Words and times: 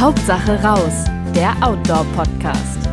Hauptsache 0.00 0.58
raus, 0.64 1.04
der 1.34 1.50
Outdoor-Podcast. 1.60 2.88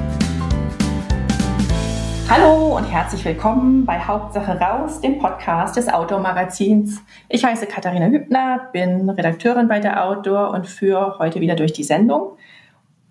Hallo 2.29 2.75
und 2.75 2.83
herzlich 2.83 3.23
willkommen 3.23 3.85
bei 3.85 3.97
Hauptsache 3.97 4.59
raus, 4.59 4.99
dem 4.99 5.17
Podcast 5.17 5.77
des 5.77 5.87
Outdoor-Magazins. 5.87 7.01
Ich 7.29 7.45
heiße 7.45 7.65
Katharina 7.67 8.07
Hübner, 8.07 8.67
bin 8.73 9.09
Redakteurin 9.09 9.69
bei 9.69 9.79
der 9.79 10.03
Outdoor 10.03 10.49
und 10.49 10.67
führe 10.67 11.17
heute 11.17 11.39
wieder 11.39 11.55
durch 11.55 11.71
die 11.71 11.85
Sendung. 11.85 12.35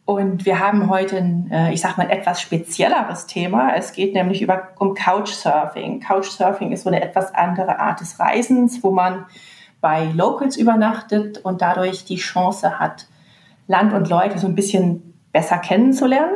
Und 0.05 0.45
wir 0.45 0.61
haben 0.61 0.91
heute 0.91 1.17
ein, 1.17 1.51
äh, 1.51 1.73
ich 1.73 1.81
sag 1.81 1.97
mal, 1.97 2.11
etwas 2.11 2.43
spezielleres 2.43 3.27
Thema. 3.27 3.77
Es 3.77 3.95
geht 3.95 4.13
nämlich 4.13 4.43
über, 4.43 4.73
um 4.79 4.93
Couchsurfing. 4.93 6.01
Couchsurfing 6.01 6.71
ist 6.71 6.83
so 6.83 6.91
eine 6.91 7.01
etwas 7.01 7.35
andere 7.35 7.79
Art 7.79 8.03
des 8.03 8.21
Reisens, 8.21 8.83
wo 8.83 8.91
man 8.91 9.25
bei 9.81 10.05
Locals 10.13 10.59
übernachtet 10.59 11.39
und 11.39 11.63
dadurch 11.63 12.05
die 12.05 12.17
Chance 12.17 12.79
hat, 12.79 13.07
Land 13.67 13.93
und 13.93 14.09
Leute 14.09 14.39
so 14.39 14.47
ein 14.47 14.55
bisschen 14.55 15.15
besser 15.33 15.59
kennenzulernen. 15.59 16.35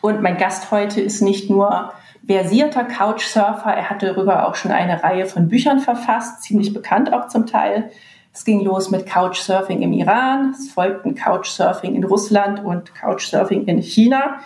Und 0.00 0.22
mein 0.22 0.36
Gast 0.36 0.70
heute 0.70 1.00
ist 1.00 1.22
nicht 1.22 1.50
nur 1.50 1.92
versierter 2.26 2.84
Couchsurfer, 2.84 3.72
er 3.72 3.88
hat 3.88 4.02
darüber 4.02 4.46
auch 4.46 4.54
schon 4.54 4.70
eine 4.70 5.02
Reihe 5.02 5.26
von 5.26 5.48
Büchern 5.48 5.80
verfasst, 5.80 6.42
ziemlich 6.42 6.74
bekannt 6.74 7.12
auch 7.12 7.28
zum 7.28 7.46
Teil. 7.46 7.90
Es 8.32 8.44
ging 8.44 8.62
los 8.62 8.90
mit 8.90 9.06
Couchsurfing 9.06 9.80
im 9.80 9.92
Iran, 9.92 10.50
es 10.50 10.70
folgten 10.70 11.14
Couchsurfing 11.14 11.94
in 11.94 12.04
Russland 12.04 12.62
und 12.62 12.94
Couchsurfing 12.94 13.64
in 13.64 13.82
China. 13.82 14.36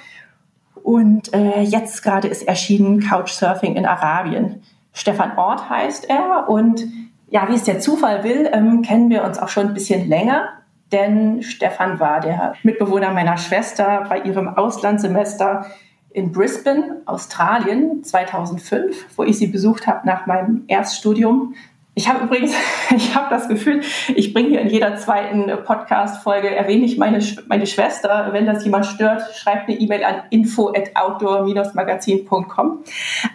Und 0.82 1.34
äh, 1.34 1.60
jetzt 1.60 2.02
gerade 2.02 2.28
ist 2.28 2.46
erschienen 2.46 3.00
Couchsurfing 3.00 3.74
in 3.74 3.84
Arabien. 3.84 4.62
Stefan 4.92 5.36
Ort 5.36 5.68
heißt 5.68 6.08
er 6.08 6.48
und 6.48 6.84
ja, 7.30 7.48
wie 7.48 7.54
es 7.54 7.64
der 7.64 7.80
Zufall 7.80 8.24
will, 8.24 8.48
ähm, 8.52 8.82
kennen 8.82 9.10
wir 9.10 9.24
uns 9.24 9.38
auch 9.38 9.48
schon 9.48 9.68
ein 9.68 9.74
bisschen 9.74 10.08
länger 10.08 10.48
denn 10.92 11.42
Stefan 11.42 11.98
war 11.98 12.20
der 12.20 12.54
Mitbewohner 12.62 13.12
meiner 13.12 13.38
Schwester 13.38 14.04
bei 14.08 14.20
ihrem 14.20 14.48
Auslandssemester 14.48 15.66
in 16.10 16.30
Brisbane, 16.30 17.02
Australien 17.06 18.04
2005, 18.04 19.06
wo 19.16 19.24
ich 19.24 19.38
sie 19.38 19.46
besucht 19.46 19.86
habe 19.86 20.06
nach 20.06 20.26
meinem 20.26 20.64
Erststudium. 20.68 21.54
Ich 21.94 22.08
habe 22.08 22.24
übrigens, 22.24 22.54
ich 22.96 23.14
habe 23.14 23.28
das 23.30 23.48
Gefühl, 23.48 23.80
ich 24.14 24.32
bringe 24.34 24.50
hier 24.50 24.60
in 24.60 24.68
jeder 24.68 24.96
zweiten 24.96 25.50
Podcast-Folge 25.64 26.54
erwähne 26.54 26.84
ich 26.84 26.98
meine, 26.98 27.20
meine 27.48 27.66
Schwester. 27.66 28.28
Wenn 28.32 28.46
das 28.46 28.64
jemand 28.64 28.86
stört, 28.86 29.22
schreibt 29.34 29.68
eine 29.68 29.78
E-Mail 29.78 30.04
an 30.04 30.22
info 30.30 30.68
at 30.68 30.94
outdoor-magazin.com. 30.94 32.78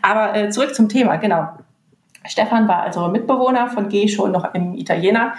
Aber 0.01 0.35
äh, 0.35 0.49
zurück 0.49 0.75
zum 0.75 0.89
Thema, 0.89 1.17
genau. 1.17 1.49
Stefan 2.25 2.67
war 2.67 2.81
also 2.81 3.07
Mitbewohner 3.07 3.69
von 3.69 3.89
G 3.89 4.07
schon 4.07 4.31
noch 4.31 4.53
im 4.53 4.73
Italiener 4.75 5.33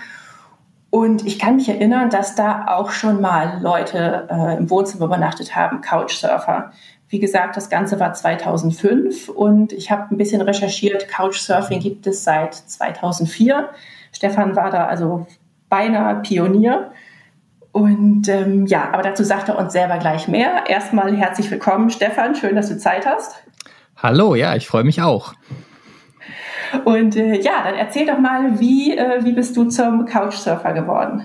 und 0.91 1.27
ich 1.27 1.39
kann 1.39 1.56
mich 1.56 1.69
erinnern, 1.69 2.08
dass 2.08 2.34
da 2.34 2.67
auch 2.69 2.91
schon 2.91 3.20
mal 3.20 3.61
Leute 3.61 4.27
äh, 4.31 4.56
im 4.56 4.70
Wohnzimmer 4.70 5.05
übernachtet 5.05 5.55
haben, 5.55 5.83
Couchsurfer. 5.83 6.72
Wie 7.11 7.19
gesagt, 7.19 7.56
das 7.56 7.69
Ganze 7.69 8.00
war 8.00 8.14
2005 8.14 9.28
und 9.28 9.72
ich 9.72 9.91
habe 9.91 10.14
ein 10.14 10.19
bisschen 10.19 10.41
recherchiert. 10.41 11.09
Couchsurfing 11.09 11.81
gibt 11.81 12.06
es 12.06 12.25
seit 12.25 12.55
2004. 12.55 13.69
Stefan 14.12 14.56
war 14.56 14.70
da 14.70 14.86
also 14.86 15.27
beinahe 15.69 16.22
Pionier. 16.22 16.91
Und 17.72 18.28
ähm, 18.28 18.66
ja, 18.66 18.91
aber 18.92 19.03
dazu 19.03 19.25
sagt 19.25 19.48
er 19.50 19.59
uns 19.59 19.72
selber 19.72 19.98
gleich 19.98 20.27
mehr. 20.27 20.64
Erstmal 20.69 21.14
herzlich 21.14 21.50
willkommen, 21.50 21.91
Stefan. 21.91 22.34
Schön, 22.34 22.56
dass 22.56 22.69
du 22.69 22.78
Zeit 22.78 23.06
hast. 23.06 23.36
Hallo, 23.97 24.34
ja, 24.34 24.56
ich 24.56 24.66
freue 24.66 24.84
mich 24.84 25.03
auch. 25.03 25.34
Und 26.84 27.16
äh, 27.16 27.41
ja, 27.41 27.62
dann 27.64 27.74
erzähl 27.74 28.06
doch 28.06 28.19
mal, 28.19 28.58
wie, 28.61 28.97
äh, 28.97 29.24
wie 29.24 29.33
bist 29.33 29.56
du 29.56 29.64
zum 29.64 30.05
Couchsurfer 30.06 30.72
geworden? 30.72 31.22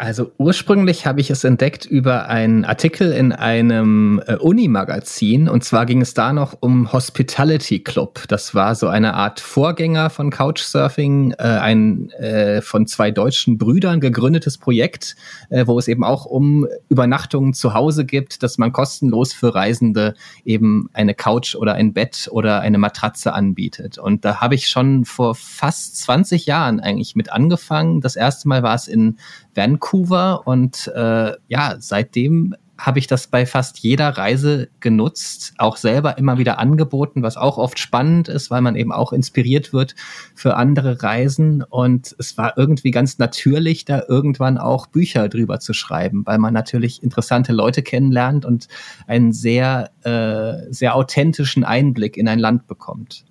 Also 0.00 0.30
ursprünglich 0.38 1.06
habe 1.06 1.20
ich 1.20 1.28
es 1.28 1.42
entdeckt 1.42 1.84
über 1.84 2.28
einen 2.28 2.64
Artikel 2.64 3.10
in 3.10 3.32
einem 3.32 4.22
äh, 4.28 4.36
Uni-Magazin 4.36 5.48
und 5.48 5.64
zwar 5.64 5.86
ging 5.86 6.00
es 6.00 6.14
da 6.14 6.32
noch 6.32 6.56
um 6.60 6.92
Hospitality 6.92 7.80
Club. 7.80 8.22
Das 8.28 8.54
war 8.54 8.76
so 8.76 8.86
eine 8.86 9.14
Art 9.14 9.40
Vorgänger 9.40 10.08
von 10.08 10.30
Couchsurfing, 10.30 11.32
äh, 11.32 11.42
ein 11.42 12.10
äh, 12.12 12.62
von 12.62 12.86
zwei 12.86 13.10
deutschen 13.10 13.58
Brüdern 13.58 13.98
gegründetes 13.98 14.56
Projekt, 14.56 15.16
äh, 15.50 15.66
wo 15.66 15.80
es 15.80 15.88
eben 15.88 16.04
auch 16.04 16.26
um 16.26 16.68
Übernachtungen 16.88 17.52
zu 17.52 17.74
Hause 17.74 18.04
gibt, 18.04 18.44
dass 18.44 18.56
man 18.56 18.70
kostenlos 18.70 19.32
für 19.32 19.52
Reisende 19.52 20.14
eben 20.44 20.88
eine 20.92 21.14
Couch 21.14 21.56
oder 21.56 21.74
ein 21.74 21.92
Bett 21.92 22.28
oder 22.30 22.60
eine 22.60 22.78
Matratze 22.78 23.32
anbietet. 23.32 23.98
Und 23.98 24.24
da 24.24 24.40
habe 24.40 24.54
ich 24.54 24.68
schon 24.68 25.04
vor 25.04 25.34
fast 25.34 25.98
20 25.98 26.46
Jahren 26.46 26.78
eigentlich 26.78 27.16
mit 27.16 27.32
angefangen. 27.32 28.00
Das 28.00 28.14
erste 28.14 28.46
Mal 28.46 28.62
war 28.62 28.76
es 28.76 28.86
in 28.86 29.18
Vancouver 29.58 30.46
und 30.46 30.90
äh, 30.94 31.32
ja, 31.48 31.76
seitdem 31.78 32.54
habe 32.78 33.00
ich 33.00 33.08
das 33.08 33.26
bei 33.26 33.44
fast 33.44 33.80
jeder 33.80 34.10
Reise 34.10 34.68
genutzt, 34.78 35.52
auch 35.58 35.76
selber 35.76 36.16
immer 36.16 36.38
wieder 36.38 36.60
angeboten, 36.60 37.24
was 37.24 37.36
auch 37.36 37.58
oft 37.58 37.80
spannend 37.80 38.28
ist, 38.28 38.52
weil 38.52 38.60
man 38.60 38.76
eben 38.76 38.92
auch 38.92 39.12
inspiriert 39.12 39.72
wird 39.72 39.96
für 40.36 40.54
andere 40.56 41.02
Reisen. 41.02 41.64
Und 41.64 42.14
es 42.20 42.38
war 42.38 42.56
irgendwie 42.56 42.92
ganz 42.92 43.18
natürlich, 43.18 43.84
da 43.84 44.02
irgendwann 44.06 44.58
auch 44.58 44.86
Bücher 44.86 45.28
drüber 45.28 45.58
zu 45.58 45.72
schreiben, 45.72 46.24
weil 46.24 46.38
man 46.38 46.54
natürlich 46.54 47.02
interessante 47.02 47.52
Leute 47.52 47.82
kennenlernt 47.82 48.44
und 48.44 48.68
einen 49.08 49.32
sehr, 49.32 49.90
äh, 50.04 50.72
sehr 50.72 50.94
authentischen 50.94 51.64
Einblick 51.64 52.16
in 52.16 52.28
ein 52.28 52.38
Land 52.38 52.68
bekommt. 52.68 53.24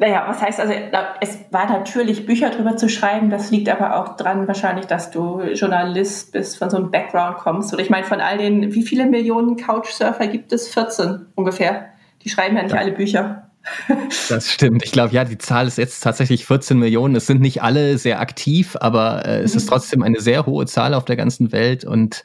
Naja, 0.00 0.24
was 0.26 0.40
heißt 0.40 0.58
also, 0.60 0.72
es 1.20 1.40
war 1.50 1.68
natürlich 1.70 2.24
Bücher 2.24 2.48
drüber 2.48 2.74
zu 2.78 2.88
schreiben, 2.88 3.28
das 3.28 3.50
liegt 3.50 3.68
aber 3.68 4.00
auch 4.00 4.16
dran 4.16 4.48
wahrscheinlich, 4.48 4.86
dass 4.86 5.10
du 5.10 5.42
Journalist 5.42 6.32
bist, 6.32 6.56
von 6.56 6.70
so 6.70 6.78
einem 6.78 6.90
Background 6.90 7.36
kommst. 7.36 7.74
Oder 7.74 7.82
ich 7.82 7.90
meine, 7.90 8.06
von 8.06 8.18
all 8.18 8.38
den, 8.38 8.72
wie 8.72 8.82
viele 8.82 9.04
Millionen 9.04 9.58
Couchsurfer 9.58 10.26
gibt 10.26 10.54
es? 10.54 10.68
14 10.68 11.26
ungefähr. 11.34 11.90
Die 12.24 12.30
schreiben 12.30 12.56
ja 12.56 12.62
nicht 12.62 12.74
ja. 12.74 12.80
alle 12.80 12.92
Bücher. 12.92 13.50
Das 14.30 14.50
stimmt. 14.50 14.82
Ich 14.84 14.92
glaube, 14.92 15.12
ja, 15.12 15.24
die 15.24 15.36
Zahl 15.36 15.66
ist 15.66 15.76
jetzt 15.76 16.00
tatsächlich 16.00 16.46
14 16.46 16.78
Millionen. 16.78 17.14
Es 17.14 17.26
sind 17.26 17.42
nicht 17.42 17.62
alle 17.62 17.98
sehr 17.98 18.20
aktiv, 18.20 18.78
aber 18.80 19.26
äh, 19.26 19.40
es 19.40 19.54
ist 19.54 19.66
mhm. 19.66 19.68
trotzdem 19.68 20.02
eine 20.02 20.20
sehr 20.20 20.46
hohe 20.46 20.64
Zahl 20.64 20.94
auf 20.94 21.04
der 21.04 21.16
ganzen 21.16 21.52
Welt. 21.52 21.84
Und 21.84 22.22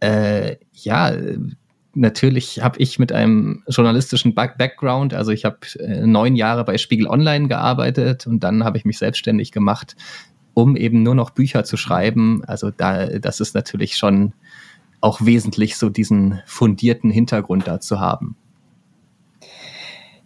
äh, 0.00 0.56
ja, 0.72 1.12
natürlich 1.98 2.62
habe 2.62 2.78
ich 2.78 2.98
mit 2.98 3.12
einem 3.12 3.62
journalistischen 3.68 4.34
Background, 4.34 5.14
also 5.14 5.32
ich 5.32 5.44
habe 5.44 5.58
äh, 5.78 6.06
neun 6.06 6.36
Jahre 6.36 6.64
bei 6.64 6.78
Spiegel 6.78 7.06
Online 7.06 7.48
gearbeitet 7.48 8.26
und 8.26 8.44
dann 8.44 8.64
habe 8.64 8.78
ich 8.78 8.84
mich 8.84 8.98
selbstständig 8.98 9.52
gemacht, 9.52 9.96
um 10.54 10.76
eben 10.76 11.02
nur 11.02 11.14
noch 11.14 11.30
Bücher 11.30 11.64
zu 11.64 11.76
schreiben. 11.76 12.42
Also 12.46 12.70
da, 12.70 13.06
das 13.06 13.40
ist 13.40 13.54
natürlich 13.54 13.96
schon 13.96 14.32
auch 15.00 15.24
wesentlich, 15.24 15.76
so 15.76 15.88
diesen 15.88 16.40
fundierten 16.46 17.10
Hintergrund 17.10 17.66
da 17.66 17.80
zu 17.80 18.00
haben. 18.00 18.36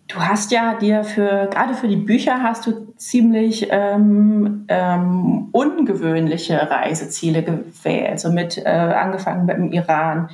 Du 0.09 0.19
hast 0.19 0.51
ja 0.53 0.75
dir 0.75 1.05
für, 1.05 1.49
gerade 1.51 1.73
für 1.73 1.89
die 1.89 1.97
Bücher 1.97 2.43
hast 2.43 2.67
du 2.67 2.93
ziemlich 2.97 3.69
ähm, 3.71 4.67
ähm, 4.69 5.49
ungewöhnliche 5.53 6.71
Reiseziele 6.71 7.43
gewählt. 7.43 8.11
Also 8.11 8.31
mit 8.31 8.59
äh, 8.59 8.69
angefangen 8.69 9.47
mit 9.47 9.57
dem 9.57 9.73
Iran, 9.73 10.29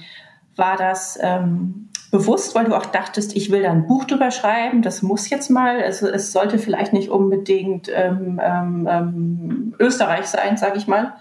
war 0.59 0.77
das 0.77 1.19
ähm, 1.21 1.89
bewusst, 2.11 2.55
weil 2.55 2.65
du 2.65 2.75
auch 2.75 2.87
dachtest, 2.87 3.37
ich 3.37 3.51
will 3.51 3.63
da 3.63 3.71
ein 3.71 3.87
Buch 3.87 4.05
drüber 4.05 4.31
schreiben, 4.31 4.83
das 4.83 5.03
muss 5.03 5.31
jetzt 5.31 5.51
mal, 5.51 5.83
also 5.83 6.09
es 6.09 6.33
sollte 6.33 6.59
vielleicht 6.59 6.93
nicht 6.93 7.11
unbedingt 7.11 7.91
ähm, 7.93 8.41
ähm, 8.43 8.89
ähm 8.91 9.75
Österreich 9.79 10.27
sein, 10.27 10.57
sage 10.57 10.79
ich 10.79 10.87
mal? 10.87 11.15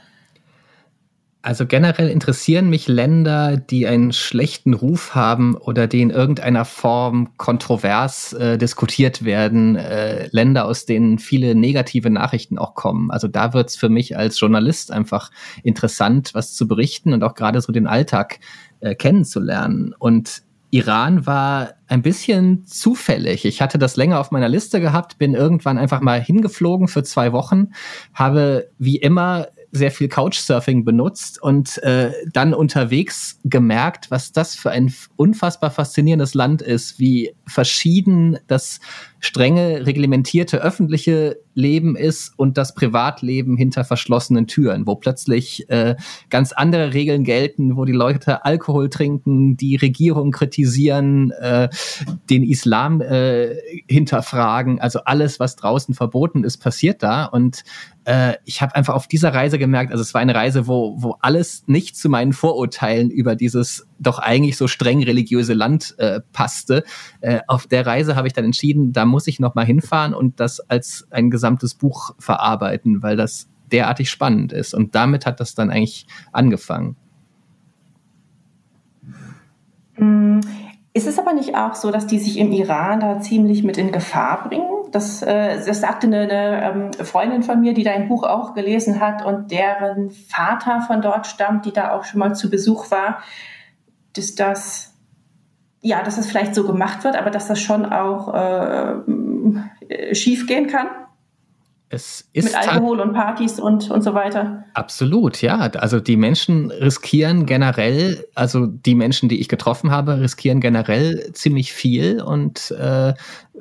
Also 1.47 1.65
generell 1.65 2.09
interessieren 2.09 2.69
mich 2.69 2.89
Länder, 2.89 3.55
die 3.55 3.87
einen 3.87 4.11
schlechten 4.11 4.73
Ruf 4.73 5.15
haben 5.15 5.55
oder 5.55 5.87
die 5.87 6.01
in 6.01 6.09
irgendeiner 6.09 6.65
Form 6.65 7.37
kontrovers 7.37 8.33
äh, 8.33 8.57
diskutiert 8.57 9.23
werden. 9.23 9.77
Äh, 9.77 10.27
Länder, 10.31 10.65
aus 10.65 10.85
denen 10.85 11.19
viele 11.19 11.55
negative 11.55 12.09
Nachrichten 12.09 12.57
auch 12.57 12.75
kommen. 12.75 13.11
Also 13.11 13.29
da 13.29 13.53
wird's 13.53 13.77
für 13.77 13.87
mich 13.87 14.17
als 14.17 14.37
Journalist 14.37 14.91
einfach 14.91 15.31
interessant, 15.63 16.31
was 16.33 16.53
zu 16.53 16.67
berichten 16.67 17.13
und 17.13 17.23
auch 17.23 17.33
gerade 17.33 17.61
so 17.61 17.71
den 17.71 17.87
Alltag 17.87 18.41
äh, 18.81 18.93
kennenzulernen. 18.93 19.95
Und 19.97 20.43
Iran 20.69 21.25
war 21.25 21.75
ein 21.87 22.01
bisschen 22.01 22.65
zufällig. 22.65 23.45
Ich 23.45 23.61
hatte 23.61 23.77
das 23.77 23.95
länger 23.95 24.19
auf 24.19 24.31
meiner 24.31 24.49
Liste 24.49 24.81
gehabt, 24.81 25.17
bin 25.17 25.33
irgendwann 25.33 25.77
einfach 25.77 26.01
mal 26.01 26.19
hingeflogen 26.19 26.89
für 26.89 27.03
zwei 27.03 27.31
Wochen, 27.31 27.69
habe 28.13 28.69
wie 28.77 28.97
immer 28.97 29.47
sehr 29.77 29.91
viel 29.91 30.09
Couchsurfing 30.09 30.83
benutzt 30.83 31.41
und 31.41 31.77
äh, 31.83 32.11
dann 32.33 32.53
unterwegs 32.53 33.39
gemerkt, 33.45 34.11
was 34.11 34.31
das 34.31 34.55
für 34.55 34.71
ein 34.71 34.93
unfassbar 35.15 35.71
faszinierendes 35.71 36.33
Land 36.33 36.61
ist, 36.61 36.99
wie 36.99 37.33
verschieden 37.45 38.37
das 38.47 38.79
strenge 39.19 39.85
reglementierte 39.85 40.61
öffentliche 40.61 41.37
Leben 41.53 41.95
ist 41.95 42.33
und 42.37 42.57
das 42.57 42.75
Privatleben 42.75 43.57
hinter 43.57 43.83
verschlossenen 43.83 44.45
Türen, 44.45 44.85
wo 44.85 44.95
plötzlich 44.95 45.67
äh, 45.69 45.95
ganz 46.29 46.51
andere 46.51 46.93
Regeln 46.93 47.23
gelten, 47.23 47.75
wo 47.77 47.85
die 47.85 47.93
Leute 47.93 48.45
Alkohol 48.45 48.89
trinken, 48.89 49.57
die 49.57 49.75
Regierung 49.75 50.31
kritisieren, 50.31 51.31
äh, 51.31 51.69
den 52.29 52.43
Islam 52.43 53.01
äh, 53.01 53.55
hinterfragen. 53.87 54.79
Also 54.79 54.99
alles, 55.05 55.39
was 55.39 55.55
draußen 55.55 55.95
verboten 55.95 56.43
ist, 56.43 56.57
passiert 56.57 57.01
da. 57.01 57.25
Und 57.25 57.63
äh, 58.05 58.35
ich 58.45 58.61
habe 58.61 58.75
einfach 58.75 58.93
auf 58.93 59.07
dieser 59.07 59.33
Reise 59.33 59.57
gemerkt, 59.57 59.91
also 59.91 60.01
es 60.01 60.13
war 60.13 60.21
eine 60.21 60.35
Reise, 60.35 60.67
wo, 60.67 60.95
wo 61.01 61.17
alles 61.21 61.63
nicht 61.65 61.97
zu 61.97 62.07
meinen 62.07 62.33
Vorurteilen 62.33 63.09
über 63.09 63.35
dieses 63.35 63.87
doch 63.99 64.19
eigentlich 64.19 64.57
so 64.57 64.67
streng 64.67 65.03
religiöse 65.03 65.53
Land 65.53 65.95
äh, 65.97 66.21
passte. 66.33 66.83
Äh, 67.21 67.39
auf 67.47 67.67
der 67.67 67.85
Reise 67.85 68.15
habe 68.15 68.27
ich 68.27 68.33
dann 68.33 68.45
entschieden, 68.45 68.93
da 68.93 69.05
muss 69.05 69.27
ich 69.27 69.39
noch 69.39 69.55
mal 69.55 69.65
hinfahren 69.65 70.13
und 70.13 70.39
das 70.39 70.59
als 70.59 71.07
ein 71.11 71.29
gesamtes 71.29 71.75
Buch 71.75 72.11
verarbeiten, 72.19 73.03
weil 73.03 73.15
das 73.15 73.49
derartig 73.71 74.09
spannend 74.09 74.53
ist. 74.53 74.73
Und 74.73 74.95
damit 74.95 75.25
hat 75.25 75.39
das 75.39 75.55
dann 75.55 75.69
eigentlich 75.69 76.07
angefangen. 76.31 76.95
Mm, 79.97 80.39
ist 80.93 81.07
es 81.07 81.19
aber 81.19 81.33
nicht 81.33 81.55
auch 81.55 81.75
so, 81.75 81.91
dass 81.91 82.07
die 82.07 82.19
sich 82.19 82.37
im 82.37 82.51
Iran 82.51 82.99
da 82.99 83.19
ziemlich 83.19 83.63
mit 83.63 83.77
in 83.77 83.91
Gefahr 83.91 84.47
bringen? 84.47 84.67
Das, 84.91 85.21
äh, 85.21 85.63
das 85.65 85.81
sagte 85.81 86.07
eine, 86.07 86.21
eine 86.21 86.93
ähm, 86.97 87.05
Freundin 87.05 87.43
von 87.43 87.59
mir, 87.59 87.73
die 87.73 87.83
dein 87.83 88.07
Buch 88.07 88.23
auch 88.23 88.53
gelesen 88.53 89.01
hat 89.01 89.25
und 89.25 89.51
deren 89.51 90.11
Vater 90.11 90.81
von 90.81 91.01
dort 91.01 91.27
stammt, 91.27 91.65
die 91.65 91.73
da 91.73 91.91
auch 91.91 92.05
schon 92.05 92.19
mal 92.19 92.33
zu 92.33 92.49
Besuch 92.49 92.89
war, 92.89 93.19
dass 94.17 94.35
das, 94.35 94.93
ja, 95.81 96.03
dass 96.03 96.15
das 96.15 96.27
vielleicht 96.27 96.55
so 96.55 96.65
gemacht 96.65 97.03
wird, 97.03 97.15
aber 97.15 97.29
dass 97.29 97.47
das 97.47 97.59
schon 97.59 97.85
auch 97.85 98.33
äh, 98.33 100.15
schief 100.15 100.47
gehen 100.47 100.67
kann. 100.67 100.87
Es 101.89 102.27
ist 102.33 102.43
Mit 102.43 102.55
Alkohol 102.55 102.99
und 102.99 103.13
Partys 103.13 103.61
und, 103.61 103.89
und 103.89 104.01
so 104.01 104.13
weiter. 104.13 104.65
Absolut, 104.73 105.41
ja. 105.41 105.57
Also 105.57 106.01
die 106.01 106.17
Menschen 106.17 106.69
riskieren 106.69 107.45
generell, 107.45 108.27
also 108.35 108.65
die 108.65 108.93
Menschen, 108.93 109.29
die 109.29 109.39
ich 109.39 109.47
getroffen 109.47 109.89
habe, 109.89 110.19
riskieren 110.19 110.59
generell 110.59 111.31
ziemlich 111.31 111.71
viel 111.71 112.21
und 112.21 112.71
äh, 112.71 113.13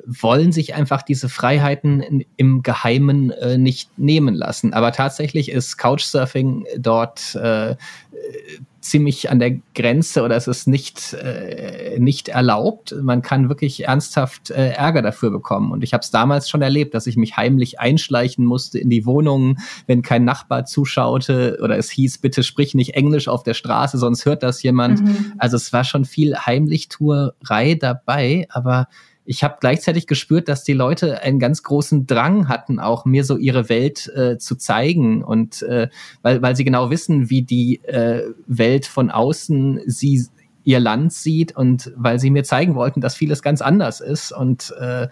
wollen 0.05 0.51
sich 0.51 0.75
einfach 0.75 1.03
diese 1.03 1.29
Freiheiten 1.29 2.01
in, 2.01 2.25
im 2.35 2.63
Geheimen 2.63 3.31
äh, 3.31 3.57
nicht 3.57 3.97
nehmen 3.97 4.35
lassen. 4.35 4.73
Aber 4.73 4.91
tatsächlich 4.91 5.49
ist 5.49 5.77
Couchsurfing 5.77 6.65
dort 6.77 7.33
äh, 7.35 7.77
ziemlich 8.89 9.29
an 9.29 9.39
der 9.39 9.59
Grenze 9.75 10.23
oder 10.23 10.35
es 10.35 10.47
ist 10.47 10.67
nicht, 10.67 11.13
äh, 11.13 11.97
nicht 11.99 12.29
erlaubt. 12.29 12.95
Man 13.01 13.21
kann 13.21 13.49
wirklich 13.49 13.85
ernsthaft 13.85 14.51
äh, 14.51 14.69
Ärger 14.69 15.01
dafür 15.01 15.31
bekommen. 15.31 15.71
Und 15.71 15.83
ich 15.83 15.93
habe 15.93 16.01
es 16.01 16.11
damals 16.11 16.49
schon 16.49 16.61
erlebt, 16.61 16.93
dass 16.93 17.07
ich 17.07 17.17
mich 17.17 17.37
heimlich 17.37 17.79
einschleichen 17.79 18.45
musste 18.45 18.79
in 18.79 18.89
die 18.89 19.05
Wohnungen, 19.05 19.59
wenn 19.85 20.01
kein 20.01 20.25
Nachbar 20.25 20.65
zuschaute 20.65 21.59
oder 21.61 21.77
es 21.77 21.89
hieß, 21.89 22.19
bitte 22.19 22.43
sprich 22.43 22.75
nicht 22.75 22.95
Englisch 22.95 23.27
auf 23.27 23.43
der 23.43 23.53
Straße, 23.53 23.97
sonst 23.97 24.25
hört 24.25 24.43
das 24.43 24.63
jemand. 24.63 25.01
Mhm. 25.01 25.33
Also 25.37 25.57
es 25.57 25.71
war 25.73 25.83
schon 25.83 26.05
viel 26.05 26.35
Heimlichtuerei 26.35 27.75
dabei, 27.75 28.47
aber 28.49 28.87
ich 29.27 29.43
habe 29.43 29.57
gleichzeitig 29.59 30.07
gespürt, 30.07 30.47
dass 30.47 30.63
die 30.63 30.73
Leute 30.73 31.21
einen 31.21 31.37
ganz 31.37 31.61
großen 31.61 32.07
Drang 32.07 32.47
hatten, 32.47 32.79
auch 32.79 33.03
mir 33.03 33.25
so 33.25 33.35
ihre 33.35 33.67
Welt 33.67 34.07
äh, 34.15 34.37
zu 34.37 34.55
zeigen 34.55 35.21
und 35.21 35.61
äh, 35.63 35.89
weil, 36.21 36.41
weil 36.41 36.55
sie 36.55 36.63
genau 36.63 36.89
wissen, 36.89 37.29
wie 37.29 37.41
die 37.41 37.83
äh, 37.83 38.23
Welt 38.47 38.85
von 38.85 39.11
außen 39.11 39.81
sie 39.85 40.25
ihr 40.63 40.79
Land 40.79 41.11
sieht 41.11 41.55
und 41.55 41.91
weil 41.95 42.19
sie 42.19 42.29
mir 42.29 42.43
zeigen 42.43 42.75
wollten, 42.75 43.01
dass 43.01 43.15
vieles 43.15 43.41
ganz 43.41 43.61
anders 43.61 43.99
ist 43.99 44.31
und 44.31 44.73
äh, 44.79 45.09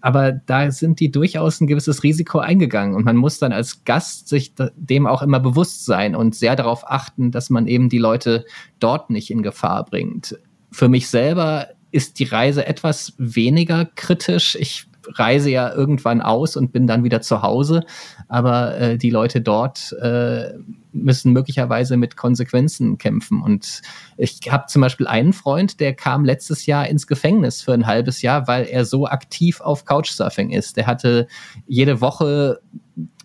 aber 0.00 0.32
da 0.32 0.70
sind 0.70 1.00
die 1.00 1.10
durchaus 1.10 1.60
ein 1.60 1.66
gewisses 1.66 2.02
Risiko 2.02 2.38
eingegangen 2.38 2.94
und 2.94 3.04
man 3.04 3.16
muss 3.16 3.38
dann 3.38 3.52
als 3.52 3.84
Gast 3.84 4.28
sich 4.28 4.54
dem 4.76 5.06
auch 5.06 5.20
immer 5.20 5.40
bewusst 5.40 5.84
sein 5.84 6.16
und 6.16 6.34
sehr 6.34 6.56
darauf 6.56 6.90
achten, 6.90 7.32
dass 7.32 7.50
man 7.50 7.66
eben 7.66 7.90
die 7.90 7.98
Leute 7.98 8.46
dort 8.80 9.10
nicht 9.10 9.30
in 9.30 9.42
Gefahr 9.42 9.84
bringt. 9.84 10.38
Für 10.70 10.88
mich 10.88 11.08
selber 11.08 11.68
ist 11.96 12.18
die 12.18 12.24
Reise 12.24 12.66
etwas 12.66 13.14
weniger 13.16 13.86
kritisch. 13.86 14.54
Ich 14.60 14.86
reise 15.14 15.48
ja 15.48 15.72
irgendwann 15.72 16.20
aus 16.20 16.56
und 16.56 16.72
bin 16.72 16.86
dann 16.86 17.04
wieder 17.04 17.22
zu 17.22 17.40
Hause, 17.40 17.84
aber 18.28 18.76
äh, 18.78 18.98
die 18.98 19.08
Leute 19.08 19.40
dort 19.40 19.92
äh, 20.02 20.52
müssen 20.92 21.32
möglicherweise 21.32 21.96
mit 21.96 22.16
Konsequenzen 22.16 22.98
kämpfen. 22.98 23.40
Und 23.40 23.80
ich 24.18 24.40
habe 24.50 24.66
zum 24.66 24.82
Beispiel 24.82 25.06
einen 25.06 25.32
Freund, 25.32 25.80
der 25.80 25.94
kam 25.94 26.24
letztes 26.24 26.66
Jahr 26.66 26.86
ins 26.86 27.06
Gefängnis 27.06 27.62
für 27.62 27.72
ein 27.72 27.86
halbes 27.86 28.20
Jahr, 28.20 28.46
weil 28.46 28.64
er 28.66 28.84
so 28.84 29.06
aktiv 29.06 29.62
auf 29.62 29.86
Couchsurfing 29.86 30.50
ist. 30.50 30.76
Der 30.76 30.86
hatte 30.86 31.28
jede 31.66 32.02
Woche 32.02 32.60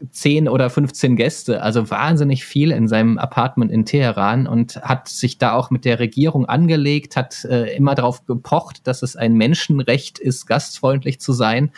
10 0.09 0.50
oder 0.50 0.69
15 0.69 1.15
Gäste, 1.15 1.62
also 1.62 1.89
wahnsinnig 1.89 2.44
viel 2.44 2.71
in 2.71 2.88
seinem 2.88 3.18
Apartment 3.18 3.71
in 3.71 3.85
Teheran 3.85 4.45
und 4.45 4.81
hat 4.81 5.07
sich 5.07 5.38
da 5.38 5.53
auch 5.53 5.69
mit 5.69 5.85
der 5.85 6.00
Regierung 6.00 6.45
angelegt, 6.45 7.15
hat 7.15 7.45
äh, 7.45 7.73
immer 7.75 7.95
darauf 7.95 8.25
gepocht, 8.25 8.85
dass 8.85 9.01
es 9.01 9.15
ein 9.15 9.35
Menschenrecht 9.35 10.19
ist, 10.19 10.45
gastfreundlich 10.45 11.21
zu 11.21 11.31
sein. 11.31 11.71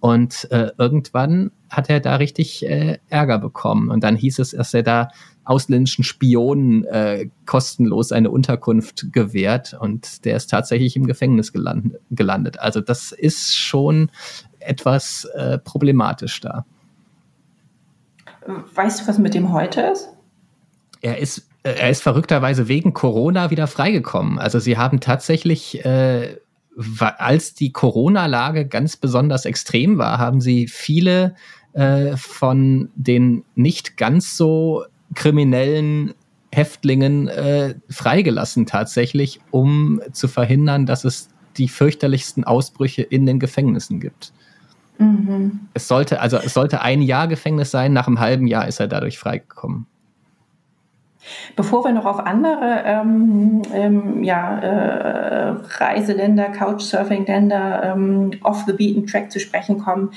Und 0.00 0.48
äh, 0.50 0.72
irgendwann 0.76 1.52
hat 1.70 1.88
er 1.88 2.00
da 2.00 2.16
richtig 2.16 2.66
äh, 2.66 2.98
Ärger 3.08 3.38
bekommen. 3.38 3.90
Und 3.90 4.04
dann 4.04 4.16
hieß 4.16 4.40
es, 4.40 4.50
dass 4.50 4.74
er 4.74 4.82
da 4.82 5.08
ausländischen 5.44 6.04
Spionen 6.04 6.84
äh, 6.84 7.28
kostenlos 7.46 8.12
eine 8.12 8.30
Unterkunft 8.30 9.12
gewährt. 9.12 9.74
Und 9.78 10.24
der 10.24 10.36
ist 10.36 10.50
tatsächlich 10.50 10.96
im 10.96 11.06
Gefängnis 11.06 11.52
gelandet. 11.52 12.00
gelandet. 12.10 12.58
Also 12.58 12.80
das 12.80 13.12
ist 13.12 13.56
schon 13.56 14.10
etwas 14.58 15.24
äh, 15.34 15.58
problematisch 15.58 16.40
da. 16.40 16.66
Weißt 18.74 19.00
du, 19.00 19.08
was 19.08 19.18
mit 19.18 19.34
dem 19.34 19.52
heute 19.52 19.80
ist? 19.82 20.08
Er 21.00 21.18
ist, 21.18 21.48
äh, 21.62 21.74
er 21.74 21.90
ist 21.90 22.02
verrückterweise 22.02 22.68
wegen 22.68 22.92
Corona 22.92 23.50
wieder 23.50 23.66
freigekommen. 23.66 24.38
Also 24.38 24.58
sie 24.58 24.76
haben 24.76 25.00
tatsächlich, 25.00 25.84
äh, 25.84 26.36
als 26.98 27.54
die 27.54 27.72
Corona-Lage 27.72 28.66
ganz 28.66 28.96
besonders 28.96 29.44
extrem 29.44 29.98
war, 29.98 30.18
haben 30.18 30.40
sie 30.40 30.68
viele 30.68 31.34
äh, 31.72 32.16
von 32.16 32.90
den 32.94 33.44
nicht 33.54 33.96
ganz 33.96 34.36
so 34.36 34.84
kriminellen 35.14 36.14
Häftlingen 36.52 37.28
äh, 37.28 37.74
freigelassen 37.90 38.66
tatsächlich, 38.66 39.40
um 39.50 40.00
zu 40.12 40.28
verhindern, 40.28 40.86
dass 40.86 41.04
es 41.04 41.28
die 41.58 41.68
fürchterlichsten 41.68 42.44
Ausbrüche 42.44 43.02
in 43.02 43.26
den 43.26 43.38
Gefängnissen 43.38 44.00
gibt. 44.00 44.32
Mhm. 44.98 45.60
Es 45.74 45.88
sollte, 45.88 46.20
also 46.20 46.38
es 46.38 46.54
sollte 46.54 46.80
ein 46.80 47.02
Jahr 47.02 47.28
Gefängnis 47.28 47.70
sein, 47.70 47.92
nach 47.92 48.06
einem 48.06 48.20
halben 48.20 48.46
Jahr 48.46 48.66
ist 48.66 48.80
er 48.80 48.88
dadurch 48.88 49.18
freigekommen. 49.18 49.86
Bevor 51.56 51.84
wir 51.84 51.92
noch 51.92 52.04
auf 52.04 52.20
andere 52.20 52.82
ähm, 52.84 53.62
ähm, 53.72 54.22
ja, 54.22 54.58
äh, 54.58 55.56
Reiseländer, 55.78 56.50
Couchsurfing-Länder, 56.50 57.82
ähm, 57.82 58.30
off 58.42 58.64
the 58.66 58.72
beaten 58.72 59.06
track 59.06 59.32
zu 59.32 59.40
sprechen 59.40 59.78
kommen, 59.78 60.10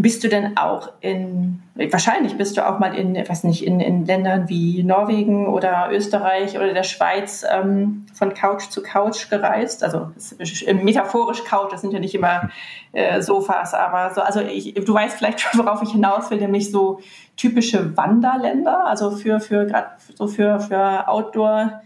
bist 0.00 0.22
du 0.22 0.28
denn 0.28 0.56
auch 0.56 0.92
in, 1.00 1.60
wahrscheinlich 1.74 2.38
bist 2.38 2.56
du 2.56 2.66
auch 2.66 2.78
mal 2.78 2.94
in, 2.94 3.16
weiß 3.16 3.42
nicht, 3.42 3.66
in, 3.66 3.80
in 3.80 4.06
Ländern 4.06 4.48
wie 4.48 4.84
Norwegen 4.84 5.48
oder 5.48 5.88
Österreich 5.90 6.56
oder 6.56 6.72
der 6.72 6.84
Schweiz 6.84 7.44
ähm, 7.50 8.06
von 8.14 8.32
Couch 8.32 8.70
zu 8.70 8.80
Couch 8.80 9.28
gereist? 9.28 9.82
Also 9.82 10.12
metaphorisch 10.66 11.42
Couch, 11.42 11.72
das 11.72 11.80
sind 11.80 11.92
ja 11.92 11.98
nicht 11.98 12.14
immer 12.14 12.48
äh, 12.92 13.20
Sofas, 13.20 13.74
aber 13.74 14.14
so, 14.14 14.20
also 14.20 14.40
ich, 14.40 14.74
du 14.74 14.94
weißt 14.94 15.18
vielleicht 15.18 15.40
schon, 15.40 15.64
worauf 15.66 15.82
ich 15.82 15.90
hinaus 15.90 16.30
will, 16.30 16.38
nämlich 16.38 16.70
so 16.70 17.00
typische 17.36 17.96
Wanderländer, 17.96 18.86
also 18.86 19.10
für, 19.10 19.40
für 19.40 19.66
gerade 19.66 19.88
so 20.14 20.28
für, 20.28 20.60
für 20.60 21.08
Outdoor- 21.08 21.82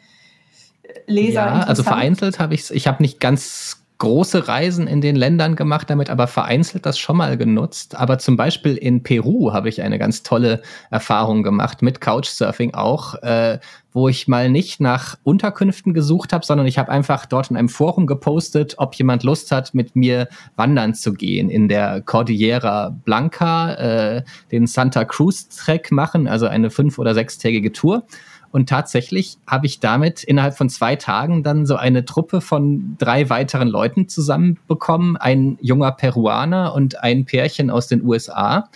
Leser. 1.06 1.46
Ja, 1.46 1.60
also 1.62 1.82
vereinzelt 1.82 2.38
habe 2.38 2.52
ich 2.52 2.62
es, 2.62 2.70
ich 2.70 2.87
habe 2.87 3.02
nicht 3.02 3.20
ganz 3.20 3.81
große 4.02 4.49
Reisen 4.49 4.88
in 4.88 5.00
den 5.00 5.14
Ländern 5.14 5.54
gemacht 5.54 5.88
damit, 5.88 6.11
aber 6.11 6.26
vereinzelt 6.26 6.87
das 6.87 6.99
schon 6.99 7.16
mal 7.16 7.37
genutzt. 7.37 7.94
Aber 7.94 8.18
zum 8.18 8.37
Beispiel 8.37 8.76
in 8.76 9.04
Peru 9.04 9.52
habe 9.52 9.68
ich 9.68 9.80
eine 9.80 9.97
ganz 9.97 10.25
tolle 10.25 10.61
Erfahrung 10.90 11.44
gemacht 11.44 11.82
mit 11.82 12.00
Couchsurfing 12.00 12.75
auch, 12.75 13.14
äh, 13.23 13.61
wo 13.92 14.09
ich 14.09 14.26
mal 14.26 14.50
nicht 14.50 14.80
nach 14.80 15.18
Unterkünften 15.23 15.94
gesucht 15.94 16.32
habe, 16.32 16.44
sondern 16.44 16.66
ich 16.66 16.78
habe 16.78 16.90
einfach 16.90 17.26
dort 17.26 17.52
in 17.52 17.56
einem 17.56 17.68
Forum 17.68 18.09
gepostet, 18.09 18.75
ob 18.78 18.97
jemand 18.97 19.23
Lust 19.23 19.52
hat, 19.52 19.73
mit 19.73 19.94
mir 19.94 20.26
wandern 20.56 20.94
zu 20.94 21.12
gehen 21.12 21.49
in 21.49 21.68
der 21.68 22.00
Cordillera 22.00 22.97
Blanca, 23.04 23.75
äh, 23.75 24.25
den 24.50 24.66
Santa 24.66 25.04
Cruz 25.04 25.47
Trek 25.47 25.92
machen, 25.92 26.26
also 26.26 26.47
eine 26.49 26.71
fünf- 26.71 26.99
oder 26.99 27.14
sechstägige 27.14 27.71
Tour. 27.71 28.02
Und 28.52 28.68
tatsächlich 28.68 29.38
habe 29.47 29.66
ich 29.66 29.80
damit 29.80 30.23
innerhalb 30.23 30.56
von 30.56 30.68
zwei 30.68 30.94
Tagen 30.94 31.42
dann 31.42 31.64
so 31.66 31.76
eine 31.76 32.04
Truppe 32.04 32.42
von 32.42 32.97
drei 32.99 33.30
weiteren 33.30 33.66
Leuten 33.66 34.09
zusammenbekommen. 34.09 35.16
Ein 35.16 35.59
junger 35.62 35.92
Peruaner 35.92 36.75
und 36.75 37.02
ein 37.02 37.25
Pärchen 37.25 37.71
aus 37.71 37.88
den 37.88 38.04
USA. 38.04 38.68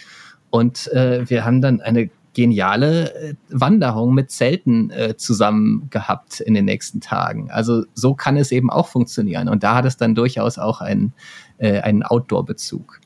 Und 0.48 0.90
äh, 0.92 1.28
wir 1.28 1.44
haben 1.44 1.60
dann 1.60 1.82
eine 1.82 2.08
geniale 2.32 3.14
äh, 3.14 3.34
Wanderung 3.50 4.14
mit 4.14 4.30
Zelten 4.30 4.90
äh, 4.90 5.16
zusammen 5.16 5.88
gehabt 5.90 6.40
in 6.40 6.54
den 6.54 6.64
nächsten 6.64 7.00
Tagen. 7.00 7.50
Also 7.50 7.84
so 7.94 8.14
kann 8.14 8.36
es 8.36 8.52
eben 8.52 8.70
auch 8.70 8.88
funktionieren. 8.88 9.48
Und 9.48 9.62
da 9.62 9.74
hat 9.74 9.84
es 9.84 9.98
dann 9.98 10.14
durchaus 10.14 10.58
auch 10.58 10.80
einen, 10.80 11.12
äh, 11.58 11.80
einen 11.80 12.02
Outdoor-Bezug. 12.02 13.00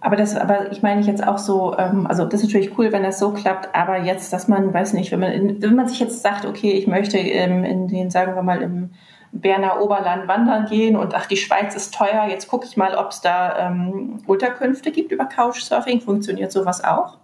Aber 0.00 0.16
das, 0.16 0.36
aber 0.36 0.72
ich 0.72 0.82
meine 0.82 1.00
jetzt 1.02 1.26
auch 1.26 1.38
so, 1.38 1.76
ähm, 1.78 2.06
also 2.06 2.24
das 2.24 2.42
ist 2.42 2.48
natürlich 2.48 2.76
cool, 2.78 2.92
wenn 2.92 3.02
das 3.02 3.18
so 3.18 3.32
klappt, 3.32 3.74
aber 3.74 3.98
jetzt, 3.98 4.32
dass 4.32 4.48
man, 4.48 4.72
weiß 4.72 4.92
nicht, 4.94 5.12
wenn 5.12 5.20
man, 5.20 5.32
in, 5.32 5.62
wenn 5.62 5.74
man 5.74 5.88
sich 5.88 6.00
jetzt 6.00 6.22
sagt, 6.22 6.44
okay, 6.44 6.72
ich 6.72 6.86
möchte 6.86 7.18
ähm, 7.18 7.64
in 7.64 7.88
den, 7.88 8.10
sagen 8.10 8.34
wir 8.34 8.42
mal, 8.42 8.62
im 8.62 8.90
Berner 9.32 9.80
Oberland 9.80 10.28
wandern 10.28 10.66
gehen 10.66 10.94
und 10.96 11.14
ach, 11.14 11.26
die 11.26 11.38
Schweiz 11.38 11.74
ist 11.74 11.94
teuer, 11.94 12.26
jetzt 12.28 12.48
gucke 12.48 12.66
ich 12.66 12.76
mal, 12.76 12.94
ob 12.94 13.10
es 13.10 13.22
da 13.22 13.68
ähm, 13.68 14.18
Unterkünfte 14.26 14.92
gibt 14.92 15.10
über 15.10 15.24
Couchsurfing. 15.24 16.02
Funktioniert 16.02 16.52
sowas 16.52 16.84
auch? 16.84 17.16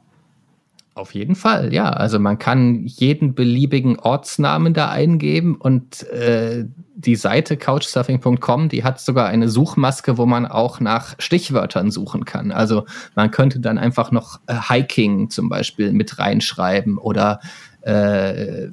Auf 0.98 1.14
jeden 1.14 1.36
Fall, 1.36 1.72
ja. 1.72 1.90
Also 1.90 2.18
man 2.18 2.40
kann 2.40 2.84
jeden 2.84 3.36
beliebigen 3.36 4.00
Ortsnamen 4.00 4.74
da 4.74 4.88
eingeben 4.88 5.54
und 5.54 6.02
äh, 6.08 6.64
die 6.96 7.14
Seite 7.14 7.56
couchsurfing.com, 7.56 8.68
die 8.68 8.82
hat 8.82 8.98
sogar 8.98 9.28
eine 9.28 9.48
Suchmaske, 9.48 10.18
wo 10.18 10.26
man 10.26 10.44
auch 10.44 10.80
nach 10.80 11.14
Stichwörtern 11.20 11.92
suchen 11.92 12.24
kann. 12.24 12.50
Also 12.50 12.84
man 13.14 13.30
könnte 13.30 13.60
dann 13.60 13.78
einfach 13.78 14.10
noch 14.10 14.40
äh, 14.48 14.54
Hiking 14.68 15.30
zum 15.30 15.48
Beispiel 15.48 15.92
mit 15.92 16.18
reinschreiben 16.18 16.98
oder 16.98 17.38
äh, 17.82 18.66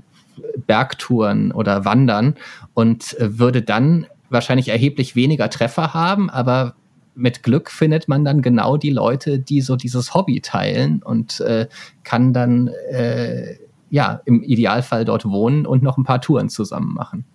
Bergtouren 0.66 1.52
oder 1.52 1.86
Wandern 1.86 2.34
und 2.74 3.16
äh, 3.20 3.38
würde 3.38 3.62
dann 3.62 4.08
wahrscheinlich 4.32 4.70
erheblich 4.70 5.16
weniger 5.16 5.52
Treffer 5.52 5.94
haben, 5.94 6.32
aber 6.32 6.74
mit 7.16 7.44
Glück 7.44 7.72
findet 7.72 8.08
man 8.08 8.24
dann 8.26 8.42
genau 8.42 8.78
die 8.78 8.90
Leute, 8.90 9.40
die 9.40 9.62
so 9.62 9.76
dieses 9.76 10.14
Hobby 10.14 10.42
teilen 10.42 11.02
und 11.04 11.40
äh, 11.40 11.68
kann 12.04 12.34
dann 12.34 12.68
äh, 12.92 13.56
ja 13.90 14.22
im 14.26 14.44
Idealfall 14.44 15.06
dort 15.06 15.26
wohnen 15.26 15.66
und 15.66 15.82
noch 15.82 15.98
ein 15.98 16.04
paar 16.04 16.22
Touren 16.22 16.50
zusammen 16.50 16.94
machen. 16.94 17.26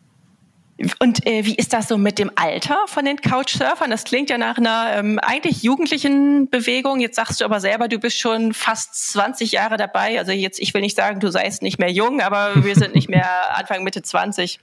Und 0.98 1.26
äh, 1.26 1.44
wie 1.44 1.54
ist 1.56 1.74
das 1.74 1.88
so 1.88 1.98
mit 1.98 2.18
dem 2.18 2.30
Alter 2.36 2.76
von 2.86 3.04
den 3.04 3.18
Couchsurfern? 3.18 3.90
Das 3.90 4.04
klingt 4.04 4.30
ja 4.30 4.38
nach 4.38 4.56
einer 4.56 4.92
ähm, 4.94 5.18
eigentlich 5.18 5.62
jugendlichen 5.62 6.48
Bewegung. 6.48 7.00
Jetzt 7.00 7.16
sagst 7.16 7.40
du 7.40 7.44
aber 7.44 7.60
selber, 7.60 7.86
du 7.86 7.98
bist 7.98 8.18
schon 8.18 8.54
fast 8.54 9.10
20 9.12 9.52
Jahre 9.52 9.76
dabei. 9.76 10.18
Also 10.18 10.32
jetzt, 10.32 10.58
ich 10.58 10.72
will 10.72 10.80
nicht 10.80 10.96
sagen, 10.96 11.20
du 11.20 11.30
seist 11.30 11.60
nicht 11.60 11.78
mehr 11.78 11.92
jung, 11.92 12.22
aber 12.22 12.64
wir 12.64 12.74
sind 12.76 12.94
nicht 12.94 13.10
mehr 13.10 13.28
Anfang, 13.58 13.84
Mitte 13.84 14.02
20. 14.02 14.58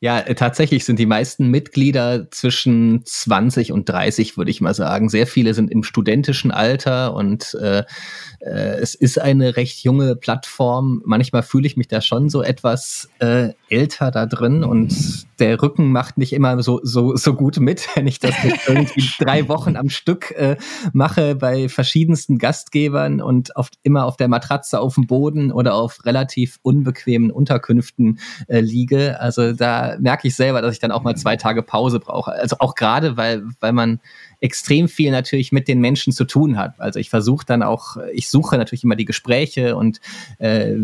Ja, 0.00 0.20
äh, 0.20 0.36
tatsächlich 0.36 0.84
sind 0.84 1.00
die 1.00 1.06
meisten 1.06 1.48
Mitglieder 1.48 2.30
zwischen 2.30 3.02
20 3.04 3.72
und 3.72 3.88
30, 3.88 4.36
würde 4.36 4.50
ich 4.50 4.60
mal 4.60 4.74
sagen. 4.74 5.08
Sehr 5.08 5.26
viele 5.26 5.54
sind 5.54 5.72
im 5.72 5.82
studentischen 5.82 6.52
Alter 6.52 7.14
und 7.14 7.54
äh, 7.60 7.82
äh, 8.38 8.78
es 8.80 8.94
ist 8.94 9.20
eine 9.20 9.56
recht 9.56 9.82
junge 9.82 10.14
Plattform. 10.14 11.02
Manchmal 11.04 11.42
fühle 11.42 11.66
ich 11.66 11.76
mich 11.76 11.88
da 11.88 12.00
schon 12.00 12.28
so 12.28 12.42
etwas 12.42 13.08
äh, 13.18 13.50
älter 13.68 14.12
da 14.12 14.26
drin 14.26 14.62
und 14.62 15.26
der 15.40 15.60
Rücken 15.60 15.90
macht 15.90 16.16
nicht 16.16 16.32
immer 16.32 16.62
so, 16.62 16.78
so, 16.84 17.16
so 17.16 17.34
gut 17.34 17.58
mit, 17.58 17.88
wenn 17.96 18.06
ich 18.06 18.20
das 18.20 18.34
irgendwie 18.68 19.02
drei 19.18 19.48
Wochen 19.48 19.74
am 19.74 19.88
Stück 19.88 20.30
äh, 20.32 20.56
mache 20.92 21.34
bei 21.34 21.68
verschiedensten 21.68 22.38
Gastgebern 22.38 23.20
und 23.20 23.56
oft 23.56 23.74
immer 23.82 24.04
auf 24.04 24.16
der 24.16 24.28
Matratze 24.28 24.78
auf 24.78 24.94
dem 24.94 25.08
Boden 25.08 25.50
oder 25.50 25.74
auf 25.74 26.04
relativ 26.04 26.60
unbequemen 26.62 27.32
Unterkünften 27.32 28.20
äh, 28.46 28.60
liege. 28.60 29.20
Also 29.20 29.52
da 29.52 29.87
merke 29.98 30.28
ich 30.28 30.34
selber, 30.34 30.62
dass 30.62 30.74
ich 30.74 30.80
dann 30.80 30.92
auch 30.92 31.02
mal 31.02 31.16
zwei 31.16 31.36
Tage 31.36 31.62
Pause 31.62 32.00
brauche. 32.00 32.32
Also 32.32 32.56
auch 32.58 32.74
gerade, 32.74 33.16
weil, 33.16 33.42
weil 33.60 33.72
man 33.72 34.00
extrem 34.40 34.88
viel 34.88 35.10
natürlich 35.10 35.50
mit 35.50 35.66
den 35.68 35.80
Menschen 35.80 36.12
zu 36.12 36.24
tun 36.24 36.58
hat. 36.58 36.78
Also 36.78 37.00
ich 37.00 37.10
versuche 37.10 37.44
dann 37.44 37.62
auch, 37.62 37.96
ich 38.12 38.28
suche 38.28 38.56
natürlich 38.56 38.84
immer 38.84 38.96
die 38.96 39.04
Gespräche 39.04 39.76
und 39.76 40.00
äh, 40.38 40.74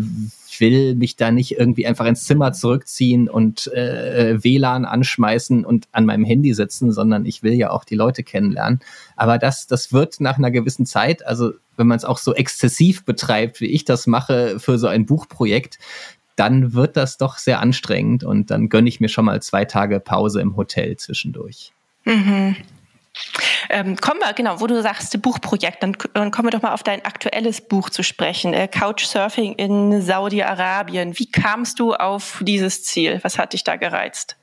will 0.59 0.95
mich 0.95 1.15
da 1.15 1.31
nicht 1.31 1.57
irgendwie 1.57 1.85
einfach 1.85 2.05
ins 2.05 2.25
Zimmer 2.25 2.53
zurückziehen 2.53 3.29
und 3.29 3.67
äh, 3.73 4.43
WLAN 4.43 4.85
anschmeißen 4.85 5.65
und 5.65 5.87
an 5.91 6.05
meinem 6.05 6.25
Handy 6.25 6.53
sitzen, 6.53 6.91
sondern 6.91 7.25
ich 7.25 7.43
will 7.43 7.53
ja 7.53 7.71
auch 7.71 7.83
die 7.83 7.95
Leute 7.95 8.23
kennenlernen. 8.23 8.79
Aber 9.15 9.37
das, 9.37 9.67
das 9.67 9.93
wird 9.93 10.19
nach 10.19 10.37
einer 10.37 10.51
gewissen 10.51 10.85
Zeit, 10.85 11.25
also 11.25 11.53
wenn 11.77 11.87
man 11.87 11.97
es 11.97 12.05
auch 12.05 12.17
so 12.17 12.33
exzessiv 12.33 13.05
betreibt, 13.05 13.61
wie 13.61 13.67
ich 13.67 13.85
das 13.85 14.07
mache 14.07 14.59
für 14.59 14.77
so 14.77 14.87
ein 14.87 15.05
Buchprojekt, 15.05 15.77
dann 16.35 16.73
wird 16.73 16.97
das 16.97 17.17
doch 17.17 17.37
sehr 17.37 17.59
anstrengend 17.59 18.23
und 18.23 18.51
dann 18.51 18.69
gönne 18.69 18.89
ich 18.89 18.99
mir 18.99 19.09
schon 19.09 19.25
mal 19.25 19.41
zwei 19.41 19.65
Tage 19.65 19.99
Pause 19.99 20.41
im 20.41 20.55
Hotel 20.55 20.97
zwischendurch. 20.97 21.71
Mhm. 22.03 22.55
Ähm, 23.69 23.95
kommen 23.95 24.19
wir, 24.19 24.33
genau, 24.33 24.59
wo 24.59 24.67
du 24.67 24.81
sagst, 24.81 25.19
Buchprojekt, 25.21 25.81
dann, 25.81 25.95
dann, 26.13 26.31
kommen 26.31 26.47
wir 26.47 26.51
doch 26.51 26.61
mal 26.61 26.73
auf 26.73 26.83
dein 26.83 27.03
aktuelles 27.05 27.61
Buch 27.61 27.89
zu 27.89 28.03
sprechen, 28.03 28.53
äh, 28.53 28.67
Couchsurfing 28.67 29.53
in 29.53 30.01
Saudi-Arabien. 30.01 31.17
Wie 31.17 31.31
kamst 31.31 31.79
du 31.79 31.93
auf 31.93 32.41
dieses 32.45 32.83
Ziel? 32.83 33.19
Was 33.23 33.39
hat 33.39 33.53
dich 33.53 33.63
da 33.63 33.77
gereizt? 33.77 34.37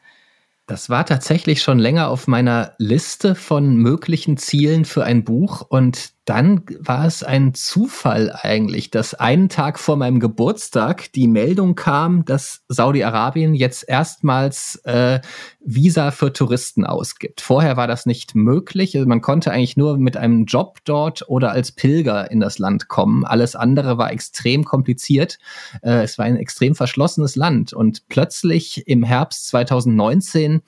Das 0.67 0.89
war 0.89 1.05
tatsächlich 1.05 1.63
schon 1.63 1.79
länger 1.79 2.09
auf 2.09 2.29
meiner 2.29 2.75
Liste 2.79 3.35
von 3.35 3.77
möglichen 3.77 4.37
Zielen 4.37 4.85
für 4.85 5.05
ein 5.05 5.25
Buch 5.25 5.67
und 5.69 6.13
dann 6.25 6.63
war 6.79 7.05
es 7.05 7.25
ein 7.25 7.53
Zufall 7.53 8.33
eigentlich, 8.33 8.91
dass 8.91 9.15
einen 9.15 9.49
Tag 9.49 9.81
vor 9.81 9.97
meinem 9.97 10.21
Geburtstag 10.21 11.13
die 11.13 11.27
Meldung 11.27 11.75
kam, 11.75 12.25
dass 12.25 12.63
Saudi-Arabien 12.69 13.55
jetzt 13.55 13.89
erstmals 13.89 14.77
äh, 14.85 15.21
Visa 15.61 16.13
für 16.13 16.33
Touristen 16.33 16.85
ausgibt. 16.85 17.41
Vorher 17.41 17.77
war 17.77 17.89
das 17.89 18.07
nicht 18.07 18.37
möglich. 18.37 18.95
Also 18.95 19.09
man 19.09 19.21
konnte 19.21 19.51
eigentlich 19.51 19.77
nur 19.77 19.99
mit 19.99 20.17
einem 20.17 20.45
Job 20.45 20.79
dort 20.85 21.29
oder 21.29 21.51
als 21.51 21.73
Pilger 21.73 22.31
in 22.31 22.39
das 22.39 22.61
Land 22.61 22.87
kommen. 22.87 23.25
Alles 23.25 23.57
andere 23.57 23.99
war 23.99 24.13
extrem 24.13 24.65
kompliziert. 24.65 25.39
Äh, 25.83 26.03
es 26.03 26.19
war 26.19 26.25
ein 26.27 26.37
extrem 26.37 26.77
verschlossenes 26.77 27.35
Land. 27.35 27.73
Und 27.73 28.09
plötzlich 28.09 28.87
im 28.87 29.03
Herbst 29.03 29.49
2019 29.49 30.63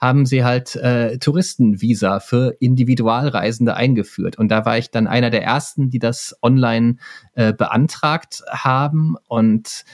haben 0.00 0.26
sie 0.26 0.44
halt 0.44 0.74
äh, 0.76 1.18
Touristenvisa 1.18 2.18
für 2.20 2.56
Individualreisende 2.58 3.74
eingeführt. 3.74 4.36
Und 4.36 4.48
da 4.48 4.64
war 4.64 4.78
ich 4.78 4.90
dann 4.96 5.06
einer 5.06 5.30
der 5.30 5.44
ersten, 5.44 5.90
die 5.90 5.98
das 5.98 6.36
online 6.42 6.96
äh, 7.34 7.52
beantragt 7.52 8.42
haben. 8.48 9.16
Und 9.28 9.84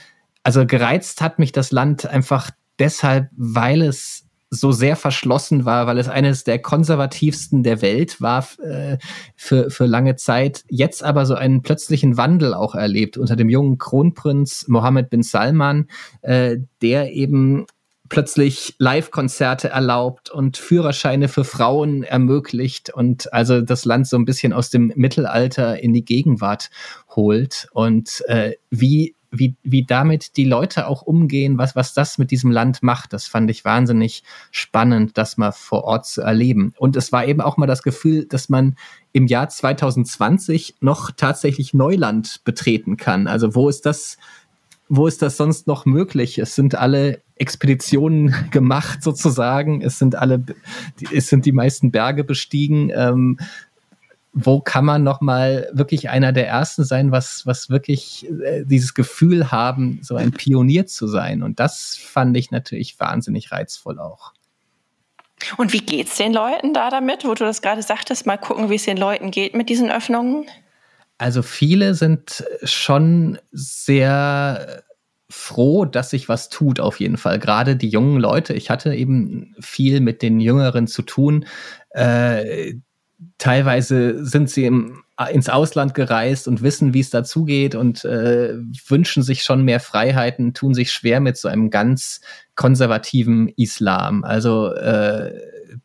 also 0.43 0.65
gereizt 0.65 1.21
hat 1.21 1.37
mich 1.37 1.51
das 1.51 1.71
Land 1.71 2.05
einfach 2.05 2.49
deshalb, 2.79 3.29
weil 3.35 3.81
es 3.81 4.25
so 4.53 4.71
sehr 4.71 4.95
verschlossen 4.95 5.65
war, 5.65 5.87
weil 5.87 5.97
es 5.97 6.07
eines 6.07 6.43
der 6.43 6.59
konservativsten 6.59 7.63
der 7.63 7.81
Welt 7.81 8.21
war 8.21 8.45
äh, 8.61 8.97
für, 9.35 9.69
für 9.71 9.85
lange 9.85 10.15
Zeit, 10.15 10.63
jetzt 10.69 11.03
aber 11.03 11.25
so 11.25 11.33
einen 11.33 11.63
plötzlichen 11.63 12.17
Wandel 12.17 12.53
auch 12.53 12.75
erlebt 12.75 13.17
unter 13.17 13.35
dem 13.35 13.49
jungen 13.49 13.77
Kronprinz 13.77 14.67
Mohammed 14.67 15.09
bin 15.09 15.23
Salman, 15.23 15.87
äh, 16.21 16.57
der 16.81 17.13
eben 17.13 17.65
plötzlich 18.13 18.75
Live-Konzerte 18.77 19.69
erlaubt 19.69 20.29
und 20.29 20.57
Führerscheine 20.57 21.27
für 21.27 21.43
Frauen 21.43 22.03
ermöglicht 22.03 22.91
und 22.93 23.33
also 23.33 23.61
das 23.61 23.85
Land 23.85 24.07
so 24.07 24.17
ein 24.17 24.25
bisschen 24.25 24.53
aus 24.53 24.69
dem 24.69 24.93
Mittelalter 24.95 25.81
in 25.81 25.93
die 25.93 26.05
Gegenwart 26.05 26.69
holt 27.15 27.67
und 27.71 28.23
äh, 28.27 28.53
wie 28.69 29.15
wie, 29.35 29.55
wie 29.63 29.83
damit 29.83 30.37
die 30.37 30.45
Leute 30.45 30.85
auch 30.87 31.01
umgehen, 31.01 31.57
was, 31.57 31.75
was 31.75 31.95
das 31.95 32.19
mit 32.19 32.29
diesem 32.29 32.51
Land 32.51 32.83
macht, 32.83 33.13
das 33.13 33.25
fand 33.25 33.49
ich 33.49 33.65
wahnsinnig 33.65 34.21
spannend, 34.51 35.17
das 35.17 35.37
mal 35.37 35.51
vor 35.51 35.85
Ort 35.85 36.05
zu 36.05 36.21
erleben. 36.21 36.75
Und 36.77 36.95
es 36.95 37.11
war 37.11 37.25
eben 37.25 37.41
auch 37.41 37.57
mal 37.57 37.65
das 37.65 37.81
Gefühl, 37.81 38.27
dass 38.27 38.47
man 38.47 38.75
im 39.11 39.25
Jahr 39.25 39.49
2020 39.49 40.75
noch 40.81 41.09
tatsächlich 41.09 41.73
Neuland 41.73 42.41
betreten 42.43 42.95
kann. 42.95 43.25
Also 43.25 43.55
wo 43.55 43.69
ist 43.69 43.87
das 43.87 44.17
wo 44.95 45.07
ist 45.07 45.23
das 45.23 45.37
sonst 45.37 45.65
noch 45.65 45.85
möglich? 45.85 46.37
Es 46.37 46.53
sind 46.53 46.75
alle 46.75 47.22
Expeditionen 47.35 48.33
gemacht 48.51 49.03
sozusagen. 49.03 49.81
Es 49.81 49.99
sind 49.99 50.15
alle, 50.15 50.43
es 51.11 51.27
sind 51.27 51.45
die 51.45 51.51
meisten 51.51 51.91
Berge 51.91 52.23
bestiegen. 52.23 52.91
Ähm, 52.95 53.39
wo 54.35 54.61
kann 54.61 54.83
man 54.83 55.03
noch 55.03 55.21
mal 55.21 55.69
wirklich 55.73 56.09
einer 56.09 56.31
der 56.31 56.47
ersten 56.47 56.83
sein, 56.83 57.11
was 57.11 57.45
was 57.45 57.69
wirklich 57.69 58.27
äh, 58.43 58.63
dieses 58.65 58.95
Gefühl 58.95 59.51
haben, 59.51 59.99
so 60.01 60.15
ein 60.15 60.31
Pionier 60.31 60.87
zu 60.87 61.07
sein? 61.07 61.43
Und 61.43 61.59
das 61.59 61.95
fand 61.95 62.35
ich 62.35 62.49
natürlich 62.49 62.99
wahnsinnig 62.99 63.51
reizvoll 63.51 63.99
auch. 63.99 64.33
Und 65.57 65.73
wie 65.73 65.81
geht's 65.81 66.17
den 66.17 66.33
Leuten 66.33 66.73
da 66.73 66.89
damit, 66.89 67.25
wo 67.25 67.33
du 67.33 67.43
das 67.43 67.61
gerade 67.61 67.83
sagtest? 67.83 68.25
Mal 68.25 68.37
gucken, 68.37 68.69
wie 68.69 68.75
es 68.75 68.85
den 68.85 68.97
Leuten 68.97 69.29
geht 69.29 69.55
mit 69.55 69.69
diesen 69.69 69.91
Öffnungen. 69.91 70.45
Also 71.17 71.41
viele 71.41 71.93
sind 71.93 72.43
schon 72.63 73.37
sehr 73.51 74.83
froh, 75.33 75.85
dass 75.85 76.11
sich 76.11 76.29
was 76.29 76.49
tut, 76.49 76.79
auf 76.79 76.99
jeden 76.99 77.17
Fall. 77.17 77.39
Gerade 77.39 77.75
die 77.75 77.89
jungen 77.89 78.19
Leute. 78.19 78.53
Ich 78.53 78.69
hatte 78.69 78.93
eben 78.93 79.55
viel 79.59 79.99
mit 79.99 80.21
den 80.21 80.39
Jüngeren 80.39 80.85
zu 80.85 81.01
tun. 81.01 81.45
Äh, 81.89 82.75
teilweise 83.39 84.23
sind 84.23 84.51
sie 84.51 84.65
im, 84.65 85.01
ins 85.31 85.49
Ausland 85.49 85.95
gereist 85.95 86.47
und 86.47 86.61
wissen, 86.61 86.93
wie 86.93 86.99
es 86.99 87.09
dazugeht 87.09 87.73
und 87.73 88.05
äh, 88.05 88.53
wünschen 88.87 89.23
sich 89.23 89.41
schon 89.43 89.63
mehr 89.63 89.79
Freiheiten, 89.79 90.53
tun 90.53 90.75
sich 90.75 90.91
schwer 90.93 91.19
mit 91.19 91.35
so 91.37 91.47
einem 91.47 91.71
ganz 91.71 92.21
konservativen 92.53 93.47
Islam. 93.49 94.23
Also 94.23 94.71
äh, 94.71 95.33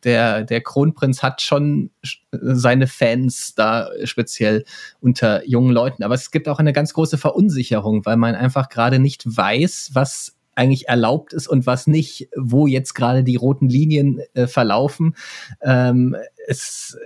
der, 0.03 0.43
der 0.43 0.61
Kronprinz 0.61 1.21
hat 1.21 1.41
schon 1.41 1.91
seine 2.31 2.87
Fans 2.87 3.53
da 3.55 3.89
speziell 4.03 4.63
unter 4.99 5.45
jungen 5.45 5.71
Leuten. 5.71 6.03
Aber 6.03 6.15
es 6.15 6.31
gibt 6.31 6.47
auch 6.47 6.59
eine 6.59 6.73
ganz 6.73 6.93
große 6.93 7.17
Verunsicherung, 7.17 8.05
weil 8.05 8.17
man 8.17 8.35
einfach 8.35 8.69
gerade 8.69 8.99
nicht 8.99 9.23
weiß, 9.25 9.91
was 9.93 10.38
eigentlich 10.55 10.87
erlaubt 10.87 11.33
ist 11.33 11.47
und 11.47 11.65
was 11.65 11.87
nicht, 11.87 12.29
wo 12.35 12.67
jetzt 12.67 12.93
gerade 12.93 13.23
die 13.23 13.35
roten 13.37 13.69
Linien 13.69 14.21
äh, 14.33 14.47
verlaufen. 14.47 15.15
Ähm, 15.61 16.15
es, 16.47 16.97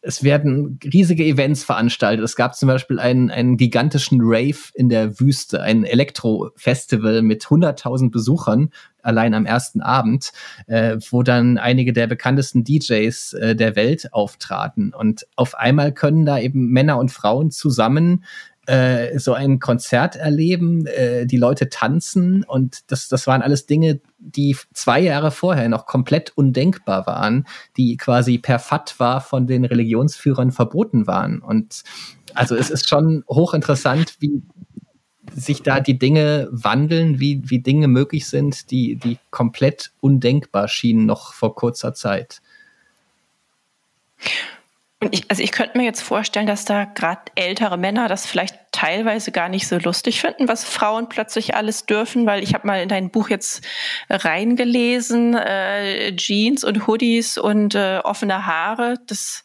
es 0.00 0.22
werden 0.22 0.78
riesige 0.82 1.24
Events 1.24 1.64
veranstaltet. 1.64 2.24
Es 2.24 2.36
gab 2.36 2.54
zum 2.54 2.68
Beispiel 2.68 2.98
einen, 2.98 3.30
einen 3.30 3.56
gigantischen 3.56 4.20
Rave 4.22 4.70
in 4.74 4.88
der 4.88 5.20
Wüste, 5.20 5.62
ein 5.62 5.84
Elektro-Festival 5.84 7.22
mit 7.22 7.44
100.000 7.44 8.10
Besuchern 8.10 8.70
allein 9.02 9.34
am 9.34 9.46
ersten 9.46 9.80
Abend, 9.80 10.32
äh, 10.66 10.96
wo 11.10 11.22
dann 11.22 11.58
einige 11.58 11.92
der 11.92 12.06
bekanntesten 12.06 12.64
DJs 12.64 13.32
äh, 13.34 13.56
der 13.56 13.76
Welt 13.76 14.12
auftraten. 14.12 14.94
Und 14.94 15.26
auf 15.36 15.54
einmal 15.54 15.92
können 15.92 16.24
da 16.24 16.38
eben 16.38 16.70
Männer 16.70 16.98
und 16.98 17.10
Frauen 17.10 17.50
zusammen 17.50 18.24
äh, 18.68 19.18
so 19.18 19.32
ein 19.32 19.60
Konzert 19.60 20.14
erleben, 20.16 20.86
äh, 20.86 21.24
die 21.26 21.38
Leute 21.38 21.70
tanzen 21.70 22.44
und 22.44 22.90
das, 22.92 23.08
das 23.08 23.26
waren 23.26 23.40
alles 23.40 23.64
Dinge, 23.64 24.00
die 24.18 24.56
zwei 24.74 25.00
Jahre 25.00 25.30
vorher 25.30 25.70
noch 25.70 25.86
komplett 25.86 26.36
undenkbar 26.36 27.06
waren, 27.06 27.46
die 27.78 27.96
quasi 27.96 28.36
per 28.36 28.58
Fatwa 28.58 29.20
von 29.20 29.46
den 29.46 29.64
Religionsführern 29.64 30.52
verboten 30.52 31.06
waren. 31.06 31.40
Und 31.40 31.82
also 32.34 32.56
es 32.56 32.68
ist 32.68 32.90
schon 32.90 33.24
hochinteressant, 33.26 34.16
wie 34.20 34.42
sich 35.34 35.62
da 35.62 35.80
die 35.80 35.98
Dinge 35.98 36.48
wandeln, 36.50 37.20
wie, 37.20 37.42
wie 37.46 37.60
Dinge 37.60 37.88
möglich 37.88 38.26
sind, 38.26 38.70
die, 38.70 38.96
die 38.96 39.16
komplett 39.30 39.92
undenkbar 40.00 40.68
schienen 40.68 41.06
noch 41.06 41.32
vor 41.32 41.54
kurzer 41.54 41.94
Zeit. 41.94 42.42
Und 45.00 45.14
ich, 45.14 45.30
also 45.30 45.42
ich 45.42 45.52
könnte 45.52 45.78
mir 45.78 45.84
jetzt 45.84 46.02
vorstellen, 46.02 46.48
dass 46.48 46.64
da 46.64 46.84
gerade 46.84 47.20
ältere 47.36 47.76
Männer 47.76 48.08
das 48.08 48.26
vielleicht 48.26 48.56
teilweise 48.72 49.30
gar 49.30 49.48
nicht 49.48 49.68
so 49.68 49.78
lustig 49.78 50.20
finden, 50.20 50.48
was 50.48 50.64
Frauen 50.64 51.08
plötzlich 51.08 51.54
alles 51.54 51.86
dürfen, 51.86 52.26
weil 52.26 52.42
ich 52.42 52.52
habe 52.52 52.66
mal 52.66 52.82
in 52.82 52.88
dein 52.88 53.10
Buch 53.10 53.28
jetzt 53.28 53.64
reingelesen, 54.10 55.34
äh, 55.34 56.16
Jeans 56.16 56.64
und 56.64 56.88
Hoodies 56.88 57.38
und 57.38 57.76
äh, 57.76 58.00
offene 58.02 58.44
Haare. 58.44 58.96
Das, 59.06 59.44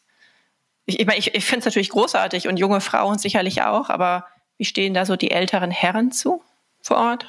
ich, 0.85 0.99
ich, 0.99 1.05
mein, 1.05 1.19
ich, 1.19 1.35
ich 1.35 1.45
finde 1.45 1.59
es 1.59 1.65
natürlich 1.65 1.89
großartig 1.89 2.47
und 2.47 2.57
junge 2.57 2.81
Frauen 2.81 3.19
sicherlich 3.19 3.61
auch, 3.61 3.89
aber 3.89 4.25
wie 4.57 4.65
stehen 4.65 4.95
da 4.95 5.05
so 5.05 5.15
die 5.15 5.29
älteren 5.29 5.69
Herren 5.69 6.11
zu 6.11 6.41
vor 6.81 6.97
Ort? 6.97 7.27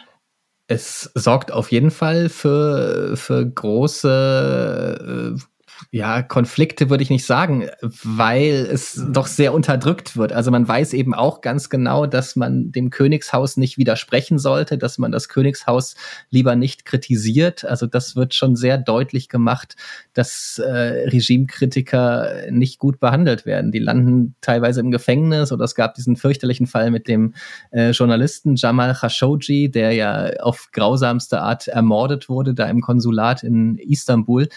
Es 0.66 1.10
sorgt 1.14 1.52
auf 1.52 1.70
jeden 1.70 1.90
Fall 1.90 2.30
für, 2.30 3.18
für 3.18 3.46
große 3.46 5.36
äh, 5.36 5.40
ja, 5.90 6.22
Konflikte 6.22 6.90
würde 6.90 7.02
ich 7.02 7.10
nicht 7.10 7.24
sagen, 7.24 7.68
weil 8.02 8.68
es 8.70 9.02
doch 9.10 9.26
sehr 9.26 9.52
unterdrückt 9.52 10.16
wird. 10.16 10.32
Also 10.32 10.50
man 10.50 10.66
weiß 10.66 10.92
eben 10.92 11.14
auch 11.14 11.40
ganz 11.40 11.70
genau, 11.70 12.06
dass 12.06 12.36
man 12.36 12.72
dem 12.72 12.90
Königshaus 12.90 13.56
nicht 13.56 13.78
widersprechen 13.78 14.38
sollte, 14.38 14.78
dass 14.78 14.98
man 14.98 15.12
das 15.12 15.28
Königshaus 15.28 15.96
lieber 16.30 16.56
nicht 16.56 16.84
kritisiert. 16.84 17.64
Also 17.64 17.86
das 17.86 18.16
wird 18.16 18.34
schon 18.34 18.56
sehr 18.56 18.78
deutlich 18.78 19.28
gemacht, 19.28 19.76
dass 20.12 20.60
äh, 20.64 21.08
Regimekritiker 21.08 22.50
nicht 22.50 22.78
gut 22.78 23.00
behandelt 23.00 23.46
werden. 23.46 23.72
Die 23.72 23.78
landen 23.78 24.34
teilweise 24.40 24.80
im 24.80 24.90
Gefängnis 24.90 25.52
oder 25.52 25.64
es 25.64 25.74
gab 25.74 25.94
diesen 25.94 26.16
fürchterlichen 26.16 26.66
Fall 26.66 26.90
mit 26.90 27.08
dem 27.08 27.34
äh, 27.70 27.90
Journalisten 27.90 28.56
Jamal 28.56 28.94
Khashoggi, 28.94 29.70
der 29.70 29.92
ja 29.92 30.30
auf 30.40 30.68
grausamste 30.72 31.40
Art 31.40 31.68
ermordet 31.68 32.28
wurde, 32.28 32.54
da 32.54 32.66
im 32.66 32.80
Konsulat 32.80 33.42
in 33.42 33.76
Istanbul. 33.76 34.48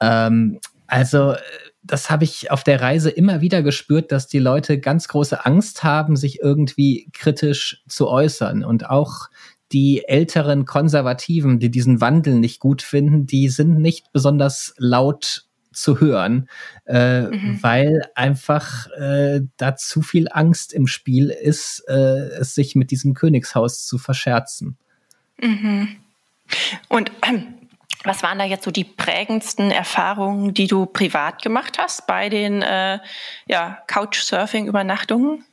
Ähm, 0.00 0.60
also 0.86 1.34
das 1.82 2.10
habe 2.10 2.24
ich 2.24 2.50
auf 2.50 2.64
der 2.64 2.80
Reise 2.80 3.10
immer 3.10 3.40
wieder 3.40 3.62
gespürt, 3.62 4.12
dass 4.12 4.26
die 4.26 4.38
Leute 4.38 4.78
ganz 4.78 5.08
große 5.08 5.44
Angst 5.46 5.84
haben, 5.84 6.16
sich 6.16 6.40
irgendwie 6.40 7.08
kritisch 7.12 7.82
zu 7.88 8.08
äußern. 8.08 8.64
Und 8.64 8.88
auch 8.88 9.28
die 9.72 10.04
älteren 10.06 10.64
Konservativen, 10.64 11.58
die 11.58 11.70
diesen 11.70 12.00
Wandel 12.00 12.34
nicht 12.34 12.60
gut 12.60 12.82
finden, 12.82 13.26
die 13.26 13.48
sind 13.48 13.80
nicht 13.80 14.12
besonders 14.12 14.74
laut 14.78 15.44
zu 15.72 16.00
hören, 16.00 16.48
äh, 16.86 17.22
mhm. 17.22 17.58
weil 17.62 18.02
einfach 18.14 18.88
äh, 18.98 19.42
da 19.56 19.76
zu 19.76 20.02
viel 20.02 20.28
Angst 20.30 20.72
im 20.72 20.86
Spiel 20.86 21.30
ist, 21.30 21.84
äh, 21.88 22.28
es 22.40 22.54
sich 22.54 22.74
mit 22.74 22.90
diesem 22.90 23.14
Königshaus 23.14 23.86
zu 23.86 23.98
verscherzen. 23.98 24.76
Mhm. 25.40 25.96
Und 26.88 27.12
ähm, 27.26 27.57
was 28.04 28.22
waren 28.22 28.38
da 28.38 28.44
jetzt 28.44 28.64
so 28.64 28.70
die 28.70 28.84
prägendsten 28.84 29.70
Erfahrungen, 29.70 30.54
die 30.54 30.66
du 30.66 30.86
privat 30.86 31.42
gemacht 31.42 31.78
hast 31.78 32.06
bei 32.06 32.28
den 32.28 32.62
äh, 32.62 32.98
ja, 33.46 33.78
Couchsurfing-Übernachtungen? 33.86 35.44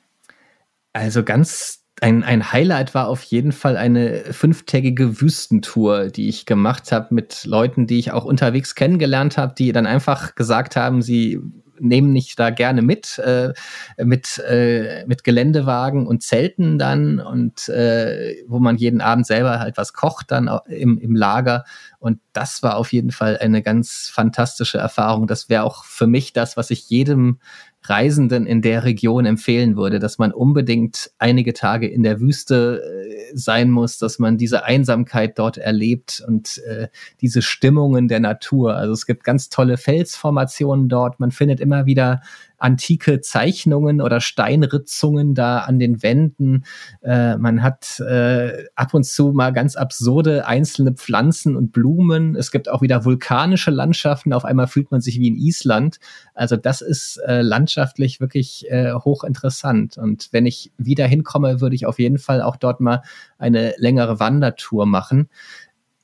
Also 0.93 1.23
ganz 1.23 1.85
ein, 2.01 2.23
ein 2.23 2.51
Highlight 2.51 2.93
war 2.93 3.07
auf 3.07 3.23
jeden 3.23 3.51
Fall 3.51 3.77
eine 3.77 4.25
fünftägige 4.31 5.21
Wüstentour, 5.21 6.07
die 6.07 6.27
ich 6.27 6.45
gemacht 6.45 6.91
habe 6.91 7.13
mit 7.13 7.45
Leuten, 7.45 7.87
die 7.87 7.99
ich 7.99 8.11
auch 8.11 8.25
unterwegs 8.25 8.75
kennengelernt 8.75 9.37
habe, 9.37 9.55
die 9.57 9.71
dann 9.71 9.85
einfach 9.85 10.35
gesagt 10.35 10.75
haben, 10.75 11.01
sie 11.01 11.39
nehmen 11.79 12.13
mich 12.13 12.35
da 12.35 12.49
gerne 12.49 12.81
mit, 12.81 13.17
äh, 13.19 13.53
mit, 13.97 14.39
äh, 14.39 15.05
mit 15.07 15.23
Geländewagen 15.23 16.07
und 16.07 16.23
Zelten 16.23 16.79
dann 16.79 17.19
und 17.19 17.69
äh, 17.69 18.43
wo 18.47 18.59
man 18.59 18.77
jeden 18.77 19.01
Abend 19.01 19.25
selber 19.25 19.59
halt 19.59 19.77
was 19.77 19.93
kocht 19.93 20.31
dann 20.31 20.49
im, 20.67 20.97
im 20.97 21.15
Lager. 21.15 21.65
Und 21.99 22.19
das 22.35 22.61
war 22.61 22.75
auf 22.75 22.91
jeden 22.91 23.11
Fall 23.11 23.37
eine 23.37 23.61
ganz 23.61 24.11
fantastische 24.13 24.77
Erfahrung. 24.77 25.25
Das 25.25 25.47
wäre 25.49 25.63
auch 25.63 25.85
für 25.85 26.05
mich 26.05 26.33
das, 26.33 26.57
was 26.57 26.69
ich 26.69 26.89
jedem 26.89 27.39
Reisenden 27.83 28.45
in 28.47 28.61
der 28.61 28.83
Region 28.83 29.25
empfehlen 29.25 29.77
würde, 29.77 29.99
dass 29.99 30.17
man 30.17 30.31
unbedingt 30.31 31.11
einige 31.17 31.53
Tage 31.53 31.87
in 31.87 32.03
der 32.03 32.19
Wüste 32.19 32.81
äh, 32.83 33.31
sein 33.33 33.69
muss, 33.69 33.99
dass 33.99 34.19
man 34.19 34.37
diese 34.37 34.65
Einsamkeit 34.65 35.37
dort 35.37 35.57
erlebt 35.57 36.23
und 36.27 36.57
äh, 36.67 36.87
diese 37.21 37.41
Stimmungen 37.41 38.07
der 38.07 38.19
Natur. 38.19 38.75
Also 38.75 38.93
es 38.93 39.05
gibt 39.05 39.23
ganz 39.23 39.49
tolle 39.49 39.77
Felsformationen 39.77 40.89
dort. 40.89 41.19
Man 41.19 41.31
findet 41.31 41.59
immer 41.59 41.85
wieder 41.85 42.21
antike 42.57 43.21
Zeichnungen 43.21 44.01
oder 44.01 44.21
Steinritzungen 44.21 45.33
da 45.35 45.59
an 45.59 45.79
den 45.79 46.01
Wänden. 46.03 46.65
Äh, 47.01 47.37
man 47.37 47.61
hat 47.63 47.99
äh, 47.99 48.65
ab 48.75 48.93
und 48.93 49.05
zu 49.05 49.31
mal 49.31 49.51
ganz 49.51 49.75
absurde 49.75 50.47
einzelne 50.47 50.93
Pflanzen 50.93 51.55
und 51.55 51.71
Blumen. 51.71 52.35
Es 52.35 52.51
gibt 52.51 52.69
auch 52.69 52.81
wieder 52.81 53.05
vulkanische 53.05 53.71
Landschaften. 53.71 54.33
Auf 54.33 54.45
einmal 54.45 54.67
fühlt 54.67 54.91
man 54.91 55.01
sich 55.01 55.19
wie 55.19 55.27
in 55.27 55.35
Island. 55.35 55.97
Also 56.33 56.55
das 56.55 56.81
ist 56.81 57.17
äh, 57.25 57.41
landschaftlich 57.41 58.19
wirklich 58.19 58.69
äh, 58.69 58.93
hochinteressant. 58.93 59.97
Und 59.97 60.29
wenn 60.31 60.45
ich 60.45 60.71
wieder 60.77 61.07
hinkomme, 61.07 61.61
würde 61.61 61.75
ich 61.75 61.85
auf 61.85 61.99
jeden 61.99 62.17
Fall 62.17 62.41
auch 62.41 62.55
dort 62.55 62.79
mal 62.79 63.01
eine 63.37 63.73
längere 63.77 64.19
Wandertour 64.19 64.85
machen 64.85 65.29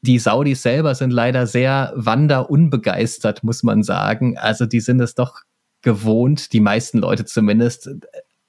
die 0.01 0.17
Saudis 0.17 0.63
selber 0.63 0.95
sind 0.95 1.11
leider 1.11 1.45
sehr 1.45 1.93
wanderunbegeistert, 1.95 3.43
muss 3.43 3.63
man 3.63 3.83
sagen. 3.83 4.37
Also 4.37 4.65
die 4.65 4.79
sind 4.79 4.99
es 4.99 5.13
doch 5.13 5.41
gewohnt, 5.81 6.53
die 6.53 6.59
meisten 6.59 6.99
Leute 6.99 7.25
zumindest, 7.25 7.89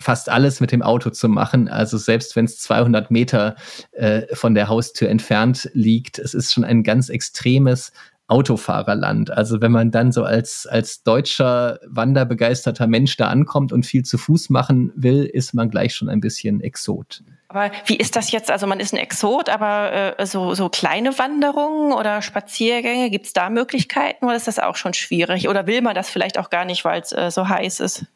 fast 0.02 0.28
alles 0.28 0.60
mit 0.60 0.72
dem 0.72 0.82
Auto 0.82 1.10
zu 1.10 1.28
machen. 1.28 1.68
Also 1.68 1.96
selbst 1.96 2.36
wenn 2.36 2.44
es 2.44 2.58
200 2.58 3.10
Meter 3.10 3.56
äh, 3.92 4.22
von 4.34 4.54
der 4.54 4.68
Haustür 4.68 5.08
entfernt 5.08 5.70
liegt, 5.72 6.18
es 6.18 6.34
ist 6.34 6.52
schon 6.52 6.64
ein 6.64 6.82
ganz 6.82 7.08
extremes 7.08 7.92
Autofahrerland. 8.26 9.30
Also 9.30 9.60
wenn 9.60 9.72
man 9.72 9.90
dann 9.90 10.12
so 10.12 10.24
als, 10.24 10.66
als 10.66 11.02
deutscher 11.02 11.78
wanderbegeisterter 11.86 12.86
Mensch 12.86 13.16
da 13.16 13.28
ankommt 13.28 13.72
und 13.72 13.86
viel 13.86 14.04
zu 14.04 14.18
Fuß 14.18 14.50
machen 14.50 14.92
will, 14.96 15.24
ist 15.24 15.54
man 15.54 15.70
gleich 15.70 15.94
schon 15.94 16.08
ein 16.08 16.20
bisschen 16.20 16.60
Exot. 16.60 17.22
Aber 17.54 17.70
wie 17.84 17.96
ist 17.96 18.16
das 18.16 18.30
jetzt? 18.30 18.50
Also 18.50 18.66
man 18.66 18.80
ist 18.80 18.94
ein 18.94 18.96
Exot, 18.96 19.50
aber 19.50 20.16
äh, 20.18 20.26
so, 20.26 20.54
so 20.54 20.70
kleine 20.70 21.18
Wanderungen 21.18 21.92
oder 21.92 22.22
Spaziergänge, 22.22 23.10
gibt 23.10 23.26
es 23.26 23.34
da 23.34 23.50
Möglichkeiten 23.50 24.24
oder 24.24 24.36
ist 24.36 24.48
das 24.48 24.58
auch 24.58 24.76
schon 24.76 24.94
schwierig? 24.94 25.50
Oder 25.50 25.66
will 25.66 25.82
man 25.82 25.94
das 25.94 26.08
vielleicht 26.08 26.38
auch 26.38 26.48
gar 26.48 26.64
nicht, 26.64 26.86
weil 26.86 27.02
es 27.02 27.12
äh, 27.12 27.30
so 27.30 27.48
heiß 27.48 27.80
ist? 27.80 28.06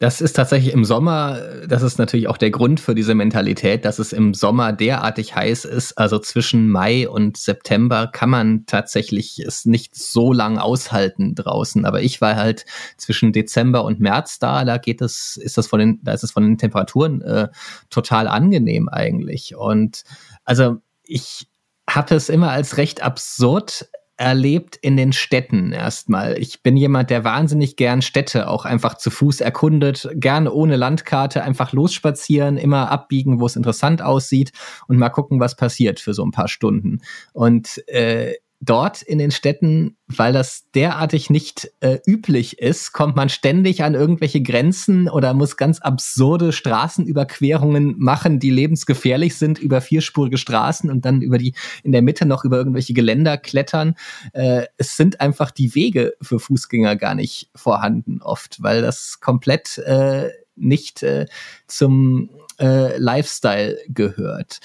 Das 0.00 0.20
ist 0.20 0.34
tatsächlich 0.36 0.72
im 0.72 0.84
Sommer, 0.84 1.40
das 1.66 1.82
ist 1.82 1.98
natürlich 1.98 2.28
auch 2.28 2.36
der 2.36 2.52
Grund 2.52 2.78
für 2.78 2.94
diese 2.94 3.16
Mentalität, 3.16 3.84
dass 3.84 3.98
es 3.98 4.12
im 4.12 4.32
Sommer 4.32 4.72
derartig 4.72 5.34
heiß 5.34 5.64
ist. 5.64 5.98
Also 5.98 6.20
zwischen 6.20 6.68
Mai 6.68 7.08
und 7.08 7.36
September 7.36 8.06
kann 8.06 8.30
man 8.30 8.64
tatsächlich 8.66 9.40
es 9.40 9.64
nicht 9.64 9.96
so 9.96 10.32
lang 10.32 10.58
aushalten 10.58 11.34
draußen. 11.34 11.84
Aber 11.84 12.00
ich 12.00 12.20
war 12.20 12.36
halt 12.36 12.64
zwischen 12.96 13.32
Dezember 13.32 13.84
und 13.84 13.98
März 13.98 14.38
da. 14.38 14.64
Da 14.64 14.78
geht 14.78 15.00
es, 15.00 15.36
ist 15.36 15.58
das 15.58 15.66
von 15.66 15.80
den, 15.80 15.98
da 16.04 16.12
ist 16.12 16.22
es 16.22 16.30
von 16.30 16.44
den 16.44 16.58
Temperaturen 16.58 17.20
äh, 17.22 17.48
total 17.90 18.28
angenehm 18.28 18.88
eigentlich. 18.88 19.56
Und 19.56 20.04
also 20.44 20.76
ich 21.02 21.48
habe 21.90 22.14
es 22.14 22.28
immer 22.28 22.50
als 22.52 22.76
recht 22.76 23.02
absurd 23.02 23.88
erlebt 24.18 24.76
in 24.76 24.96
den 24.96 25.12
Städten 25.12 25.72
erstmal. 25.72 26.36
Ich 26.38 26.62
bin 26.62 26.76
jemand, 26.76 27.08
der 27.08 27.22
wahnsinnig 27.22 27.76
gern 27.76 28.02
Städte 28.02 28.48
auch 28.48 28.64
einfach 28.64 28.98
zu 28.98 29.10
Fuß 29.10 29.40
erkundet, 29.40 30.08
gern 30.14 30.48
ohne 30.48 30.76
Landkarte 30.76 31.42
einfach 31.44 31.72
losspazieren, 31.72 32.56
immer 32.56 32.90
abbiegen, 32.90 33.40
wo 33.40 33.46
es 33.46 33.54
interessant 33.54 34.02
aussieht 34.02 34.52
und 34.88 34.98
mal 34.98 35.08
gucken, 35.08 35.38
was 35.38 35.56
passiert 35.56 36.00
für 36.00 36.14
so 36.14 36.24
ein 36.24 36.32
paar 36.32 36.48
Stunden. 36.48 37.00
Und 37.32 37.82
äh, 37.88 38.34
dort 38.60 39.02
in 39.02 39.18
den 39.18 39.30
Städten, 39.30 39.96
weil 40.08 40.32
das 40.32 40.70
derartig 40.74 41.30
nicht 41.30 41.70
äh, 41.80 41.98
üblich 42.06 42.58
ist, 42.58 42.92
kommt 42.92 43.14
man 43.14 43.28
ständig 43.28 43.84
an 43.84 43.94
irgendwelche 43.94 44.42
Grenzen 44.42 45.08
oder 45.08 45.32
muss 45.32 45.56
ganz 45.56 45.80
absurde 45.80 46.52
Straßenüberquerungen 46.52 47.94
machen, 47.98 48.40
die 48.40 48.50
lebensgefährlich 48.50 49.36
sind 49.36 49.58
über 49.58 49.80
vierspurige 49.80 50.38
Straßen 50.38 50.90
und 50.90 51.04
dann 51.04 51.22
über 51.22 51.38
die 51.38 51.54
in 51.84 51.92
der 51.92 52.02
Mitte 52.02 52.26
noch 52.26 52.44
über 52.44 52.56
irgendwelche 52.56 52.94
Geländer 52.94 53.38
klettern. 53.38 53.94
Äh, 54.32 54.64
es 54.76 54.96
sind 54.96 55.20
einfach 55.20 55.52
die 55.52 55.74
Wege 55.74 56.14
für 56.20 56.40
Fußgänger 56.40 56.96
gar 56.96 57.14
nicht 57.14 57.50
vorhanden 57.54 58.22
oft, 58.22 58.62
weil 58.62 58.82
das 58.82 59.20
komplett 59.20 59.78
äh, 59.78 60.30
nicht 60.56 61.04
äh, 61.04 61.26
zum 61.68 62.30
äh, 62.58 62.96
Lifestyle 62.98 63.78
gehört 63.88 64.58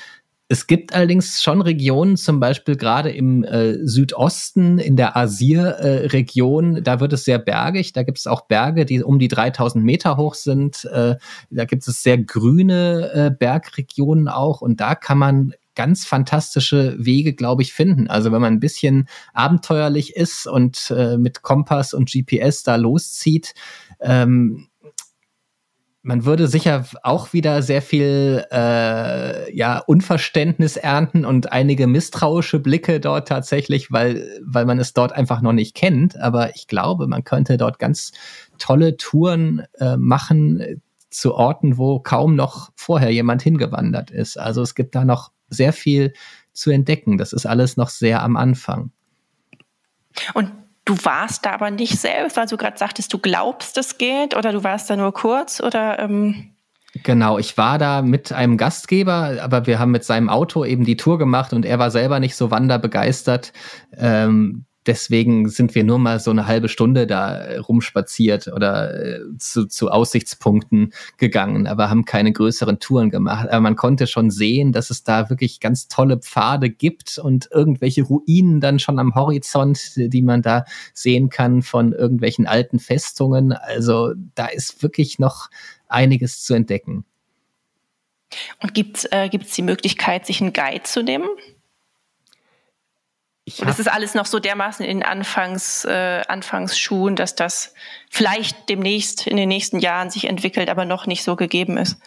Es 0.54 0.68
gibt 0.68 0.94
allerdings 0.94 1.42
schon 1.42 1.62
Regionen, 1.62 2.16
zum 2.16 2.40
Beispiel 2.40 2.76
gerade 2.76 3.10
im 3.10 3.44
äh, 3.44 3.74
Südosten, 3.88 4.78
in 4.78 4.96
der 4.96 5.18
Asir-Region, 5.18 6.76
äh, 6.76 6.82
da 6.84 7.00
wird 7.00 7.12
es 7.14 7.26
sehr 7.26 7.40
bergig. 7.40 7.92
Da 7.94 8.04
gibt 8.04 8.20
es 8.20 8.28
auch 8.28 8.42
Berge, 8.42 8.86
die 8.86 9.02
um 9.02 9.18
die 9.18 9.30
3000 9.30 9.84
Meter 9.84 10.16
hoch 10.16 10.36
sind. 10.36 10.86
Äh, 10.86 11.16
da 11.50 11.66
gibt 11.66 11.88
es 11.88 12.04
sehr 12.04 12.20
grüne 12.20 13.12
äh, 13.16 13.32
Bergregionen 13.32 14.28
auch 14.28 14.62
und 14.62 14.80
da 14.80 14.94
kann 14.94 15.18
man 15.18 15.56
ganz 15.74 16.06
fantastische 16.06 17.04
Wege, 17.04 17.34
glaube 17.34 17.64
ich, 17.64 17.74
finden. 17.74 18.08
Also 18.08 18.32
wenn 18.32 18.42
man 18.42 18.54
ein 18.54 18.60
bisschen 18.60 19.08
abenteuerlich 19.34 20.16
ist 20.16 20.46
und 20.46 20.94
äh, 20.96 21.18
mit 21.18 21.42
Kompass 21.42 21.96
und 21.96 22.12
GPS 22.12 22.62
da 22.62 22.76
loszieht, 22.76 23.56
ähm, 24.02 24.68
man 26.04 26.26
würde 26.26 26.50
sicher 26.50 26.86
auch 27.02 27.32
wieder 27.32 27.62
sehr 27.62 27.82
viel 27.82 28.46
äh, 28.52 29.56
ja, 29.56 29.80
Unverständnis 29.80 30.76
ernten 30.76 31.24
und 31.24 31.54
einige 31.54 31.88
misstrauische 31.88 32.60
Blicke 32.60 33.00
dort 33.00 33.30
tatsächlich, 33.30 33.90
weil, 33.90 34.42
weil 34.46 34.66
man 34.66 34.80
es 34.80 34.92
dort 34.92 35.14
einfach 35.14 35.42
noch 35.42 35.54
nicht 35.54 35.76
kennt. 35.76 36.18
Aber 36.20 36.56
ich 36.56 36.68
glaube, 36.68 37.08
man 37.08 37.24
könnte 37.24 37.56
dort 37.56 37.80
ganz 37.80 38.12
tolle 38.60 38.98
Touren 38.98 39.64
äh, 39.80 39.96
machen 39.96 40.82
zu 41.10 41.36
Orten, 41.36 41.78
wo 41.78 42.00
kaum 42.00 42.36
noch 42.36 42.72
vorher 42.76 43.12
jemand 43.12 43.42
hingewandert 43.42 44.12
ist. 44.12 44.38
Also 44.38 44.62
es 44.62 44.76
gibt 44.76 44.96
da 44.96 45.06
noch 45.06 45.32
sehr 45.48 45.72
viel 45.72 46.12
zu 46.52 46.70
entdecken. 46.70 47.18
Das 47.18 47.32
ist 47.32 47.46
alles 47.46 47.78
noch 47.78 47.90
sehr 47.90 48.22
am 48.24 48.36
Anfang. 48.36 48.92
Und 50.34 50.52
Du 50.86 50.98
warst 51.04 51.46
da 51.46 51.52
aber 51.52 51.72
nicht 51.72 51.98
selbst, 52.00 52.36
weil 52.36 52.48
du 52.48 52.58
gerade 52.58 52.78
sagtest, 52.78 53.14
du 53.14 53.18
glaubst, 53.18 53.78
es 53.78 53.98
geht, 53.98 54.36
oder 54.36 54.52
du 54.52 54.64
warst 54.64 54.90
da 54.90 54.98
nur 54.98 55.14
kurz, 55.14 55.62
oder? 55.62 56.00
Ähm 56.00 56.50
Genau, 57.02 57.40
ich 57.40 57.58
war 57.58 57.80
da 57.80 58.04
mit 58.04 58.32
einem 58.32 58.58
Gastgeber, 58.58 59.38
aber 59.42 59.66
wir 59.66 59.80
haben 59.80 59.92
mit 59.92 60.04
seinem 60.04 60.30
Auto 60.30 60.64
eben 60.64 60.86
die 60.86 60.98
Tour 60.98 61.18
gemacht 61.18 61.52
und 61.52 61.66
er 61.66 61.80
war 61.80 61.90
selber 61.90 62.20
nicht 62.20 62.36
so 62.36 62.52
wanderbegeistert. 62.52 63.52
Ähm, 63.98 64.66
deswegen 64.86 65.50
sind 65.50 65.76
wir 65.76 65.84
nur 65.84 66.00
mal 66.00 66.20
so 66.20 66.32
eine 66.32 66.48
halbe 66.48 66.70
Stunde 66.70 67.08
da 67.08 67.38
äh, 67.38 67.58
rumspaziert 67.58 68.48
oder 68.48 68.94
äh, 68.94 69.20
zu, 69.38 69.66
zu 69.68 69.90
Aussichtspunkten 69.90 70.94
gegangen, 71.18 71.68
aber 71.68 71.90
haben 71.90 72.06
keine 72.06 72.32
größeren 72.32 72.80
Touren 72.80 73.10
gemacht. 73.10 73.50
Aber 73.50 73.62
man 73.62 73.76
konnte 73.76 74.08
schon 74.08 74.32
sehen, 74.32 74.72
dass 74.72 74.90
es 74.90 75.04
da 75.04 75.30
wirklich 75.30 75.60
ganz 75.60 75.88
tolle 75.88 76.18
Pfade 76.18 76.70
gibt 76.70 77.18
und 77.18 77.50
irgendwelche 77.52 78.04
Ruinen 78.04 78.60
dann 78.62 78.80
schon 78.80 79.00
am 79.00 79.16
Horizont, 79.16 79.94
die 79.96 80.22
man 80.22 80.42
da 80.42 80.66
sehen 80.94 81.30
kann 81.30 81.62
von 81.62 81.94
irgendwelchen 81.94 82.48
alten 82.48 82.80
Festungen. 82.80 83.52
Also 83.54 84.14
da 84.36 84.48
ist 84.48 84.84
wirklich 84.84 85.20
noch 85.20 85.50
einiges 85.88 86.44
zu 86.44 86.54
entdecken. 86.54 87.06
Und 88.62 88.74
gibt 88.74 88.98
es 88.98 89.06
äh, 89.06 89.30
die 89.30 89.62
Möglichkeit, 89.62 90.26
sich 90.26 90.42
einen 90.42 90.54
Guide 90.54 90.84
zu 90.84 91.04
nehmen? 91.04 91.30
Ich 93.46 93.60
Und 93.60 93.68
das 93.68 93.80
ist 93.80 93.92
alles 93.92 94.14
noch 94.14 94.26
so 94.26 94.40
dermaßen 94.40 94.86
in 94.86 95.04
Anfangs, 95.04 95.84
äh, 95.84 96.22
Anfangsschuhen, 96.28 97.16
dass 97.16 97.36
das 97.36 97.74
vielleicht 98.10 98.70
demnächst 98.70 99.28
in 99.28 99.36
den 99.36 99.50
nächsten 99.50 99.80
Jahren 99.80 100.10
sich 100.10 100.30
entwickelt, 100.30 100.70
aber 100.70 100.86
noch 100.86 101.08
nicht 101.08 101.24
so 101.24 101.36
gegeben 101.36 101.78
ist. 101.78 101.98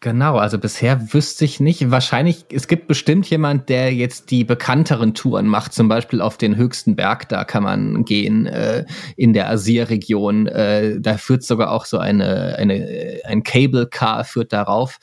Genau, 0.00 0.38
also 0.38 0.58
bisher 0.58 1.12
wüsste 1.12 1.44
ich 1.44 1.60
nicht. 1.60 1.90
Wahrscheinlich, 1.90 2.46
es 2.50 2.68
gibt 2.68 2.86
bestimmt 2.86 3.28
jemand, 3.28 3.68
der 3.68 3.92
jetzt 3.92 4.30
die 4.30 4.42
bekannteren 4.42 5.12
Touren 5.12 5.46
macht, 5.46 5.74
zum 5.74 5.88
Beispiel 5.88 6.22
auf 6.22 6.38
den 6.38 6.56
höchsten 6.56 6.96
Berg, 6.96 7.28
da 7.28 7.44
kann 7.44 7.62
man 7.62 8.04
gehen, 8.04 8.46
äh, 8.46 8.86
in 9.16 9.34
der 9.34 9.50
Asir-Region. 9.50 10.46
Äh, 10.46 11.00
da 11.00 11.18
führt 11.18 11.42
sogar 11.42 11.70
auch 11.70 11.84
so 11.84 11.98
eine, 11.98 12.56
eine, 12.58 13.20
ein 13.24 13.42
Cable 13.42 13.86
Car 13.86 14.24
führt 14.24 14.54
darauf. 14.54 14.98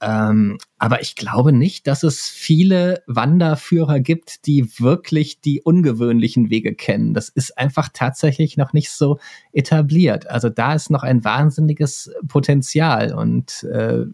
Ähm, 0.00 0.58
aber 0.78 1.02
ich 1.02 1.14
glaube 1.14 1.52
nicht, 1.52 1.86
dass 1.86 2.02
es 2.02 2.22
viele 2.22 3.02
Wanderführer 3.06 4.00
gibt, 4.00 4.46
die 4.46 4.80
wirklich 4.80 5.40
die 5.40 5.60
ungewöhnlichen 5.62 6.48
Wege 6.48 6.74
kennen. 6.74 7.12
Das 7.12 7.28
ist 7.28 7.58
einfach 7.58 7.90
tatsächlich 7.92 8.56
noch 8.56 8.72
nicht 8.72 8.90
so 8.90 9.18
etabliert. 9.52 10.28
Also 10.28 10.48
da 10.48 10.74
ist 10.74 10.90
noch 10.90 11.02
ein 11.02 11.22
wahnsinniges 11.24 12.10
Potenzial 12.26 13.12
und 13.12 13.64
äh, 13.64 14.06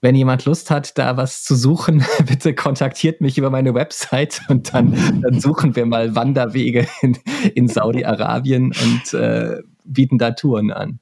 wenn 0.00 0.14
jemand 0.14 0.44
Lust 0.44 0.70
hat, 0.70 0.98
da 0.98 1.16
was 1.16 1.44
zu 1.44 1.54
suchen, 1.54 2.04
bitte 2.26 2.54
kontaktiert 2.54 3.22
mich 3.22 3.38
über 3.38 3.48
meine 3.48 3.72
Website 3.72 4.42
und 4.48 4.74
dann, 4.74 5.22
dann 5.22 5.40
suchen 5.40 5.76
wir 5.76 5.86
mal 5.86 6.14
Wanderwege 6.14 6.86
in, 7.00 7.16
in 7.54 7.68
Saudi-Arabien 7.68 8.66
und 8.66 9.14
äh, 9.18 9.62
bieten 9.84 10.18
da 10.18 10.32
Touren 10.32 10.72
an. 10.72 11.00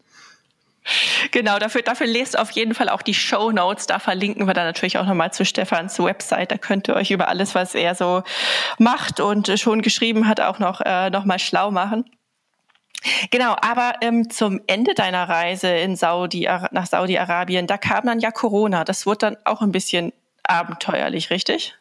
Genau, 1.30 1.58
dafür, 1.58 1.82
dafür 1.82 2.06
lest 2.06 2.38
auf 2.38 2.50
jeden 2.50 2.74
Fall 2.74 2.88
auch 2.88 3.02
die 3.02 3.14
Show 3.14 3.52
Notes. 3.52 3.86
Da 3.86 3.98
verlinken 3.98 4.46
wir 4.46 4.54
dann 4.54 4.66
natürlich 4.66 4.98
auch 4.98 5.06
nochmal 5.06 5.32
zu 5.32 5.44
Stefans 5.44 5.98
Website. 5.98 6.50
Da 6.50 6.58
könnt 6.58 6.88
ihr 6.88 6.96
euch 6.96 7.10
über 7.10 7.28
alles, 7.28 7.54
was 7.54 7.74
er 7.74 7.94
so 7.94 8.22
macht 8.78 9.20
und 9.20 9.48
schon 9.60 9.82
geschrieben 9.82 10.26
hat, 10.26 10.40
auch 10.40 10.58
noch, 10.58 10.80
äh, 10.80 11.10
noch 11.10 11.24
mal 11.24 11.38
schlau 11.38 11.70
machen. 11.70 12.04
Genau, 13.30 13.56
aber 13.60 13.94
ähm, 14.00 14.30
zum 14.30 14.60
Ende 14.66 14.94
deiner 14.94 15.28
Reise 15.28 15.68
in 15.68 15.96
Saudi, 15.96 16.48
nach 16.70 16.86
Saudi-Arabien, 16.86 17.66
da 17.66 17.76
kam 17.76 18.06
dann 18.06 18.20
ja 18.20 18.30
Corona. 18.30 18.84
Das 18.84 19.06
wurde 19.06 19.18
dann 19.18 19.36
auch 19.44 19.60
ein 19.60 19.72
bisschen 19.72 20.12
abenteuerlich, 20.44 21.30
richtig? 21.30 21.74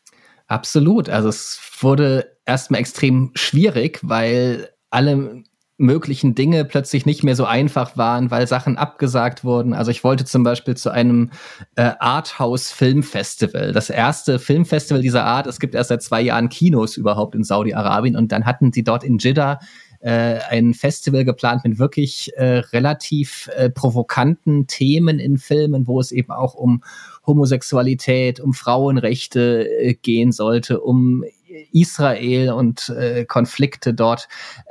Absolut. 0.48 1.10
Also 1.10 1.30
es 1.30 1.60
wurde 1.80 2.38
erstmal 2.46 2.82
extrem 2.82 3.32
schwierig, 3.36 4.00
weil 4.02 4.70
alle 4.90 5.44
möglichen 5.82 6.36
Dinge 6.36 6.64
plötzlich 6.64 7.06
nicht 7.06 7.24
mehr 7.24 7.36
so 7.36 7.46
einfach 7.46 7.98
waren, 7.98 8.32
weil 8.32 8.48
Sachen 8.48 8.78
abgesagt 8.78 9.44
wurden. 9.44 9.74
Also 9.74 9.92
ich 9.92 10.04
wollte 10.04 10.26
zum 10.26 10.44
Beispiel 10.44 10.78
zu 10.78 10.92
einem 10.92 11.32
äh, 11.76 11.92
Arthouse-Filmfestival. 12.00 13.74
Das 13.74 13.90
erste 13.90 14.40
Filmfestival 14.40 15.02
dieser 15.02 15.26
Art. 15.26 15.48
Es 15.48 15.60
gibt 15.60 15.76
erst 15.76 15.90
seit 15.90 16.04
zwei 16.04 16.22
Jahren 16.22 16.50
Kinos 16.50 16.98
überhaupt 16.98 17.36
in 17.36 17.44
Saudi-Arabien 17.44 18.16
und 18.16 18.32
dann 18.32 18.46
hatten 18.46 18.72
sie 18.72 18.84
dort 18.84 19.04
in 19.04 19.18
Jeddah 19.18 19.60
äh, 20.02 20.40
ein 20.50 20.74
Festival 20.74 21.26
geplant 21.26 21.64
mit 21.64 21.80
wirklich 21.80 22.32
äh, 22.36 22.58
relativ 22.74 23.50
äh, 23.56 23.70
provokanten 23.70 24.68
Themen 24.68 25.20
in 25.20 25.38
Filmen, 25.38 25.88
wo 25.88 26.00
es 26.00 26.12
eben 26.12 26.32
auch 26.32 26.56
um 26.56 26.84
Homosexualität, 27.26 28.40
um 28.40 28.54
Frauenrechte 28.54 29.70
äh, 29.70 29.94
gehen 29.94 30.32
sollte, 30.32 30.82
um 30.82 31.24
Israel 31.72 32.52
und 32.52 32.90
äh, 32.90 33.26
Konflikte 33.26 33.94
dort. 33.94 34.28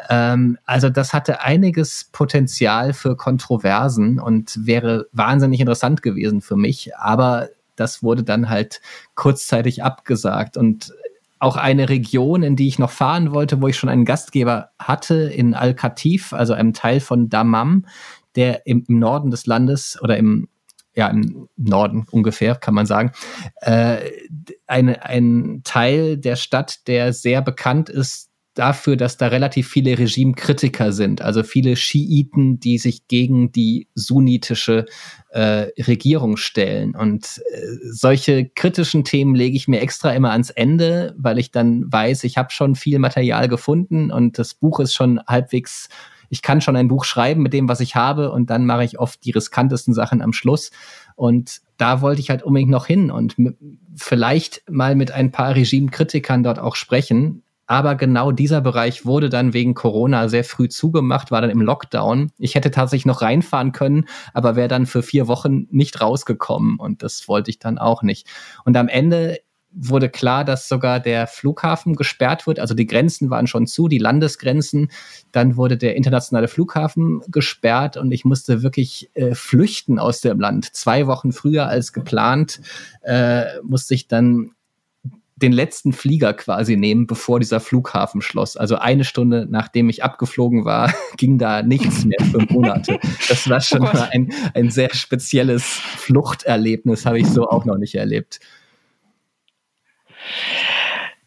Ähm, 0.08 0.58
also 0.64 0.88
das 0.90 1.12
hatte 1.12 1.42
einiges 1.42 2.08
Potenzial 2.12 2.92
für 2.92 3.16
Kontroversen 3.16 4.18
und 4.18 4.58
wäre 4.66 5.06
wahnsinnig 5.12 5.60
interessant 5.60 6.02
gewesen 6.02 6.40
für 6.40 6.56
mich, 6.56 6.96
aber 6.96 7.48
das 7.76 8.02
wurde 8.02 8.22
dann 8.22 8.50
halt 8.50 8.80
kurzzeitig 9.14 9.82
abgesagt 9.82 10.56
und 10.56 10.92
auch 11.38 11.56
eine 11.56 11.88
Region, 11.88 12.42
in 12.42 12.54
die 12.54 12.68
ich 12.68 12.78
noch 12.78 12.90
fahren 12.90 13.32
wollte, 13.32 13.62
wo 13.62 13.68
ich 13.68 13.76
schon 13.76 13.88
einen 13.88 14.04
Gastgeber 14.04 14.70
hatte, 14.78 15.14
in 15.14 15.54
Al-Katif, 15.54 16.34
also 16.34 16.52
einem 16.52 16.74
Teil 16.74 17.00
von 17.00 17.30
Dammam, 17.30 17.86
der 18.36 18.66
im, 18.66 18.84
im 18.86 18.98
Norden 18.98 19.30
des 19.30 19.46
Landes 19.46 19.98
oder 20.02 20.18
im 20.18 20.48
ja, 20.94 21.08
im 21.08 21.48
Norden 21.56 22.06
ungefähr, 22.10 22.56
kann 22.56 22.74
man 22.74 22.86
sagen, 22.86 23.12
äh, 23.60 23.98
eine, 24.66 25.04
ein 25.04 25.60
Teil 25.64 26.16
der 26.16 26.36
Stadt, 26.36 26.86
der 26.86 27.12
sehr 27.12 27.42
bekannt 27.42 27.88
ist 27.88 28.30
dafür, 28.54 28.96
dass 28.96 29.16
da 29.16 29.28
relativ 29.28 29.68
viele 29.68 29.96
Regimekritiker 29.96 30.92
sind, 30.92 31.22
also 31.22 31.42
viele 31.42 31.76
Schiiten, 31.76 32.58
die 32.58 32.78
sich 32.78 33.06
gegen 33.06 33.52
die 33.52 33.88
sunnitische 33.94 34.86
äh, 35.30 35.68
Regierung 35.80 36.36
stellen. 36.36 36.96
Und 36.96 37.40
äh, 37.52 37.60
solche 37.90 38.48
kritischen 38.48 39.04
Themen 39.04 39.34
lege 39.34 39.56
ich 39.56 39.68
mir 39.68 39.80
extra 39.80 40.12
immer 40.12 40.32
ans 40.32 40.50
Ende, 40.50 41.14
weil 41.16 41.38
ich 41.38 41.52
dann 41.52 41.90
weiß, 41.90 42.24
ich 42.24 42.36
habe 42.36 42.50
schon 42.50 42.74
viel 42.74 42.98
Material 42.98 43.48
gefunden 43.48 44.10
und 44.10 44.38
das 44.38 44.54
Buch 44.54 44.80
ist 44.80 44.94
schon 44.94 45.20
halbwegs 45.26 45.88
ich 46.30 46.42
kann 46.42 46.60
schon 46.60 46.76
ein 46.76 46.88
Buch 46.88 47.04
schreiben 47.04 47.42
mit 47.42 47.52
dem, 47.52 47.68
was 47.68 47.80
ich 47.80 47.96
habe 47.96 48.30
und 48.30 48.48
dann 48.48 48.64
mache 48.64 48.84
ich 48.84 48.98
oft 48.98 49.24
die 49.24 49.32
riskantesten 49.32 49.92
Sachen 49.92 50.22
am 50.22 50.32
Schluss. 50.32 50.70
Und 51.16 51.60
da 51.76 52.00
wollte 52.00 52.20
ich 52.20 52.30
halt 52.30 52.42
unbedingt 52.42 52.70
noch 52.70 52.86
hin 52.86 53.10
und 53.10 53.36
vielleicht 53.96 54.62
mal 54.70 54.94
mit 54.94 55.10
ein 55.10 55.32
paar 55.32 55.54
Regimekritikern 55.54 56.42
dort 56.42 56.58
auch 56.58 56.76
sprechen. 56.76 57.42
Aber 57.66 57.94
genau 57.94 58.32
dieser 58.32 58.60
Bereich 58.60 59.06
wurde 59.06 59.28
dann 59.28 59.52
wegen 59.52 59.74
Corona 59.74 60.28
sehr 60.28 60.42
früh 60.42 60.68
zugemacht, 60.68 61.30
war 61.30 61.40
dann 61.40 61.50
im 61.50 61.60
Lockdown. 61.60 62.32
Ich 62.38 62.54
hätte 62.54 62.70
tatsächlich 62.70 63.06
noch 63.06 63.22
reinfahren 63.22 63.72
können, 63.72 64.06
aber 64.32 64.56
wäre 64.56 64.68
dann 64.68 64.86
für 64.86 65.02
vier 65.02 65.28
Wochen 65.28 65.66
nicht 65.70 66.00
rausgekommen 66.00 66.78
und 66.78 67.02
das 67.02 67.28
wollte 67.28 67.50
ich 67.50 67.58
dann 67.58 67.78
auch 67.78 68.02
nicht. 68.02 68.26
Und 68.64 68.76
am 68.76 68.88
Ende 68.88 69.38
wurde 69.72 70.08
klar, 70.08 70.44
dass 70.44 70.68
sogar 70.68 71.00
der 71.00 71.26
Flughafen 71.26 71.94
gesperrt 71.94 72.46
wird. 72.46 72.58
Also 72.58 72.74
die 72.74 72.86
Grenzen 72.86 73.30
waren 73.30 73.46
schon 73.46 73.66
zu, 73.66 73.88
die 73.88 73.98
Landesgrenzen. 73.98 74.90
Dann 75.32 75.56
wurde 75.56 75.76
der 75.76 75.96
internationale 75.96 76.48
Flughafen 76.48 77.20
gesperrt 77.28 77.96
und 77.96 78.10
ich 78.12 78.24
musste 78.24 78.62
wirklich 78.62 79.10
äh, 79.14 79.34
flüchten 79.34 79.98
aus 79.98 80.20
dem 80.20 80.40
Land. 80.40 80.74
Zwei 80.74 81.06
Wochen 81.06 81.32
früher 81.32 81.66
als 81.66 81.92
geplant 81.92 82.60
äh, 83.02 83.44
musste 83.62 83.94
ich 83.94 84.08
dann 84.08 84.52
den 85.36 85.52
letzten 85.52 85.92
Flieger 85.92 86.34
quasi 86.34 86.76
nehmen, 86.76 87.06
bevor 87.06 87.40
dieser 87.40 87.60
Flughafen 87.60 88.20
schloss. 88.20 88.56
Also 88.56 88.76
eine 88.76 89.04
Stunde 89.04 89.46
nachdem 89.48 89.88
ich 89.88 90.04
abgeflogen 90.04 90.64
war, 90.64 90.92
ging 91.16 91.38
da 91.38 91.62
nichts 91.62 92.04
mehr 92.04 92.18
für 92.30 92.40
Monate. 92.52 92.98
Das 93.28 93.48
war 93.48 93.60
schon 93.60 93.80
oh 93.80 93.84
mal 93.84 94.08
ein, 94.12 94.32
ein 94.54 94.70
sehr 94.70 94.94
spezielles 94.94 95.64
Fluchterlebnis, 95.64 97.06
habe 97.06 97.18
ich 97.18 97.26
so 97.26 97.48
auch 97.48 97.64
noch 97.64 97.78
nicht 97.78 97.94
erlebt. 97.94 98.40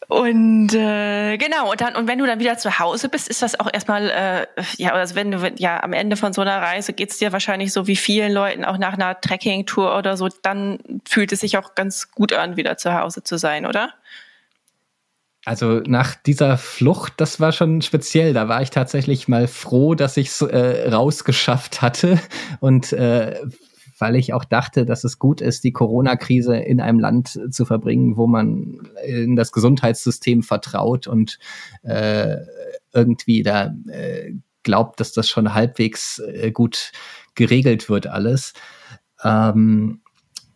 Und 0.07 0.73
äh, 0.73 1.37
genau, 1.37 1.71
und 1.71 1.81
dann, 1.81 1.95
und 1.95 2.07
wenn 2.07 2.19
du 2.19 2.25
dann 2.25 2.39
wieder 2.39 2.57
zu 2.57 2.77
Hause 2.77 3.09
bist, 3.09 3.29
ist 3.29 3.41
das 3.41 3.59
auch 3.59 3.67
erstmal, 3.71 4.09
äh, 4.09 4.63
ja, 4.77 4.91
also 4.91 5.15
wenn 5.15 5.31
du, 5.31 5.53
ja, 5.57 5.81
am 5.81 5.93
Ende 5.93 6.17
von 6.17 6.33
so 6.33 6.41
einer 6.41 6.61
Reise 6.61 6.93
geht's 6.93 7.17
dir 7.17 7.31
wahrscheinlich 7.31 7.73
so 7.73 7.87
wie 7.87 7.95
vielen 7.95 8.31
Leuten 8.31 8.63
auch 8.65 8.77
nach 8.77 8.93
einer 8.93 9.19
Trekking-Tour 9.19 9.97
oder 9.97 10.15
so, 10.17 10.29
dann 10.41 10.79
fühlt 11.07 11.31
es 11.31 11.39
sich 11.39 11.57
auch 11.57 11.73
ganz 11.73 12.11
gut 12.11 12.33
an, 12.33 12.57
wieder 12.57 12.77
zu 12.77 12.93
Hause 12.93 13.23
zu 13.23 13.37
sein, 13.37 13.65
oder? 13.65 13.93
Also 15.45 15.81
nach 15.85 16.15
dieser 16.15 16.57
Flucht, 16.57 17.13
das 17.17 17.39
war 17.39 17.51
schon 17.51 17.81
speziell. 17.81 18.33
Da 18.33 18.47
war 18.47 18.61
ich 18.61 18.69
tatsächlich 18.69 19.27
mal 19.27 19.47
froh, 19.47 19.93
dass 19.93 20.15
ich 20.15 20.27
es 20.27 20.41
äh, 20.41 20.89
rausgeschafft 20.89 21.81
hatte 21.81 22.19
und 22.61 22.93
äh, 22.93 23.41
weil 24.03 24.17
ich 24.17 24.33
auch 24.33 24.43
dachte, 24.43 24.85
dass 24.85 25.05
es 25.05 25.17
gut 25.17 25.39
ist, 25.39 25.63
die 25.63 25.71
Corona-Krise 25.71 26.57
in 26.57 26.81
einem 26.81 26.99
Land 26.99 27.39
zu 27.51 27.63
verbringen, 27.63 28.17
wo 28.17 28.27
man 28.27 28.81
in 29.07 29.37
das 29.37 29.53
Gesundheitssystem 29.53 30.43
vertraut 30.43 31.07
und 31.07 31.39
äh, 31.83 32.35
irgendwie 32.91 33.43
da 33.43 33.73
äh, 33.87 34.33
glaubt, 34.63 34.99
dass 34.99 35.13
das 35.13 35.29
schon 35.29 35.53
halbwegs 35.53 36.19
äh, 36.19 36.51
gut 36.51 36.91
geregelt 37.33 37.87
wird 37.87 38.07
alles. 38.07 38.51
Ähm, 39.23 40.01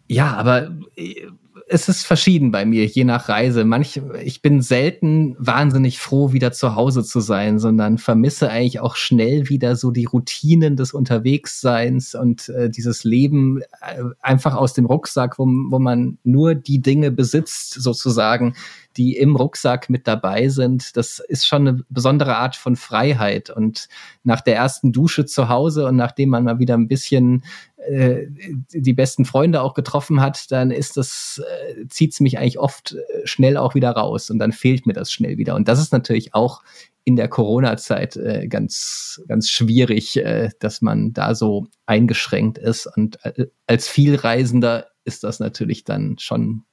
ja, 0.09 0.33
aber 0.33 0.75
äh, 0.97 1.27
es 1.69 1.89
ist 1.89 2.05
verschieden 2.05 2.51
bei 2.51 2.65
mir, 2.65 2.85
je 2.85 3.03
nach 3.03 3.27
Reise. 3.27 3.65
Manch, 3.65 4.01
ich 4.23 4.41
bin 4.41 4.61
selten 4.61 5.35
wahnsinnig 5.37 5.99
froh, 5.99 6.31
wieder 6.31 6.53
zu 6.53 6.75
Hause 6.75 7.03
zu 7.03 7.19
sein, 7.19 7.59
sondern 7.59 7.97
vermisse 7.97 8.49
eigentlich 8.49 8.79
auch 8.79 8.95
schnell 8.95 9.49
wieder 9.49 9.75
so 9.75 9.91
die 9.91 10.05
Routinen 10.05 10.77
des 10.77 10.93
Unterwegsseins 10.93 12.15
und 12.15 12.47
äh, 12.49 12.69
dieses 12.69 13.03
Leben 13.03 13.61
äh, 13.81 14.03
einfach 14.21 14.55
aus 14.55 14.73
dem 14.73 14.85
Rucksack, 14.85 15.37
wo, 15.39 15.45
wo 15.45 15.79
man 15.79 16.17
nur 16.23 16.55
die 16.55 16.81
Dinge 16.81 17.11
besitzt, 17.11 17.73
sozusagen, 17.73 18.55
die 18.95 19.17
im 19.17 19.35
Rucksack 19.35 19.89
mit 19.89 20.07
dabei 20.07 20.47
sind. 20.47 20.95
Das 20.95 21.19
ist 21.19 21.45
schon 21.45 21.67
eine 21.67 21.83
besondere 21.89 22.37
Art 22.37 22.55
von 22.55 22.77
Freiheit. 22.77 23.49
Und 23.49 23.89
nach 24.23 24.41
der 24.41 24.55
ersten 24.55 24.93
Dusche 24.93 25.25
zu 25.25 25.49
Hause 25.49 25.85
und 25.85 25.97
nachdem 25.97 26.29
man 26.29 26.45
mal 26.45 26.59
wieder 26.59 26.75
ein 26.75 26.87
bisschen 26.87 27.43
äh, 27.87 28.27
die 28.71 28.93
besten 28.93 29.25
Freunde 29.25 29.61
auch 29.61 29.73
getroffen 29.73 30.21
hat, 30.21 30.51
dann 30.51 30.71
ist 30.71 30.97
das, 30.97 31.41
äh, 31.45 31.87
zieht 31.87 32.13
es 32.13 32.19
mich 32.19 32.37
eigentlich 32.37 32.59
oft 32.59 32.93
äh, 32.93 33.25
schnell 33.25 33.57
auch 33.57 33.75
wieder 33.75 33.91
raus 33.91 34.29
und 34.29 34.39
dann 34.39 34.51
fehlt 34.51 34.85
mir 34.85 34.93
das 34.93 35.11
schnell 35.11 35.37
wieder. 35.37 35.55
Und 35.55 35.67
das 35.67 35.79
ist 35.79 35.91
natürlich 35.91 36.33
auch 36.33 36.61
in 37.03 37.15
der 37.15 37.29
Corona-Zeit 37.29 38.17
äh, 38.17 38.47
ganz, 38.49 39.21
ganz 39.27 39.49
schwierig, 39.49 40.17
äh, 40.17 40.49
dass 40.59 40.81
man 40.81 41.13
da 41.13 41.35
so 41.35 41.67
eingeschränkt 41.85 42.57
ist. 42.57 42.85
Und 42.97 43.23
äh, 43.23 43.47
als 43.65 43.87
Vielreisender 43.87 44.87
ist 45.05 45.23
das 45.23 45.39
natürlich 45.39 45.85
dann 45.85 46.17
schon 46.19 46.63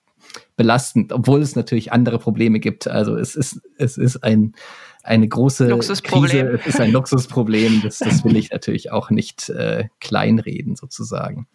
belastend, 0.57 1.13
obwohl 1.13 1.43
es 1.43 1.57
natürlich 1.57 1.93
andere 1.93 2.19
Probleme 2.19 2.61
gibt. 2.61 2.89
Also 2.89 3.17
es 3.17 3.37
ist, 3.37 3.61
es 3.79 3.97
ist 3.97 4.23
ein, 4.25 4.55
eine 5.03 5.29
große 5.29 5.69
Krise, 6.03 6.61
es 6.61 6.67
ist 6.67 6.81
ein 6.81 6.93
Luxusproblem. 6.93 7.83
Das, 7.83 7.99
das 7.99 8.25
will 8.25 8.37
ich 8.37 8.51
natürlich 8.51 8.93
auch 8.93 9.11
nicht 9.11 9.49
äh, 9.51 9.89
kleinreden 10.01 10.77
sozusagen. 10.77 11.47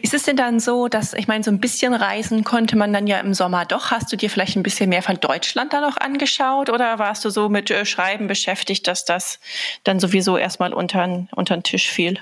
Ist 0.00 0.14
es 0.14 0.24
denn 0.24 0.36
dann 0.36 0.60
so, 0.60 0.88
dass, 0.88 1.12
ich 1.12 1.28
meine, 1.28 1.44
so 1.44 1.50
ein 1.50 1.60
bisschen 1.60 1.92
reisen 1.92 2.44
konnte 2.44 2.76
man 2.76 2.92
dann 2.92 3.06
ja 3.06 3.18
im 3.18 3.34
Sommer 3.34 3.64
doch. 3.64 3.90
Hast 3.90 4.12
du 4.12 4.16
dir 4.16 4.30
vielleicht 4.30 4.56
ein 4.56 4.62
bisschen 4.62 4.88
mehr 4.88 5.02
von 5.02 5.16
Deutschland 5.20 5.72
da 5.72 5.80
noch 5.80 5.96
angeschaut 5.96 6.70
oder 6.70 6.98
warst 6.98 7.24
du 7.24 7.30
so 7.30 7.48
mit 7.48 7.70
äh, 7.70 7.84
Schreiben 7.84 8.26
beschäftigt, 8.26 8.86
dass 8.86 9.04
das 9.04 9.40
dann 9.84 10.00
sowieso 10.00 10.36
erstmal 10.36 10.72
unter, 10.72 11.26
unter 11.34 11.56
den 11.56 11.62
Tisch 11.62 11.90
fiel? 11.90 12.18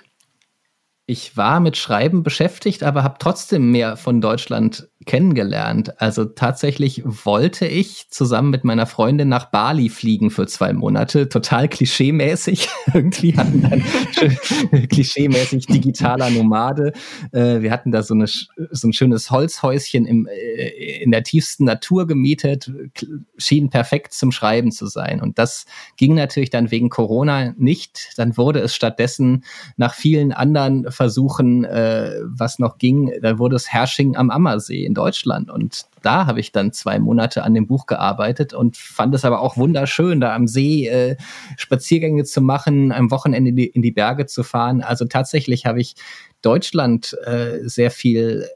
Ich 1.06 1.36
war 1.36 1.60
mit 1.60 1.76
Schreiben 1.76 2.22
beschäftigt, 2.22 2.82
aber 2.82 3.02
habe 3.02 3.16
trotzdem 3.18 3.70
mehr 3.70 3.96
von 3.96 4.20
Deutschland 4.20 4.88
kennengelernt. 5.08 6.00
Also 6.00 6.26
tatsächlich 6.26 7.02
wollte 7.04 7.66
ich 7.66 8.10
zusammen 8.10 8.50
mit 8.50 8.62
meiner 8.62 8.84
Freundin 8.84 9.28
nach 9.28 9.46
Bali 9.46 9.88
fliegen 9.88 10.30
für 10.30 10.46
zwei 10.46 10.74
Monate. 10.74 11.30
Total 11.30 11.66
klischeemäßig. 11.66 12.68
Irgendwie 12.94 13.34
hatten 13.34 13.62
dann 13.62 13.82
klischeemäßig 14.88 15.66
digitaler 15.66 16.28
Nomade. 16.28 16.92
Äh, 17.32 17.62
wir 17.62 17.72
hatten 17.72 17.90
da 17.90 18.02
so, 18.02 18.12
eine, 18.12 18.26
so 18.26 18.88
ein 18.88 18.92
schönes 18.92 19.30
Holzhäuschen 19.30 20.04
im, 20.04 20.26
äh, 20.26 21.02
in 21.02 21.10
der 21.10 21.22
tiefsten 21.22 21.64
Natur 21.64 22.06
gemietet. 22.06 22.70
Schien 23.38 23.70
perfekt 23.70 24.12
zum 24.12 24.30
Schreiben 24.30 24.72
zu 24.72 24.86
sein. 24.88 25.22
Und 25.22 25.38
das 25.38 25.64
ging 25.96 26.14
natürlich 26.16 26.50
dann 26.50 26.70
wegen 26.70 26.90
Corona 26.90 27.54
nicht. 27.56 28.10
Dann 28.18 28.36
wurde 28.36 28.60
es 28.60 28.74
stattdessen 28.74 29.44
nach 29.78 29.94
vielen 29.94 30.32
anderen 30.32 30.92
Versuchen, 30.92 31.64
äh, 31.64 32.12
was 32.24 32.58
noch 32.58 32.76
ging, 32.76 33.10
da 33.22 33.38
wurde 33.38 33.56
es 33.56 33.72
Hersching 33.72 34.14
am 34.14 34.28
Ammersee 34.28 34.84
Deutschland. 34.98 35.50
Und 35.50 35.86
da 36.02 36.26
habe 36.26 36.40
ich 36.40 36.52
dann 36.52 36.72
zwei 36.72 36.98
Monate 36.98 37.44
an 37.44 37.54
dem 37.54 37.66
Buch 37.66 37.86
gearbeitet 37.86 38.52
und 38.52 38.76
fand 38.76 39.14
es 39.14 39.24
aber 39.24 39.40
auch 39.40 39.56
wunderschön, 39.56 40.20
da 40.20 40.34
am 40.34 40.48
See 40.48 40.88
äh, 40.88 41.16
Spaziergänge 41.56 42.24
zu 42.24 42.40
machen, 42.40 42.92
am 42.92 43.10
Wochenende 43.10 43.50
in 43.50 43.56
die, 43.56 43.66
in 43.66 43.82
die 43.82 43.92
Berge 43.92 44.26
zu 44.26 44.42
fahren. 44.42 44.82
Also 44.82 45.04
tatsächlich 45.04 45.66
habe 45.66 45.80
ich 45.80 45.94
Deutschland 46.42 47.16
äh, 47.24 47.60
sehr 47.62 47.90
viel 47.90 48.48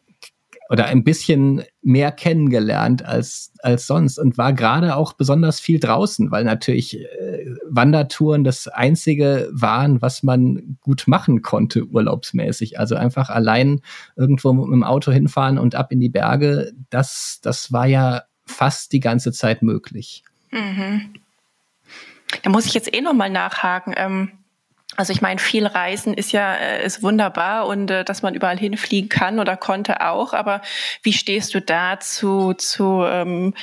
oder 0.73 0.87
ein 0.87 1.05
bisschen 1.05 1.63
mehr 1.83 2.11
kennengelernt 2.13 3.05
als, 3.05 3.53
als 3.63 3.87
sonst 3.87 4.19
und 4.19 4.39
war 4.39 4.55
gerade 4.55 4.97
auch 4.97 5.13
besonders 5.13 5.61
viel 5.61 5.79
draußen, 5.79 6.31
weil 6.31 6.45
natürlich 6.45 6.99
äh, 6.99 7.45
Wandertouren 7.69 8.43
das 8.43 8.69
einzige 8.69 9.51
waren, 9.53 10.01
was 10.01 10.23
man 10.23 10.79
gut 10.81 11.05
machen 11.07 11.43
konnte 11.43 11.85
urlaubsmäßig. 11.85 12.79
Also 12.81 12.97
einfach 12.97 13.29
allein 13.29 13.83
irgendwo 14.17 14.55
mit 14.55 14.73
dem 14.73 14.83
Auto 14.83 15.13
hinfahren 15.13 15.59
und 15.59 15.75
ab 15.75 15.93
in 15.93 16.01
die 16.01 16.09
Berge, 16.09 16.73
das, 16.89 17.41
das 17.43 17.71
war 17.71 17.87
ja 17.87 18.23
fast 18.47 18.93
die 18.93 19.01
ganze 19.01 19.31
Zeit 19.31 19.61
möglich. 19.61 20.25
Mhm. 20.51 21.13
Da 22.43 22.49
muss 22.49 22.65
ich 22.65 22.73
jetzt 22.73 22.95
eh 22.95 23.03
nochmal 23.03 23.29
nachhaken. 23.29 23.93
Ähm 23.95 24.31
also 24.97 25.13
ich 25.13 25.23
meine, 25.23 25.41
viel 25.41 25.67
Reisen 25.67 26.13
ist 26.13 26.33
ja 26.33 26.55
äh, 26.55 26.85
ist 26.85 27.03
wunderbar 27.03 27.67
und 27.67 27.91
äh, 27.91 28.05
dass 28.05 28.23
man 28.23 28.35
überall 28.35 28.59
hinfliegen 28.59 29.09
kann 29.09 29.39
oder 29.39 29.57
konnte 29.57 30.01
auch. 30.07 30.35
Aber 30.35 30.61
wie 31.03 31.13
stehst 31.13 31.55
du 31.55 31.61
dazu 31.61 32.53
zu 32.55 33.03
ähm, 33.07 33.55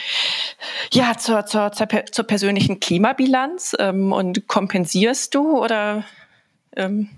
ja 0.91 1.17
zur, 1.17 1.45
zur, 1.45 1.71
zur, 1.71 1.87
zur 2.11 2.25
persönlichen 2.25 2.79
Klimabilanz 2.79 3.75
ähm, 3.79 4.11
und 4.11 4.47
kompensierst 4.47 5.35
du 5.35 5.59
oder 5.63 6.03
ähm 6.75 7.09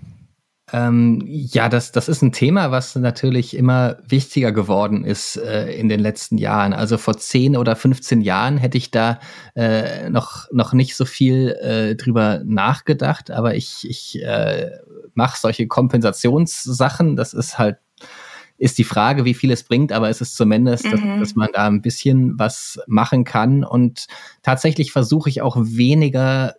ähm, 0.72 1.22
ja, 1.26 1.68
das, 1.68 1.92
das 1.92 2.08
ist 2.08 2.22
ein 2.22 2.32
Thema, 2.32 2.70
was 2.70 2.96
natürlich 2.96 3.54
immer 3.56 3.98
wichtiger 4.08 4.52
geworden 4.52 5.04
ist 5.04 5.36
äh, 5.36 5.70
in 5.72 5.90
den 5.90 6.00
letzten 6.00 6.38
Jahren. 6.38 6.72
Also 6.72 6.96
vor 6.96 7.18
10 7.18 7.58
oder 7.58 7.76
15 7.76 8.22
Jahren 8.22 8.56
hätte 8.56 8.78
ich 8.78 8.90
da 8.90 9.20
äh, 9.54 10.08
noch, 10.08 10.50
noch 10.50 10.72
nicht 10.72 10.96
so 10.96 11.04
viel 11.04 11.50
äh, 11.60 11.94
drüber 11.94 12.40
nachgedacht, 12.44 13.30
aber 13.30 13.54
ich, 13.54 13.86
ich 13.88 14.22
äh, 14.22 14.70
mache 15.12 15.38
solche 15.38 15.66
Kompensationssachen. 15.66 17.16
Das 17.16 17.34
ist 17.34 17.58
halt 17.58 17.76
ist 18.56 18.78
die 18.78 18.84
Frage, 18.84 19.24
wie 19.24 19.34
viel 19.34 19.50
es 19.50 19.64
bringt, 19.64 19.92
aber 19.92 20.08
es 20.08 20.20
ist 20.20 20.36
zumindest, 20.36 20.84
mhm. 20.86 20.90
dass, 20.90 21.00
dass, 21.18 21.34
man 21.34 21.48
da 21.52 21.66
ein 21.66 21.82
bisschen 21.82 22.38
was 22.38 22.78
machen 22.86 23.24
kann. 23.24 23.64
Und 23.64 24.06
tatsächlich 24.42 24.92
versuche 24.92 25.28
ich 25.28 25.42
auch 25.42 25.56
weniger 25.58 26.54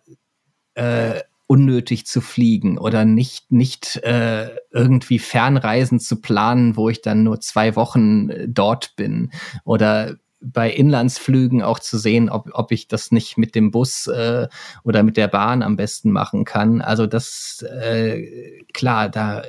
äh, 0.74 1.22
unnötig 1.46 2.06
zu 2.06 2.20
fliegen 2.20 2.78
oder 2.78 3.04
nicht, 3.04 3.52
nicht 3.52 3.96
äh, 4.02 4.50
irgendwie 4.70 5.18
Fernreisen 5.18 6.00
zu 6.00 6.20
planen, 6.20 6.76
wo 6.76 6.88
ich 6.88 7.02
dann 7.02 7.22
nur 7.22 7.40
zwei 7.40 7.76
Wochen 7.76 8.30
äh, 8.30 8.48
dort 8.48 8.96
bin 8.96 9.30
oder 9.64 10.16
bei 10.40 10.70
Inlandsflügen 10.70 11.62
auch 11.62 11.78
zu 11.78 11.98
sehen, 11.98 12.28
ob, 12.28 12.50
ob 12.52 12.70
ich 12.70 12.88
das 12.88 13.10
nicht 13.12 13.38
mit 13.38 13.54
dem 13.54 13.70
Bus 13.70 14.06
äh, 14.06 14.48
oder 14.84 15.02
mit 15.02 15.16
der 15.16 15.28
Bahn 15.28 15.62
am 15.62 15.76
besten 15.76 16.10
machen 16.10 16.44
kann. 16.44 16.82
Also 16.82 17.06
das, 17.06 17.64
äh, 17.82 18.62
klar, 18.72 19.08
da 19.08 19.42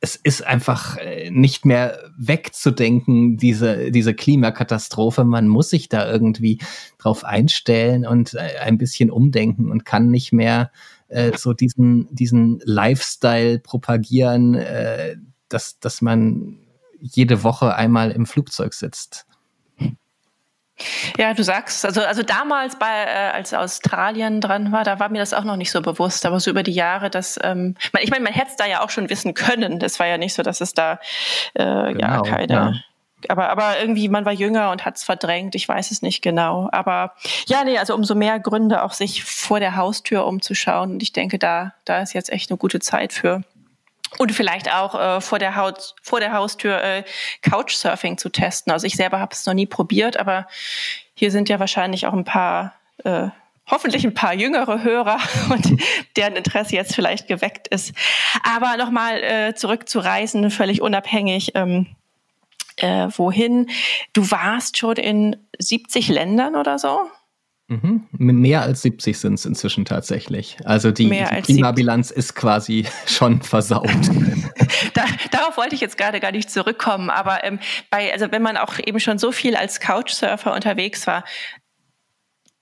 es 0.00 0.14
ist 0.14 0.46
einfach 0.46 0.98
äh, 0.98 1.30
nicht 1.30 1.64
mehr 1.64 1.98
wegzudenken, 2.18 3.38
diese, 3.38 3.90
diese 3.90 4.14
Klimakatastrophe. 4.14 5.24
Man 5.24 5.48
muss 5.48 5.70
sich 5.70 5.88
da 5.88 6.10
irgendwie 6.10 6.60
drauf 6.98 7.24
einstellen 7.24 8.06
und 8.06 8.34
äh, 8.34 8.58
ein 8.60 8.78
bisschen 8.78 9.10
umdenken 9.10 9.70
und 9.70 9.84
kann 9.84 10.10
nicht 10.10 10.32
mehr 10.32 10.70
äh, 11.08 11.36
so 11.36 11.52
diesen, 11.52 12.14
diesen 12.14 12.60
Lifestyle 12.64 13.58
propagieren, 13.58 14.54
äh, 14.54 15.16
dass, 15.48 15.78
dass 15.78 16.02
man 16.02 16.58
jede 16.98 17.42
Woche 17.42 17.74
einmal 17.74 18.10
im 18.10 18.26
Flugzeug 18.26 18.74
sitzt. 18.74 19.26
Ja, 21.16 21.32
du 21.32 21.42
sagst, 21.42 21.86
also, 21.86 22.02
also 22.02 22.22
damals, 22.22 22.78
bei, 22.78 22.86
äh, 22.86 23.30
als 23.32 23.54
Australien 23.54 24.42
dran 24.42 24.72
war, 24.72 24.84
da 24.84 25.00
war 25.00 25.08
mir 25.08 25.20
das 25.20 25.32
auch 25.32 25.44
noch 25.44 25.56
nicht 25.56 25.70
so 25.70 25.80
bewusst, 25.80 26.26
aber 26.26 26.38
so 26.38 26.50
über 26.50 26.62
die 26.62 26.72
Jahre, 26.72 27.08
dass, 27.08 27.38
ähm, 27.42 27.76
ich 28.00 28.10
meine, 28.10 28.24
man 28.24 28.34
hätte 28.34 28.50
es 28.50 28.56
da 28.56 28.66
ja 28.66 28.82
auch 28.82 28.90
schon 28.90 29.08
wissen 29.08 29.32
können. 29.32 29.78
Das 29.78 29.98
war 29.98 30.06
ja 30.06 30.18
nicht 30.18 30.34
so, 30.34 30.42
dass 30.42 30.60
es 30.60 30.74
da 30.74 30.98
äh, 31.54 31.94
genau, 31.94 31.96
ja 31.98 32.20
keine. 32.22 32.52
Ja 32.52 32.72
aber, 33.30 33.50
aber 33.50 33.78
irgendwie, 33.80 34.08
man 34.08 34.24
war 34.24 34.32
jünger 34.32 34.70
und 34.70 34.84
hat 34.84 34.96
es 34.96 35.04
verdrängt, 35.04 35.54
ich 35.54 35.68
weiß 35.68 35.90
es 35.90 36.02
nicht 36.02 36.22
genau. 36.22 36.68
Aber 36.72 37.14
ja, 37.46 37.64
nee, 37.64 37.78
also 37.78 37.94
umso 37.94 38.14
mehr 38.14 38.38
Gründe, 38.38 38.82
auch 38.82 38.92
sich 38.92 39.24
vor 39.24 39.60
der 39.60 39.76
Haustür 39.76 40.26
umzuschauen. 40.26 40.92
Und 40.92 41.02
ich 41.02 41.12
denke, 41.12 41.38
da, 41.38 41.74
da 41.84 42.00
ist 42.00 42.12
jetzt 42.12 42.30
echt 42.30 42.50
eine 42.50 42.58
gute 42.58 42.80
Zeit 42.80 43.12
für. 43.12 43.42
Und 44.18 44.32
vielleicht 44.32 44.72
auch 44.72 44.94
äh, 44.94 45.20
vor, 45.20 45.38
der 45.38 45.56
Haut, 45.56 45.94
vor 46.02 46.20
der 46.20 46.32
Haustür 46.32 46.82
äh, 46.82 47.04
Couchsurfing 47.42 48.18
zu 48.18 48.28
testen. 48.30 48.72
Also 48.72 48.86
ich 48.86 48.96
selber 48.96 49.20
habe 49.20 49.32
es 49.32 49.44
noch 49.46 49.54
nie 49.54 49.66
probiert, 49.66 50.16
aber 50.16 50.46
hier 51.14 51.30
sind 51.30 51.48
ja 51.48 51.58
wahrscheinlich 51.58 52.06
auch 52.06 52.12
ein 52.12 52.24
paar, 52.24 52.74
äh, 53.04 53.28
hoffentlich 53.68 54.04
ein 54.04 54.14
paar 54.14 54.32
jüngere 54.32 54.82
Hörer 54.82 55.18
und 55.50 55.82
deren 56.16 56.36
Interesse 56.36 56.74
jetzt 56.74 56.94
vielleicht 56.94 57.26
geweckt 57.26 57.68
ist. 57.68 57.94
Aber 58.42 58.76
nochmal 58.76 59.22
äh, 59.22 59.54
zurück 59.54 59.86
völlig 59.88 60.80
unabhängig. 60.80 61.52
Ähm, 61.54 61.95
äh, 62.76 63.08
wohin? 63.16 63.68
Du 64.12 64.30
warst 64.30 64.76
schon 64.76 64.96
in 64.96 65.36
70 65.58 66.08
Ländern 66.08 66.56
oder 66.56 66.78
so? 66.78 67.00
Mhm. 67.68 68.06
Mehr 68.12 68.62
als 68.62 68.82
70 68.82 69.18
sind 69.18 69.34
es 69.34 69.44
inzwischen 69.44 69.84
tatsächlich. 69.84 70.56
Also 70.64 70.92
die, 70.92 71.10
die 71.10 71.42
Klimabilanz 71.42 72.12
ist 72.12 72.34
quasi 72.36 72.86
schon 73.06 73.42
versaut. 73.42 73.90
da, 74.94 75.04
darauf 75.32 75.56
wollte 75.56 75.74
ich 75.74 75.80
jetzt 75.80 75.98
gerade 75.98 76.20
gar 76.20 76.30
nicht 76.30 76.48
zurückkommen, 76.48 77.10
aber 77.10 77.42
ähm, 77.42 77.58
bei, 77.90 78.12
also 78.12 78.30
wenn 78.30 78.42
man 78.42 78.56
auch 78.56 78.78
eben 78.78 79.00
schon 79.00 79.18
so 79.18 79.32
viel 79.32 79.56
als 79.56 79.80
Couchsurfer 79.80 80.54
unterwegs 80.54 81.08
war, 81.08 81.24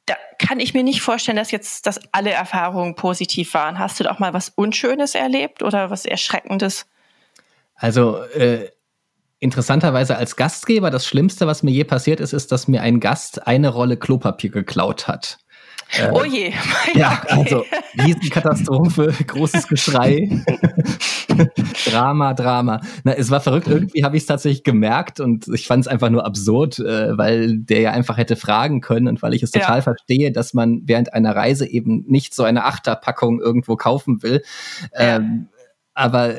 da 0.07 0.15
kann 0.39 0.59
ich 0.59 0.73
mir 0.73 0.83
nicht 0.83 1.03
vorstellen, 1.03 1.37
dass 1.37 1.51
jetzt 1.51 1.87
dass 1.87 2.01
alle 2.13 2.31
Erfahrungen 2.31 2.95
positiv 2.95 3.53
waren. 3.53 3.79
Hast 3.79 4.01
du 4.01 4.05
da 4.05 4.11
auch 4.11 4.19
mal 4.19 4.33
was 4.33 4.51
Unschönes 4.51 5.15
erlebt 5.15 5.63
oder 5.63 5.91
was 5.91 6.07
Erschreckendes? 6.07 6.87
Also 7.75 8.23
äh, 8.23 8.71
interessanterweise 9.45 10.17
als 10.17 10.37
Gastgeber, 10.37 10.91
das 10.91 11.07
Schlimmste, 11.07 11.47
was 11.47 11.63
mir 11.63 11.71
je 11.71 11.85
passiert 11.85 12.19
ist, 12.19 12.33
ist, 12.33 12.51
dass 12.51 12.67
mir 12.67 12.81
ein 12.81 12.99
Gast 12.99 13.47
eine 13.47 13.69
Rolle 13.69 13.99
Klopapier 13.99 14.51
geklaut 14.51 15.07
hat. 15.07 15.39
Äh, 15.91 16.11
oh 16.11 16.25
je. 16.25 16.53
Ja, 16.95 17.23
okay. 17.25 17.39
also 17.39 17.65
Riesenkatastrophe, 18.03 19.13
großes 19.27 19.69
Geschrei. 19.69 20.29
Drama, 21.85 22.33
Drama. 22.33 22.81
Na, 23.03 23.13
es 23.13 23.31
war 23.31 23.41
verrückt, 23.41 23.69
irgendwie 23.69 24.03
habe 24.03 24.17
ich 24.17 24.23
es 24.23 24.27
tatsächlich 24.27 24.65
gemerkt 24.65 25.21
und 25.21 25.47
ich 25.49 25.67
fand 25.67 25.85
es 25.85 25.89
einfach 25.89 26.09
nur 26.09 26.25
absurd, 26.25 26.79
äh, 26.79 27.19
weil 27.19 27.59
der 27.59 27.81
ja 27.81 27.91
einfach 27.91 28.17
hätte 28.17 28.37
fragen 28.37 28.81
können 28.81 29.09
und 29.09 29.23
weil 29.23 29.35
ich 29.35 29.43
es 29.43 29.51
total 29.51 29.79
ja. 29.79 29.83
verstehe, 29.83 30.33
dass 30.33 30.55
man 30.55 30.83
während 30.85 31.13
einer 31.13 31.37
Reise 31.37 31.67
eben 31.67 32.05
nicht 32.07 32.35
so 32.35 32.45
eine 32.45 32.65
Achterpackung 32.65 33.41
irgendwo 33.41 33.77
kaufen 33.77 34.23
will. 34.23 34.43
Ja. 34.95 35.17
Ähm, 35.17 35.49
aber 35.93 36.35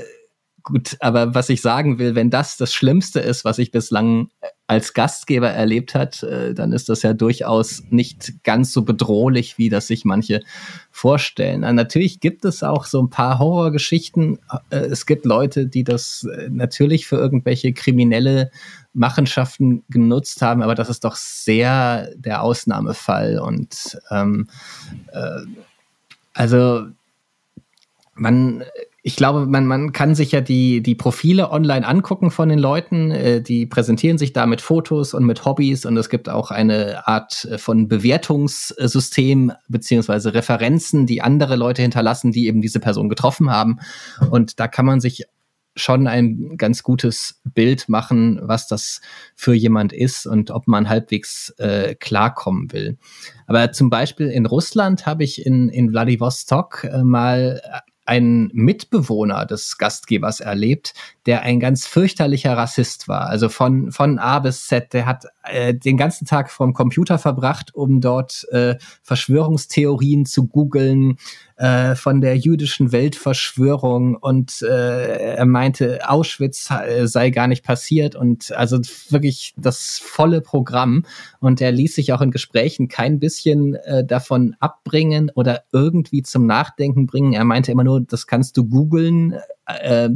Gut, 0.65 0.97
aber 0.99 1.36
was 1.36 1.49
ich 1.49 1.62
sagen 1.62 1.99
will, 1.99 2.15
wenn 2.15 2.32
das 2.32 2.58
das 2.58 2.73
Schlimmste 2.73 3.19
ist, 3.19 3.45
was 3.45 3.60
ich 3.60 3.69
bislang 3.69 4.32
als 4.65 4.95
Gastgeber 4.95 5.51
erlebt 5.51 5.93
hat, 5.93 6.23
äh, 6.23 6.56
dann 6.56 6.71
ist 6.71 6.89
das 6.89 7.04
ja 7.04 7.13
durchaus 7.13 7.84
nicht 7.91 8.43
ganz 8.43 8.73
so 8.73 8.82
bedrohlich, 8.82 9.60
wie 9.60 9.69
das 9.69 9.86
sich 9.86 10.06
manche 10.06 10.41
vorstellen. 10.89 11.62
natürlich 11.75 12.19
gibt 12.19 12.45
es 12.45 12.63
auch 12.63 12.86
so 12.86 12.99
ein 12.99 13.12
paar 13.12 13.38
Horrorgeschichten. 13.38 14.39
Äh, 14.71 14.78
es 14.78 15.06
gibt 15.06 15.25
Leute, 15.25 15.67
die 15.67 15.84
das 15.84 16.23
äh, 16.36 16.49
natürlich 16.49 17.06
für 17.06 17.17
irgendwelche 17.17 17.71
kriminelle 17.71 18.49
Machenschaften 18.93 19.84
genutzt 19.89 20.41
haben, 20.41 20.63
aber 20.63 20.73
das 20.73 20.89
ist 20.89 21.04
doch 21.04 21.15
sehr 21.15 22.10
der 22.15 22.41
Ausnahmefall. 22.41 23.38
Und 23.38 23.99
ähm, 24.10 24.47
äh, 25.12 25.41
also 26.34 26.88
man 28.15 28.63
ich 29.08 29.15
glaube, 29.15 29.46
man, 29.46 29.68
man 29.68 29.91
kann 29.91 30.15
sich 30.15 30.32
ja 30.32 30.41
die, 30.41 30.82
die 30.82 30.96
Profile 30.96 31.52
online 31.52 31.86
angucken 31.86 32.32
von 32.32 32.50
den 32.50 32.58
Leuten. 32.58 33.12
Äh, 33.12 33.39
die 33.39 33.68
präsentieren 33.68 34.18
sich 34.18 34.34
da 34.34 34.48
mit 34.48 34.62
Fotos 34.62 35.13
und 35.13 35.26
mit 35.26 35.46
Hobbys 35.46 35.86
und 35.86 35.96
es 35.96 36.10
gibt 36.10 36.28
auch 36.28 36.50
eine 36.50 37.08
Art 37.08 37.48
von 37.58 37.88
Bewertungssystem 37.88 39.52
beziehungsweise 39.68 40.34
Referenzen, 40.34 41.06
die 41.06 41.22
andere 41.22 41.56
Leute 41.56 41.84
hinterlassen, 41.84 42.32
die 42.32 42.48
eben 42.48 42.62
diese 42.62 42.80
Person 42.80 43.08
getroffen 43.08 43.52
haben. 43.52 43.78
Und 44.32 44.60
da 44.60 44.68
kann 44.68 44.88
man 44.88 45.00
sich 45.00 45.26
schon 45.76 46.08
ein 46.08 46.58
ganz 46.58 46.82
gutes 46.82 47.41
Bild 47.44 47.88
machen, 47.88 48.39
was 48.41 48.68
das 48.68 49.02
für 49.36 49.54
jemand 49.54 49.94
ist 49.94 50.26
und 50.26 50.50
ob 50.50 50.65
man 50.68 50.89
halbwegs 50.89 51.54
äh, 51.60 51.94
klarkommen 51.94 52.72
will. 52.72 52.98
Aber 53.46 53.72
zum 53.72 53.91
Beispiel 53.91 54.32
in 54.32 54.48
Russland 54.48 55.06
habe 55.06 55.24
ich 55.24 55.46
in, 55.46 55.70
in 55.70 55.91
Vladivostok 55.91 56.86
äh, 56.86 57.04
mal 57.04 57.62
einen 58.06 58.50
Mitbewohner 58.54 59.46
des 59.46 59.78
Gastgebers 59.78 60.39
erlebt, 60.39 60.94
der 61.26 61.41
ein 61.41 61.60
ganz 61.60 61.88
fürchterlicher 61.88 62.56
Rassist 62.56 63.08
war. 63.08 63.28
Also 63.28 63.50
von, 63.50 63.91
von 63.91 64.20
A 64.20 64.39
bis 64.39 64.68
Z. 64.68 64.94
Der 64.94 65.06
hat 65.08 65.26
äh, 65.44 65.74
den 65.74 65.98
ganzen 65.98 66.26
Tag 66.26 66.52
vorm 66.52 66.74
Computer 66.74 67.18
verbracht, 67.18 67.74
um 67.74 68.02
dort 68.02 68.48
äh, 68.52 68.76
Verschwörungstheorien 69.02 70.26
zu 70.26 70.48
googeln, 70.48 71.18
äh, 71.58 71.96
von 71.96 72.22
der 72.22 72.38
jüdischen 72.38 72.91
Weltverschwörung 72.91 74.15
und 74.15 74.62
äh, 74.62 75.36
er 75.36 75.46
meinte, 75.46 76.10
Auschwitz 76.10 76.70
äh, 76.70 77.08
sei 77.08 77.30
gar 77.30 77.48
nicht 77.48 77.63
passiert 77.63 78.15
und 78.15 78.52
also 78.52 78.80
wirklich 79.10 79.54
das 79.56 80.00
volle 80.04 80.41
Programm 80.41 81.06
und 81.39 81.62
er 81.62 81.72
ließ 81.72 81.96
sich 81.96 82.12
auch 82.12 82.22
in 82.22 82.32
Gesprächen 82.32 82.88
kein 82.88 83.20
bisschen 83.20 83.76
äh, 83.76 84.06
davon 84.06 84.56
abbringen 84.60 85.32
oder 85.34 85.63
irgendwie 85.72 86.24
zum 86.24 86.46
Nachdenken 86.46 87.06
bringen. 87.06 87.34
Er 87.34 87.46
meinte 87.46 87.72
immer 87.72 87.84
nur, 87.84 88.02
das 88.02 88.28
kannst 88.28 88.58
du 88.58 88.65
googeln, 88.65 89.39
äh, 89.65 90.10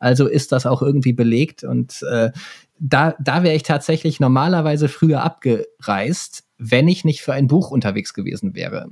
also 0.00 0.26
ist 0.26 0.52
das 0.52 0.64
auch 0.64 0.80
irgendwie 0.80 1.12
belegt 1.12 1.62
und 1.62 2.02
äh, 2.10 2.30
da, 2.78 3.14
da 3.20 3.42
wäre 3.42 3.54
ich 3.54 3.62
tatsächlich 3.62 4.20
normalerweise 4.20 4.88
früher 4.88 5.22
abgereist, 5.22 6.44
wenn 6.58 6.88
ich 6.88 7.04
nicht 7.04 7.22
für 7.22 7.32
ein 7.32 7.46
Buch 7.46 7.70
unterwegs 7.70 8.14
gewesen 8.14 8.54
wäre. 8.54 8.90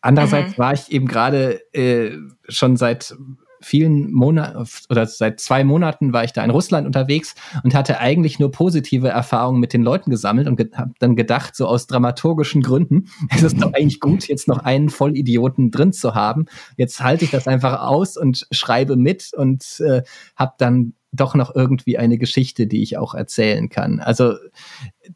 Andererseits 0.00 0.56
mhm. 0.56 0.58
war 0.58 0.72
ich 0.72 0.90
eben 0.92 1.06
gerade 1.06 1.60
äh, 1.74 2.16
schon 2.48 2.76
seit 2.76 3.14
vielen 3.60 4.12
Monaten 4.12 4.66
oder 4.88 5.06
seit 5.06 5.40
zwei 5.40 5.64
Monaten 5.64 6.12
war 6.12 6.24
ich 6.24 6.32
da 6.32 6.44
in 6.44 6.50
Russland 6.50 6.86
unterwegs 6.86 7.34
und 7.64 7.74
hatte 7.74 7.98
eigentlich 7.98 8.38
nur 8.38 8.50
positive 8.50 9.08
Erfahrungen 9.08 9.60
mit 9.60 9.72
den 9.72 9.82
Leuten 9.82 10.10
gesammelt 10.10 10.46
und 10.46 10.56
ge 10.56 10.70
habe 10.74 10.92
dann 10.98 11.16
gedacht, 11.16 11.56
so 11.56 11.66
aus 11.66 11.86
dramaturgischen 11.86 12.62
Gründen, 12.62 13.08
es 13.34 13.42
ist 13.42 13.60
doch 13.60 13.72
eigentlich 13.72 14.00
gut, 14.00 14.28
jetzt 14.28 14.48
noch 14.48 14.58
einen 14.58 14.90
Vollidioten 14.90 15.70
drin 15.70 15.92
zu 15.92 16.14
haben. 16.14 16.46
Jetzt 16.76 17.02
halte 17.02 17.24
ich 17.24 17.30
das 17.30 17.48
einfach 17.48 17.82
aus 17.82 18.16
und 18.16 18.46
schreibe 18.50 18.96
mit 18.96 19.30
und 19.34 19.80
äh, 19.80 20.02
habe 20.36 20.54
dann 20.58 20.94
doch 21.12 21.34
noch 21.34 21.54
irgendwie 21.54 21.98
eine 21.98 22.18
Geschichte, 22.18 22.66
die 22.66 22.82
ich 22.82 22.98
auch 22.98 23.14
erzählen 23.14 23.68
kann. 23.68 23.98
Also 24.00 24.34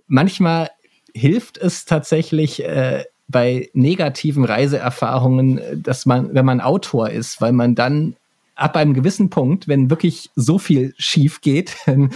manchmal 0.06 0.70
hilft 1.14 1.58
es 1.58 1.84
tatsächlich, 1.84 2.64
äh, 2.64 3.04
bei 3.28 3.70
negativen 3.72 4.44
Reiseerfahrungen, 4.44 5.60
dass 5.82 6.06
man, 6.06 6.34
wenn 6.34 6.44
man 6.44 6.60
Autor 6.60 7.10
ist, 7.10 7.40
weil 7.40 7.52
man 7.52 7.74
dann 7.74 8.16
ab 8.54 8.76
einem 8.76 8.94
gewissen 8.94 9.30
Punkt, 9.30 9.68
wenn 9.68 9.90
wirklich 9.90 10.30
so 10.36 10.58
viel 10.58 10.94
schief 10.98 11.40
geht, 11.40 11.76
wenn, 11.86 12.10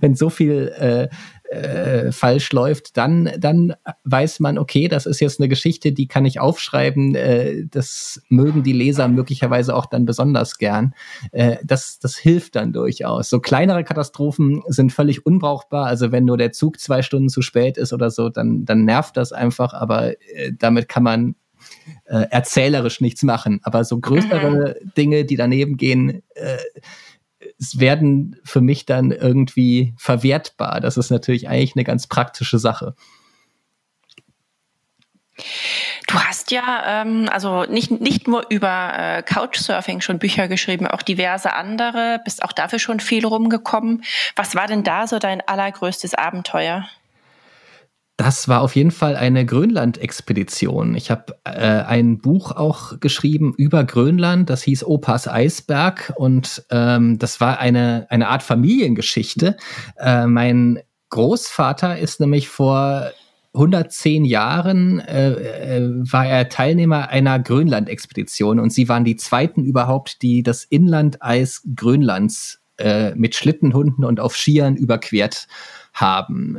wenn 0.00 0.14
so 0.14 0.30
viel 0.30 0.72
äh, 0.78 1.08
äh, 1.52 2.12
falsch 2.12 2.52
läuft, 2.52 2.96
dann, 2.96 3.30
dann 3.38 3.74
weiß 4.04 4.40
man, 4.40 4.58
okay, 4.58 4.88
das 4.88 5.06
ist 5.06 5.20
jetzt 5.20 5.38
eine 5.38 5.48
Geschichte, 5.48 5.92
die 5.92 6.08
kann 6.08 6.24
ich 6.24 6.40
aufschreiben. 6.40 7.14
Äh, 7.14 7.66
das 7.70 8.22
mögen 8.28 8.62
die 8.62 8.72
Leser 8.72 9.08
möglicherweise 9.08 9.76
auch 9.76 9.86
dann 9.86 10.06
besonders 10.06 10.58
gern. 10.58 10.94
Äh, 11.30 11.56
das, 11.62 11.98
das 11.98 12.16
hilft 12.16 12.56
dann 12.56 12.72
durchaus. 12.72 13.28
So 13.28 13.40
kleinere 13.40 13.84
Katastrophen 13.84 14.62
sind 14.68 14.92
völlig 14.92 15.26
unbrauchbar. 15.26 15.86
Also 15.86 16.10
wenn 16.10 16.24
nur 16.24 16.38
der 16.38 16.52
Zug 16.52 16.80
zwei 16.80 17.02
Stunden 17.02 17.28
zu 17.28 17.42
spät 17.42 17.76
ist 17.76 17.92
oder 17.92 18.10
so, 18.10 18.28
dann, 18.28 18.64
dann 18.64 18.84
nervt 18.84 19.16
das 19.16 19.32
einfach. 19.32 19.74
Aber 19.74 20.12
äh, 20.34 20.52
damit 20.58 20.88
kann 20.88 21.02
man 21.02 21.34
äh, 22.06 22.26
erzählerisch 22.30 23.00
nichts 23.00 23.22
machen. 23.22 23.60
Aber 23.62 23.84
so 23.84 23.98
größere 23.98 24.76
mhm. 24.82 24.92
Dinge, 24.96 25.24
die 25.24 25.36
daneben 25.36 25.76
gehen, 25.76 26.22
äh, 26.34 26.56
es 27.62 27.78
werden 27.78 28.36
für 28.44 28.60
mich 28.60 28.86
dann 28.86 29.12
irgendwie 29.12 29.94
verwertbar. 29.96 30.80
Das 30.80 30.96
ist 30.96 31.10
natürlich 31.10 31.48
eigentlich 31.48 31.76
eine 31.76 31.84
ganz 31.84 32.08
praktische 32.08 32.58
Sache. 32.58 32.94
Du 36.08 36.18
hast 36.18 36.50
ja 36.50 37.02
ähm, 37.02 37.28
also 37.30 37.64
nicht, 37.64 37.90
nicht 37.90 38.26
nur 38.26 38.46
über 38.50 38.92
äh, 38.96 39.22
Couchsurfing 39.22 40.00
schon 40.00 40.18
Bücher 40.18 40.48
geschrieben, 40.48 40.86
auch 40.86 41.02
diverse 41.02 41.54
andere, 41.54 42.20
bist 42.24 42.42
auch 42.42 42.52
dafür 42.52 42.78
schon 42.78 43.00
viel 43.00 43.24
rumgekommen. 43.24 44.02
Was 44.36 44.54
war 44.54 44.66
denn 44.66 44.82
da 44.82 45.06
so 45.06 45.18
dein 45.18 45.40
allergrößtes 45.40 46.14
Abenteuer? 46.14 46.86
Das 48.24 48.46
war 48.46 48.60
auf 48.60 48.76
jeden 48.76 48.92
Fall 48.92 49.16
eine 49.16 49.44
Grönland-Expedition. 49.44 50.94
Ich 50.94 51.10
habe 51.10 51.34
äh, 51.42 51.50
ein 51.50 52.18
Buch 52.18 52.52
auch 52.52 53.00
geschrieben 53.00 53.52
über 53.56 53.82
Grönland, 53.82 54.48
das 54.48 54.62
hieß 54.62 54.84
Opas 54.84 55.26
Eisberg 55.26 56.12
und 56.14 56.64
ähm, 56.70 57.18
das 57.18 57.40
war 57.40 57.58
eine, 57.58 58.06
eine 58.10 58.28
Art 58.28 58.44
Familiengeschichte. 58.44 59.56
Äh, 59.96 60.28
mein 60.28 60.78
Großvater 61.10 61.98
ist 61.98 62.20
nämlich 62.20 62.48
vor 62.48 63.10
110 63.54 64.24
Jahren 64.24 65.00
äh, 65.00 65.78
äh, 65.78 65.90
war 65.90 66.24
er 66.24 66.48
Teilnehmer 66.48 67.08
einer 67.08 67.40
Grönland-Expedition 67.40 68.60
und 68.60 68.72
sie 68.72 68.88
waren 68.88 69.04
die 69.04 69.16
zweiten 69.16 69.64
überhaupt, 69.64 70.22
die 70.22 70.44
das 70.44 70.62
Inlandeis 70.62 71.62
Grönlands 71.74 72.60
äh, 72.78 73.16
mit 73.16 73.34
Schlittenhunden 73.34 74.04
und 74.04 74.20
auf 74.20 74.36
Skiern 74.36 74.76
überquert 74.76 75.48
haben. 75.48 75.81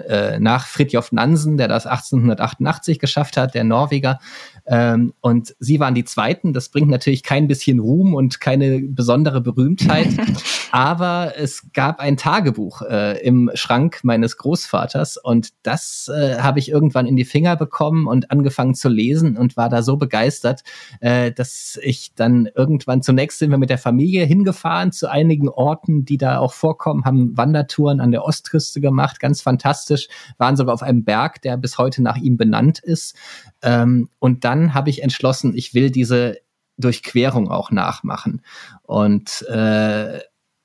Äh, 0.08 0.40
nach 0.40 0.68
Fridtjof 0.68 1.12
Nansen, 1.12 1.58
der 1.58 1.68
das 1.68 1.86
1888 1.86 3.00
geschafft 3.00 3.36
hat, 3.38 3.56
der 3.56 3.64
Norweger. 3.64 4.20
Ähm, 4.66 5.14
und 5.20 5.55
sie 5.59 5.80
waren 5.80 5.95
die 5.95 6.05
Zweiten. 6.05 6.53
Das 6.53 6.70
bringt 6.70 6.89
natürlich 6.89 7.24
kein 7.24 7.47
bisschen 7.47 7.80
Ruhm 7.80 8.14
und 8.14 8.39
keine 8.39 8.82
besondere 8.82 9.41
Berühmtheit. 9.41 10.07
Aber 10.72 11.34
es 11.38 11.68
gab 11.74 11.99
ein 11.99 12.18
Tagebuch 12.18 12.82
äh, 12.82 13.20
im 13.24 13.51
Schrank 13.53 13.99
meines 14.03 14.38
Großvaters 14.38 15.18
und 15.18 15.49
das 15.64 16.09
äh, 16.14 16.39
habe 16.39 16.59
ich 16.59 16.70
irgendwann 16.70 17.05
in 17.05 17.16
die 17.16 17.26
Finger 17.26 17.55
bekommen 17.55 18.07
und 18.07 18.32
angefangen 18.32 18.74
zu 18.74 18.89
lesen 18.89 19.38
und 19.38 19.55
war 19.57 19.70
da 19.70 19.84
so 19.84 19.97
begeistert, 19.97 20.64
äh, 20.99 21.32
dass 21.32 21.78
ich 21.82 22.16
dann 22.16 22.49
irgendwann 22.55 23.01
zunächst 23.01 23.39
sind 23.39 23.51
wir 23.51 23.57
mit 23.57 23.70
der 23.70 23.78
Familie 23.78 24.26
hingefahren 24.26 24.91
zu 24.91 25.11
einigen 25.11 25.49
Orten, 25.49 26.05
die 26.05 26.18
da 26.18 26.39
auch 26.39 26.53
vorkommen, 26.53 27.05
haben 27.05 27.38
Wandertouren 27.38 27.99
an 27.99 28.11
der 28.11 28.24
Ostküste 28.24 28.82
gemacht, 28.82 29.20
ganz 29.20 29.41
fantastisch, 29.41 30.07
waren 30.38 30.55
sogar 30.55 30.74
auf 30.74 30.84
einem 30.84 31.03
Berg, 31.03 31.41
der 31.41 31.57
bis 31.57 31.78
heute 31.78 32.01
nach 32.01 32.18
ihm 32.18 32.38
benannt 32.38 32.80
ist. 32.80 33.16
Ähm, 33.61 34.09
und 34.20 34.43
dann 34.54 34.76
habe 34.76 34.91
ich 34.91 35.01
entschlossen, 35.01 35.56
ich 35.56 35.74
will 35.74 35.89
diese 35.89 36.38
Durchquerung 36.78 37.49
auch 37.49 37.72
nachmachen. 37.72 38.41
Und 38.84 39.41
äh, 39.49 40.20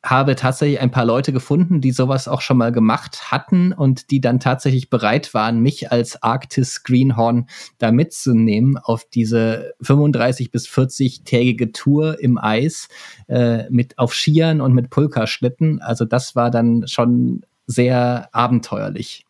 habe 0.05 0.37
tatsächlich 0.37 0.81
ein 0.81 0.93
paar 0.93 1.05
Leute 1.05 1.33
gefunden, 1.33 1.81
die 1.81 1.91
sowas 1.91 2.29
auch 2.29 2.41
schon 2.41 2.57
mal 2.57 2.71
gemacht 2.71 3.33
hatten 3.33 3.73
und 3.73 4.11
die 4.11 4.21
dann 4.21 4.39
tatsächlich 4.39 4.91
bereit 4.91 5.35
waren, 5.35 5.61
mich 5.61 5.91
als 5.91 6.23
Arktis 6.23 6.85
Greenhorn 6.85 7.49
da 7.79 7.91
mitzunehmen 7.91 8.79
auf 8.79 9.05
diese 9.13 9.75
35 9.81 10.53
bis 10.53 10.69
40-tägige 10.69 11.73
Tour 11.73 12.21
im 12.21 12.39
Eis 12.39 12.89
äh, 13.27 13.69
mit 13.71 13.99
auf 13.99 14.15
Skiern 14.15 14.61
und 14.61 14.73
mit 14.73 14.91
Pulkaschlitten. 14.91 15.83
Also 15.83 16.05
das 16.05 16.37
war 16.37 16.51
dann 16.51 16.87
schon 16.87 17.45
sehr 17.67 18.29
abenteuerlich. 18.33 19.25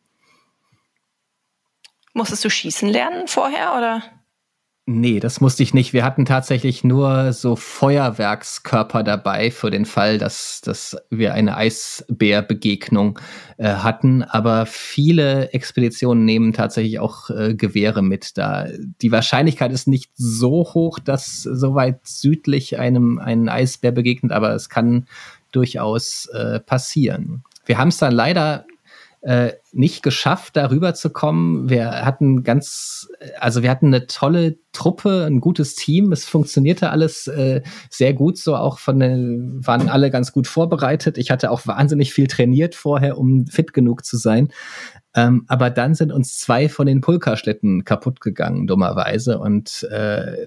Musstest 2.12 2.44
du 2.44 2.50
schießen 2.50 2.88
lernen 2.88 3.26
vorher 3.26 3.74
oder? 3.76 4.02
Nee, 4.90 5.20
das 5.20 5.42
musste 5.42 5.62
ich 5.62 5.74
nicht. 5.74 5.92
Wir 5.92 6.02
hatten 6.02 6.24
tatsächlich 6.24 6.82
nur 6.82 7.34
so 7.34 7.56
Feuerwerkskörper 7.56 9.02
dabei 9.02 9.50
für 9.50 9.70
den 9.70 9.84
Fall, 9.84 10.16
dass, 10.16 10.62
dass 10.62 10.96
wir 11.10 11.34
eine 11.34 11.58
Eisbärbegegnung 11.58 13.18
äh, 13.58 13.68
hatten. 13.68 14.22
Aber 14.22 14.64
viele 14.64 15.50
Expeditionen 15.52 16.24
nehmen 16.24 16.54
tatsächlich 16.54 17.00
auch 17.00 17.28
äh, 17.28 17.54
Gewehre 17.54 18.00
mit. 18.00 18.38
Da 18.38 18.68
die 19.02 19.12
Wahrscheinlichkeit 19.12 19.72
ist 19.72 19.88
nicht 19.88 20.10
so 20.14 20.66
hoch, 20.72 20.98
dass 20.98 21.42
so 21.42 21.74
weit 21.74 22.06
südlich 22.06 22.78
einem 22.78 23.18
ein 23.18 23.50
Eisbär 23.50 23.92
begegnet, 23.92 24.32
aber 24.32 24.54
es 24.54 24.70
kann 24.70 25.06
durchaus 25.52 26.30
äh, 26.32 26.60
passieren. 26.60 27.44
Wir 27.66 27.76
haben 27.76 27.88
es 27.88 27.98
dann 27.98 28.14
leider 28.14 28.64
äh, 29.20 29.52
nicht 29.72 30.02
geschafft, 30.02 30.56
darüber 30.56 30.94
zu 30.94 31.10
kommen. 31.10 31.68
Wir 31.68 32.04
hatten 32.04 32.42
ganz, 32.42 33.08
also 33.38 33.62
wir 33.62 33.70
hatten 33.70 33.88
eine 33.88 34.06
tolle 34.06 34.58
Truppe, 34.72 35.24
ein 35.26 35.40
gutes 35.40 35.74
Team. 35.74 36.12
Es 36.12 36.24
funktionierte 36.24 36.90
alles 36.90 37.26
äh, 37.26 37.62
sehr 37.90 38.14
gut, 38.14 38.38
so 38.38 38.56
auch 38.56 38.78
von 38.78 39.00
den, 39.00 39.66
waren 39.66 39.88
alle 39.88 40.10
ganz 40.10 40.32
gut 40.32 40.46
vorbereitet. 40.46 41.18
Ich 41.18 41.30
hatte 41.30 41.50
auch 41.50 41.66
wahnsinnig 41.66 42.12
viel 42.12 42.26
trainiert 42.28 42.74
vorher, 42.74 43.18
um 43.18 43.46
fit 43.46 43.72
genug 43.72 44.04
zu 44.04 44.16
sein. 44.16 44.50
Ähm, 45.18 45.44
aber 45.48 45.70
dann 45.70 45.94
sind 45.94 46.12
uns 46.12 46.38
zwei 46.38 46.68
von 46.68 46.86
den 46.86 47.00
Pulkaschlitten 47.00 47.84
kaputt 47.84 48.20
gegangen, 48.20 48.66
dummerweise. 48.66 49.38
Und 49.38 49.82
äh, 49.90 50.46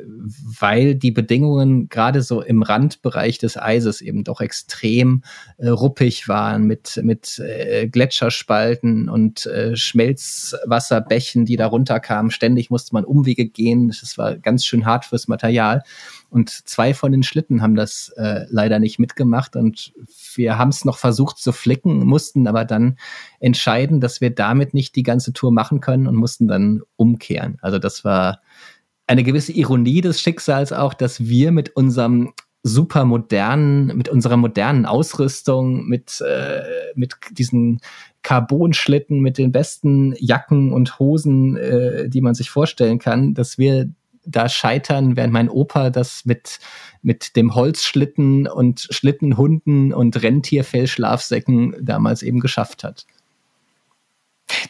weil 0.60 0.96
die 0.96 1.12
Bedingungen 1.12 1.90
gerade 1.90 2.22
so 2.22 2.42
im 2.42 2.62
Randbereich 2.62 3.38
des 3.38 3.58
Eises 3.58 4.02
eben 4.02 4.24
doch 4.24 4.40
extrem 4.40 5.24
äh, 5.58 5.68
ruppig 5.68 6.30
waren 6.30 6.64
mit, 6.66 7.02
mit 7.04 7.40
äh, 7.40 7.88
Gletscherspalten 7.88 9.10
und 9.12 9.46
äh, 9.46 9.76
Schmelzwasserbächen, 9.76 11.46
die 11.46 11.58
da 11.58 11.68
runterkamen. 11.68 12.32
Ständig 12.32 12.70
musste 12.70 12.94
man 12.94 13.06
Umwege 13.06 13.46
gehen. 13.46 13.90
Das 13.90 14.18
war 14.18 14.38
ganz 14.38 14.66
schön 14.66 14.86
hart 14.86 15.06
fürs 15.06 15.28
Material. 15.28 15.84
Und 16.30 16.50
zwei 16.50 16.94
von 16.94 17.12
den 17.12 17.24
Schlitten 17.24 17.62
haben 17.62 17.76
das 17.76 18.10
äh, 18.16 18.46
leider 18.50 18.80
nicht 18.80 19.00
mitgemacht 19.00 19.58
und 19.58 19.94
wir 20.36 20.58
haben 20.58 20.70
es 20.70 20.86
noch 20.86 20.98
versucht 20.98 21.38
zu 21.40 21.52
flicken, 21.52 22.06
mussten 22.06 22.48
aber 22.48 22.64
dann 22.64 22.98
entscheiden, 23.42 24.00
dass 24.00 24.22
wir 24.22 24.30
damit 24.30 24.74
nicht 24.74 24.96
die 24.96 25.04
ganze 25.04 25.34
Tour 25.34 25.52
machen 25.52 25.82
können 25.82 26.08
und 26.08 26.16
mussten 26.16 26.48
dann 26.48 26.82
umkehren. 26.96 27.58
Also 27.62 27.80
das 27.80 28.06
war 28.06 28.42
eine 29.08 29.24
gewisse 29.24 29.52
Ironie 29.52 30.00
des 30.00 30.22
Schicksals 30.22 30.72
auch, 30.72 30.94
dass 30.94 31.28
wir 31.28 31.52
mit 31.52 31.76
unserem 31.76 32.32
super 32.64 33.06
modernen, 33.06 33.88
mit 33.98 34.10
unserer 34.10 34.38
modernen 34.38 34.86
Ausrüstung, 34.86 35.88
mit, 35.88 36.22
äh, 36.22 36.62
mit 36.96 37.16
diesen 37.32 37.80
Carbonschlitten, 38.24 39.20
mit 39.20 39.38
den 39.38 39.52
besten 39.52 40.14
Jacken 40.20 40.72
und 40.72 41.00
Hosen, 41.00 41.58
äh, 41.58 42.08
die 42.08 42.22
man 42.22 42.36
sich 42.36 42.50
vorstellen 42.50 43.00
kann, 43.00 43.34
dass 43.34 43.58
wir 43.58 43.90
da 44.24 44.48
scheitern, 44.50 45.16
während 45.18 45.34
mein 45.34 45.50
Opa 45.50 45.90
das 45.90 46.26
mit, 46.26 46.60
mit 47.02 47.36
dem 47.36 47.56
Holzschlitten 47.56 48.48
und 48.48 48.88
Schlittenhunden 48.92 49.94
und 49.94 50.22
Rentierfellschlafsäcken 50.22 51.76
damals 51.82 52.22
eben 52.22 52.40
geschafft 52.40 52.84
hat. 52.84 53.08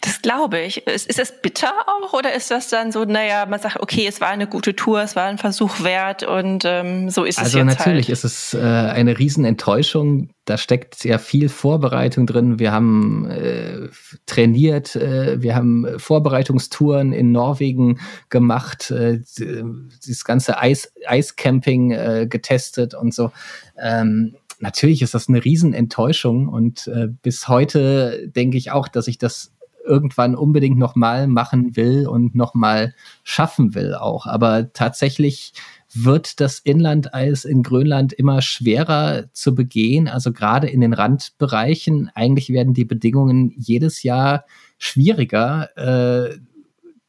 Das 0.01 0.21
glaube 0.21 0.59
ich. 0.59 0.86
Ist, 0.88 1.07
ist 1.07 1.19
das 1.19 1.41
bitter 1.41 1.71
auch 1.88 2.13
oder 2.13 2.34
ist 2.34 2.51
das 2.51 2.69
dann 2.69 2.91
so, 2.91 3.05
naja, 3.05 3.45
man 3.45 3.59
sagt, 3.59 3.79
okay, 3.79 4.05
es 4.07 4.21
war 4.21 4.29
eine 4.29 4.47
gute 4.47 4.75
Tour, 4.75 5.01
es 5.01 5.15
war 5.15 5.25
ein 5.25 5.38
Versuch 5.38 5.84
wert 5.84 6.23
und 6.23 6.63
ähm, 6.65 7.09
so 7.09 7.23
ist 7.23 7.39
also 7.39 7.47
es 7.47 7.53
jetzt 7.53 7.69
Also 7.69 7.79
natürlich 7.79 8.07
halt. 8.07 8.13
ist 8.13 8.23
es 8.23 8.53
äh, 8.53 8.59
eine 8.59 9.17
Riesenenttäuschung. 9.17 10.29
Da 10.45 10.57
steckt 10.57 11.03
ja 11.05 11.17
viel 11.17 11.49
Vorbereitung 11.49 12.25
drin. 12.25 12.59
Wir 12.59 12.71
haben 12.71 13.29
äh, 13.29 13.89
trainiert, 14.25 14.95
äh, 14.95 15.41
wir 15.41 15.55
haben 15.55 15.88
Vorbereitungstouren 15.97 17.13
in 17.13 17.32
Norwegen 17.32 17.99
gemacht, 18.29 18.91
äh, 18.91 19.19
dieses 19.38 20.25
ganze 20.25 20.57
Eis, 20.57 20.93
Eiscamping 21.05 21.91
äh, 21.91 22.27
getestet 22.27 22.93
und 22.93 23.13
so. 23.13 23.32
Ähm, 23.79 24.36
natürlich 24.59 25.01
ist 25.01 25.13
das 25.13 25.27
eine 25.27 25.43
Riesenenttäuschung 25.43 26.47
und 26.47 26.88
äh, 26.88 27.07
bis 27.21 27.47
heute 27.47 28.27
denke 28.27 28.57
ich 28.57 28.71
auch, 28.71 28.88
dass 28.88 29.07
ich 29.07 29.17
das 29.17 29.51
irgendwann 29.86 30.36
unbedingt 30.36 30.77
nochmal 30.77 31.27
machen 31.27 31.75
will 31.75 32.07
und 32.07 32.36
nochmal 32.36 32.93
schaffen 33.23 33.75
will 33.75 33.95
auch. 33.95 34.25
Aber 34.25 34.71
tatsächlich 34.73 35.53
wird 35.93 36.39
das 36.39 36.59
Inlandeis 36.59 37.43
in 37.43 37.63
Grönland 37.63 38.13
immer 38.13 38.41
schwerer 38.41 39.25
zu 39.34 39.53
begehen, 39.53 40.07
also 40.07 40.32
gerade 40.32 40.67
in 40.67 40.82
den 40.82 40.93
Randbereichen. 40.93 42.09
Eigentlich 42.13 42.49
werden 42.49 42.73
die 42.73 42.86
Bedingungen 42.86 43.53
jedes 43.57 44.03
Jahr 44.03 44.45
schwieriger. 44.77 45.69
Äh, 45.77 46.39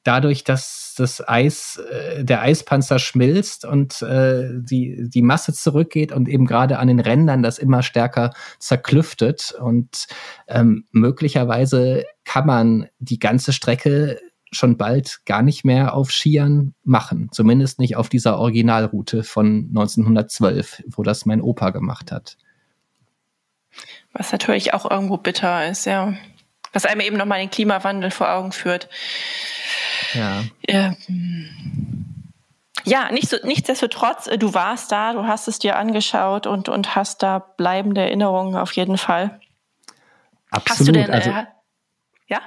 dadurch, 0.05 0.45
dass 0.45 0.95
das 0.97 1.27
Eis, 1.27 1.77
äh, 1.91 2.25
der 2.25 2.43
Eispanzer 2.43 2.99
schmilzt 2.99 3.65
und 3.65 4.03
äh, 4.03 4.49
die, 4.53 5.09
die 5.09 5.23
Masse 5.23 5.53
zurückgeht 5.53 6.13
und 6.13 6.29
eben 6.29 6.47
gerade 6.47 6.79
an 6.79 6.89
den 6.89 7.01
Rändern 7.01 7.43
das 7.43 7.59
immer 7.59 7.83
stärker 7.83 8.33
zerklüftet. 8.59 9.55
Und 9.59 10.07
ähm, 10.49 10.87
möglicherweise 10.91 12.05
kann 12.25 12.47
man 12.47 12.89
die 12.99 13.19
ganze 13.19 13.53
Strecke 13.53 14.21
schon 14.51 14.77
bald 14.77 15.25
gar 15.25 15.43
nicht 15.43 15.65
mehr 15.65 15.95
auf 15.95 16.11
Skiern 16.11 16.75
machen. 16.85 17.31
Zumindest 17.33 17.79
nicht 17.79 17.97
auf 17.97 18.09
dieser 18.09 18.39
Originalroute 18.39 19.25
von 19.25 19.69
1912, 19.69 20.83
wo 20.89 21.03
das 21.03 21.25
mein 21.25 21.41
Opa 21.41 21.71
gemacht 21.71 22.13
hat. 22.13 22.37
Was 24.13 24.31
natürlich 24.31 24.75
auch 24.75 24.91
irgendwo 24.91 25.17
bitter 25.17 25.69
ist, 25.71 25.87
ja. 25.87 26.15
Was 26.73 26.87
einem 26.87 27.01
eben 27.01 27.17
nochmal 27.17 27.39
den 27.39 27.51
Klimawandel 27.51 28.11
vor 28.11 28.31
Augen 28.33 28.53
führt. 28.53 28.89
Ja. 30.15 30.45
Ja, 30.69 30.95
ja 32.85 33.13
nicht 33.13 33.29
so, 33.29 33.37
nichtsdestotrotz, 33.43 34.27
äh, 34.27 34.39
du 34.39 34.55
warst 34.55 34.93
da, 34.93 35.13
du 35.13 35.27
hast 35.27 35.49
es 35.49 35.59
dir 35.59 35.77
angeschaut 35.77 36.47
und, 36.47 36.69
und 36.69 36.95
hast 36.97 37.23
da 37.23 37.39
bleibende 37.39 38.03
Erinnerungen 38.03 38.57
auf 38.57 38.73
jeden 38.73 38.99
Fall. 38.99 39.41
Absolut. 40.51 40.71
Hast 40.71 40.89
du 40.89 40.93
denn, 40.93 41.11
also, 41.11 41.31
äh, 41.31 41.47
ja? 42.27 42.41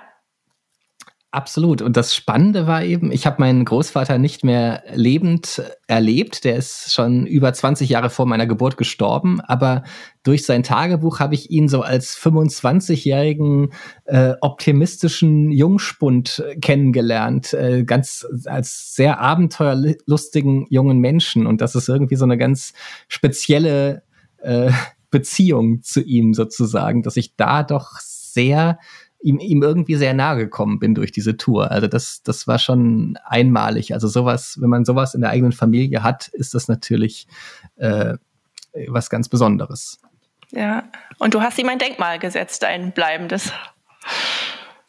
Absolut. 1.35 1.81
Und 1.81 1.97
das 1.97 2.15
Spannende 2.15 2.65
war 2.65 2.81
eben, 2.81 3.11
ich 3.11 3.25
habe 3.25 3.41
meinen 3.41 3.65
Großvater 3.65 4.17
nicht 4.17 4.45
mehr 4.45 4.83
lebend 4.93 5.61
erlebt. 5.85 6.45
Der 6.45 6.55
ist 6.55 6.93
schon 6.93 7.27
über 7.27 7.51
20 7.51 7.89
Jahre 7.89 8.09
vor 8.09 8.25
meiner 8.25 8.47
Geburt 8.47 8.77
gestorben. 8.77 9.41
Aber 9.41 9.83
durch 10.23 10.45
sein 10.45 10.63
Tagebuch 10.63 11.19
habe 11.19 11.33
ich 11.35 11.51
ihn 11.51 11.67
so 11.67 11.81
als 11.81 12.17
25-jährigen 12.17 13.73
äh, 14.05 14.35
optimistischen 14.39 15.51
Jungspund 15.51 16.41
kennengelernt. 16.61 17.53
Äh, 17.53 17.83
ganz 17.83 18.25
als 18.45 18.95
sehr 18.95 19.19
abenteuerlustigen 19.19 20.67
jungen 20.69 20.99
Menschen. 20.99 21.47
Und 21.47 21.59
das 21.59 21.75
ist 21.75 21.89
irgendwie 21.89 22.15
so 22.15 22.23
eine 22.23 22.37
ganz 22.37 22.71
spezielle 23.09 24.03
äh, 24.37 24.71
Beziehung 25.11 25.83
zu 25.83 26.01
ihm 26.01 26.33
sozusagen, 26.33 27.03
dass 27.03 27.17
ich 27.17 27.35
da 27.35 27.63
doch 27.63 27.99
sehr 27.99 28.79
ihm, 29.25 29.39
ihm 29.39 29.63
irgendwie 29.63 29.95
sehr 29.95 30.13
nahe 30.13 30.37
gekommen 30.37 30.77
bin 30.77 30.93
durch 30.93 31.11
diese 31.11 31.35
Tour. 31.35 31.71
Also 31.71 31.87
das, 31.87 32.21
das 32.21 32.45
war 32.45 32.59
schon 32.59 33.17
einmalig. 33.25 33.91
Also 33.93 34.07
sowas, 34.07 34.61
wenn 34.61 34.69
man 34.69 34.85
sowas 34.85 35.15
in 35.15 35.21
der 35.21 35.31
eigenen 35.31 35.51
Familie 35.51 36.03
hat, 36.03 36.27
ist 36.27 36.53
das 36.53 36.67
natürlich 36.67 37.27
äh, 37.77 38.17
was 38.87 39.09
ganz 39.09 39.27
Besonderes. 39.27 39.99
Ja, 40.51 40.83
und 41.17 41.33
du 41.33 41.41
hast 41.41 41.57
ihm 41.57 41.69
ein 41.69 41.79
Denkmal 41.79 42.19
gesetzt, 42.19 42.63
ein 42.63 42.91
bleibendes. 42.91 43.51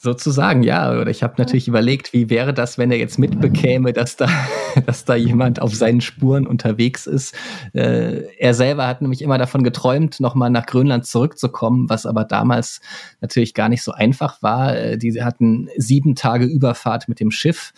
Sozusagen, 0.06 0.62
ja. 0.62 0.92
Oder 0.92 1.10
ich 1.10 1.24
habe 1.24 1.34
natürlich 1.36 1.66
überlegt, 1.66 2.12
wie 2.12 2.30
wäre 2.30 2.54
das, 2.54 2.78
wenn 2.78 2.92
er 2.92 2.96
jetzt 2.96 3.18
mitbekäme, 3.18 3.92
dass 3.92 4.14
da, 4.14 4.28
dass 4.86 5.04
da 5.04 5.16
jemand 5.16 5.60
auf 5.60 5.74
seinen 5.74 6.00
Spuren 6.00 6.46
unterwegs 6.46 7.08
ist. 7.08 7.34
Äh, 7.72 8.22
er 8.38 8.54
selber 8.54 8.86
hat 8.86 9.02
nämlich 9.02 9.20
immer 9.20 9.36
davon 9.36 9.64
geträumt, 9.64 10.20
nochmal 10.20 10.50
nach 10.50 10.66
Grönland 10.66 11.06
zurückzukommen, 11.06 11.90
was 11.90 12.06
aber 12.06 12.22
damals 12.22 12.80
natürlich 13.20 13.52
gar 13.52 13.68
nicht 13.68 13.82
so 13.82 13.90
einfach 13.90 14.42
war. 14.42 14.76
Äh, 14.76 14.96
die 14.96 15.20
hatten 15.24 15.70
sieben 15.76 16.14
Tage 16.14 16.44
Überfahrt 16.44 17.08
mit 17.08 17.18
dem 17.18 17.32
Schiff. 17.32 17.72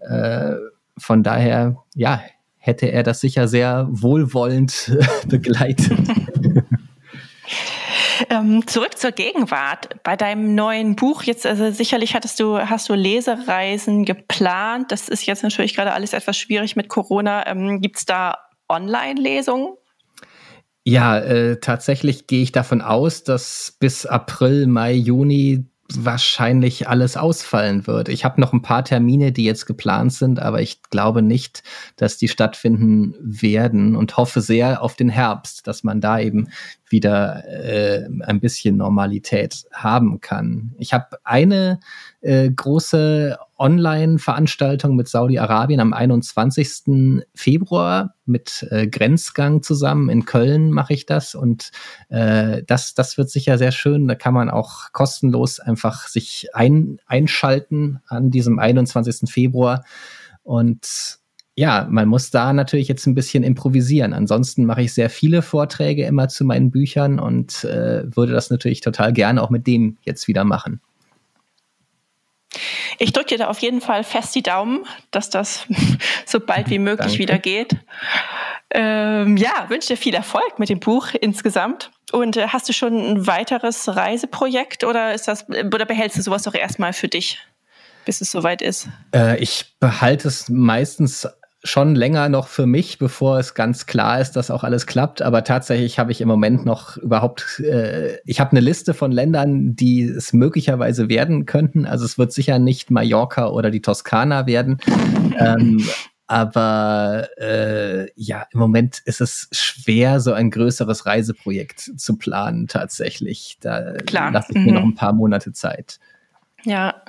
Äh, 0.00 0.54
von 0.96 1.22
daher, 1.22 1.76
ja, 1.94 2.20
hätte 2.56 2.86
er 2.86 3.04
das 3.04 3.20
sicher 3.20 3.46
sehr 3.46 3.86
wohlwollend 3.88 4.98
begleitet. 5.28 5.96
Ähm, 8.30 8.66
zurück 8.66 8.98
zur 8.98 9.12
Gegenwart. 9.12 10.02
Bei 10.02 10.16
deinem 10.16 10.54
neuen 10.54 10.96
Buch, 10.96 11.22
jetzt 11.22 11.46
also 11.46 11.70
sicherlich 11.70 12.14
hattest 12.14 12.40
du, 12.40 12.58
hast 12.58 12.88
du 12.88 12.94
Lesereisen 12.94 14.04
geplant. 14.04 14.90
Das 14.92 15.08
ist 15.08 15.26
jetzt 15.26 15.42
natürlich 15.42 15.74
gerade 15.74 15.92
alles 15.92 16.12
etwas 16.12 16.36
schwierig 16.36 16.76
mit 16.76 16.88
Corona. 16.88 17.46
Ähm, 17.46 17.80
Gibt 17.80 17.98
es 17.98 18.06
da 18.06 18.38
Online-Lesungen? 18.68 19.74
Ja, 20.84 21.18
äh, 21.18 21.60
tatsächlich 21.60 22.26
gehe 22.26 22.42
ich 22.42 22.52
davon 22.52 22.80
aus, 22.80 23.22
dass 23.22 23.76
bis 23.78 24.06
April, 24.06 24.66
Mai, 24.66 24.92
Juni 24.92 25.66
wahrscheinlich 25.94 26.88
alles 26.88 27.16
ausfallen 27.16 27.86
wird. 27.86 28.08
Ich 28.08 28.24
habe 28.24 28.40
noch 28.40 28.52
ein 28.52 28.62
paar 28.62 28.84
Termine, 28.84 29.32
die 29.32 29.44
jetzt 29.44 29.64
geplant 29.66 30.12
sind, 30.12 30.38
aber 30.38 30.60
ich 30.60 30.82
glaube 30.90 31.22
nicht, 31.22 31.62
dass 31.96 32.18
die 32.18 32.28
stattfinden 32.28 33.14
werden 33.20 33.96
und 33.96 34.16
hoffe 34.16 34.40
sehr 34.40 34.82
auf 34.82 34.96
den 34.96 35.08
Herbst, 35.08 35.66
dass 35.66 35.84
man 35.84 36.00
da 36.00 36.20
eben 36.20 36.48
wieder 36.90 37.44
äh, 37.46 38.08
ein 38.22 38.40
bisschen 38.40 38.76
Normalität 38.76 39.64
haben 39.72 40.20
kann. 40.20 40.74
Ich 40.78 40.92
habe 40.92 41.18
eine 41.24 41.80
äh, 42.20 42.50
große 42.50 43.38
Online-Veranstaltung 43.58 44.96
mit 44.96 45.08
Saudi-Arabien 45.08 45.80
am 45.80 45.92
21. 45.92 47.24
Februar 47.34 48.14
mit 48.24 48.66
äh, 48.70 48.86
Grenzgang 48.86 49.62
zusammen. 49.62 50.08
In 50.08 50.24
Köln 50.24 50.70
mache 50.70 50.94
ich 50.94 51.06
das 51.06 51.34
und 51.34 51.70
äh, 52.08 52.62
das, 52.66 52.94
das 52.94 53.18
wird 53.18 53.30
sicher 53.30 53.58
sehr 53.58 53.72
schön. 53.72 54.06
Da 54.06 54.14
kann 54.14 54.34
man 54.34 54.50
auch 54.50 54.92
kostenlos 54.92 55.60
einfach 55.60 56.06
sich 56.06 56.48
ein, 56.54 57.00
einschalten 57.06 58.00
an 58.06 58.30
diesem 58.30 58.58
21. 58.58 59.30
Februar. 59.30 59.84
Und 60.42 61.18
ja, 61.58 61.88
man 61.90 62.06
muss 62.06 62.30
da 62.30 62.52
natürlich 62.52 62.86
jetzt 62.86 63.04
ein 63.08 63.16
bisschen 63.16 63.42
improvisieren. 63.42 64.12
Ansonsten 64.12 64.64
mache 64.64 64.82
ich 64.82 64.94
sehr 64.94 65.10
viele 65.10 65.42
Vorträge 65.42 66.04
immer 66.04 66.28
zu 66.28 66.44
meinen 66.44 66.70
Büchern 66.70 67.18
und 67.18 67.64
äh, 67.64 68.04
würde 68.14 68.32
das 68.32 68.50
natürlich 68.50 68.80
total 68.80 69.12
gerne 69.12 69.42
auch 69.42 69.50
mit 69.50 69.66
dem 69.66 69.98
jetzt 70.02 70.28
wieder 70.28 70.44
machen. 70.44 70.80
Ich 73.00 73.12
drücke 73.12 73.30
dir 73.30 73.38
da 73.38 73.46
auf 73.48 73.58
jeden 73.58 73.80
Fall 73.80 74.04
fest 74.04 74.36
die 74.36 74.42
Daumen, 74.44 74.84
dass 75.10 75.30
das 75.30 75.66
so 76.26 76.38
bald 76.38 76.70
wie 76.70 76.78
möglich 76.78 77.14
Danke. 77.14 77.18
wieder 77.18 77.38
geht. 77.38 77.76
Ähm, 78.70 79.36
ja, 79.36 79.68
wünsche 79.68 79.88
dir 79.88 79.96
viel 79.96 80.14
Erfolg 80.14 80.60
mit 80.60 80.68
dem 80.68 80.78
Buch 80.78 81.08
insgesamt. 81.20 81.90
Und 82.12 82.36
äh, 82.36 82.46
hast 82.46 82.68
du 82.68 82.72
schon 82.72 82.94
ein 82.94 83.26
weiteres 83.26 83.88
Reiseprojekt 83.88 84.84
oder 84.84 85.12
ist 85.12 85.26
das 85.26 85.48
oder 85.48 85.86
behältst 85.86 86.18
du 86.18 86.22
sowas 86.22 86.44
doch 86.44 86.54
erstmal 86.54 86.92
für 86.92 87.08
dich, 87.08 87.40
bis 88.04 88.20
es 88.20 88.30
soweit 88.30 88.62
ist? 88.62 88.88
Äh, 89.12 89.42
ich 89.42 89.74
behalte 89.80 90.28
es 90.28 90.48
meistens 90.48 91.26
schon 91.64 91.96
länger 91.96 92.28
noch 92.28 92.46
für 92.46 92.66
mich, 92.66 92.98
bevor 92.98 93.38
es 93.38 93.54
ganz 93.54 93.86
klar 93.86 94.20
ist, 94.20 94.32
dass 94.32 94.50
auch 94.50 94.62
alles 94.62 94.86
klappt. 94.86 95.22
Aber 95.22 95.42
tatsächlich 95.42 95.98
habe 95.98 96.12
ich 96.12 96.20
im 96.20 96.28
Moment 96.28 96.64
noch 96.64 96.96
überhaupt, 96.96 97.60
äh, 97.60 98.18
ich 98.24 98.40
habe 98.40 98.52
eine 98.52 98.60
Liste 98.60 98.94
von 98.94 99.10
Ländern, 99.10 99.74
die 99.74 100.02
es 100.02 100.32
möglicherweise 100.32 101.08
werden 101.08 101.46
könnten. 101.46 101.84
Also 101.84 102.04
es 102.04 102.16
wird 102.16 102.32
sicher 102.32 102.58
nicht 102.58 102.90
Mallorca 102.90 103.48
oder 103.48 103.70
die 103.70 103.82
Toskana 103.82 104.46
werden. 104.46 104.78
ähm, 105.38 105.84
aber 106.28 107.28
äh, 107.38 108.08
ja, 108.14 108.46
im 108.52 108.60
Moment 108.60 109.00
ist 109.06 109.22
es 109.22 109.48
schwer, 109.50 110.20
so 110.20 110.34
ein 110.34 110.50
größeres 110.50 111.06
Reiseprojekt 111.06 111.80
zu 111.96 112.18
planen 112.18 112.68
tatsächlich. 112.68 113.56
Da 113.60 113.94
lasse 114.12 114.52
ich 114.52 114.58
mir 114.58 114.72
noch 114.72 114.82
mhm. 114.82 114.90
ein 114.90 114.94
paar 114.94 115.14
Monate 115.14 115.52
Zeit. 115.52 115.98
Ja. 116.64 117.02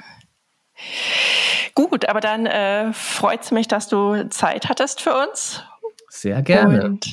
Gut, 1.75 2.07
aber 2.07 2.19
dann 2.19 2.45
äh, 2.45 2.91
freut 2.93 3.41
es 3.41 3.51
mich, 3.51 3.67
dass 3.67 3.87
du 3.87 4.29
Zeit 4.29 4.69
hattest 4.69 5.01
für 5.01 5.15
uns. 5.15 5.63
Sehr 6.09 6.41
gerne. 6.41 6.83
Und 6.83 7.07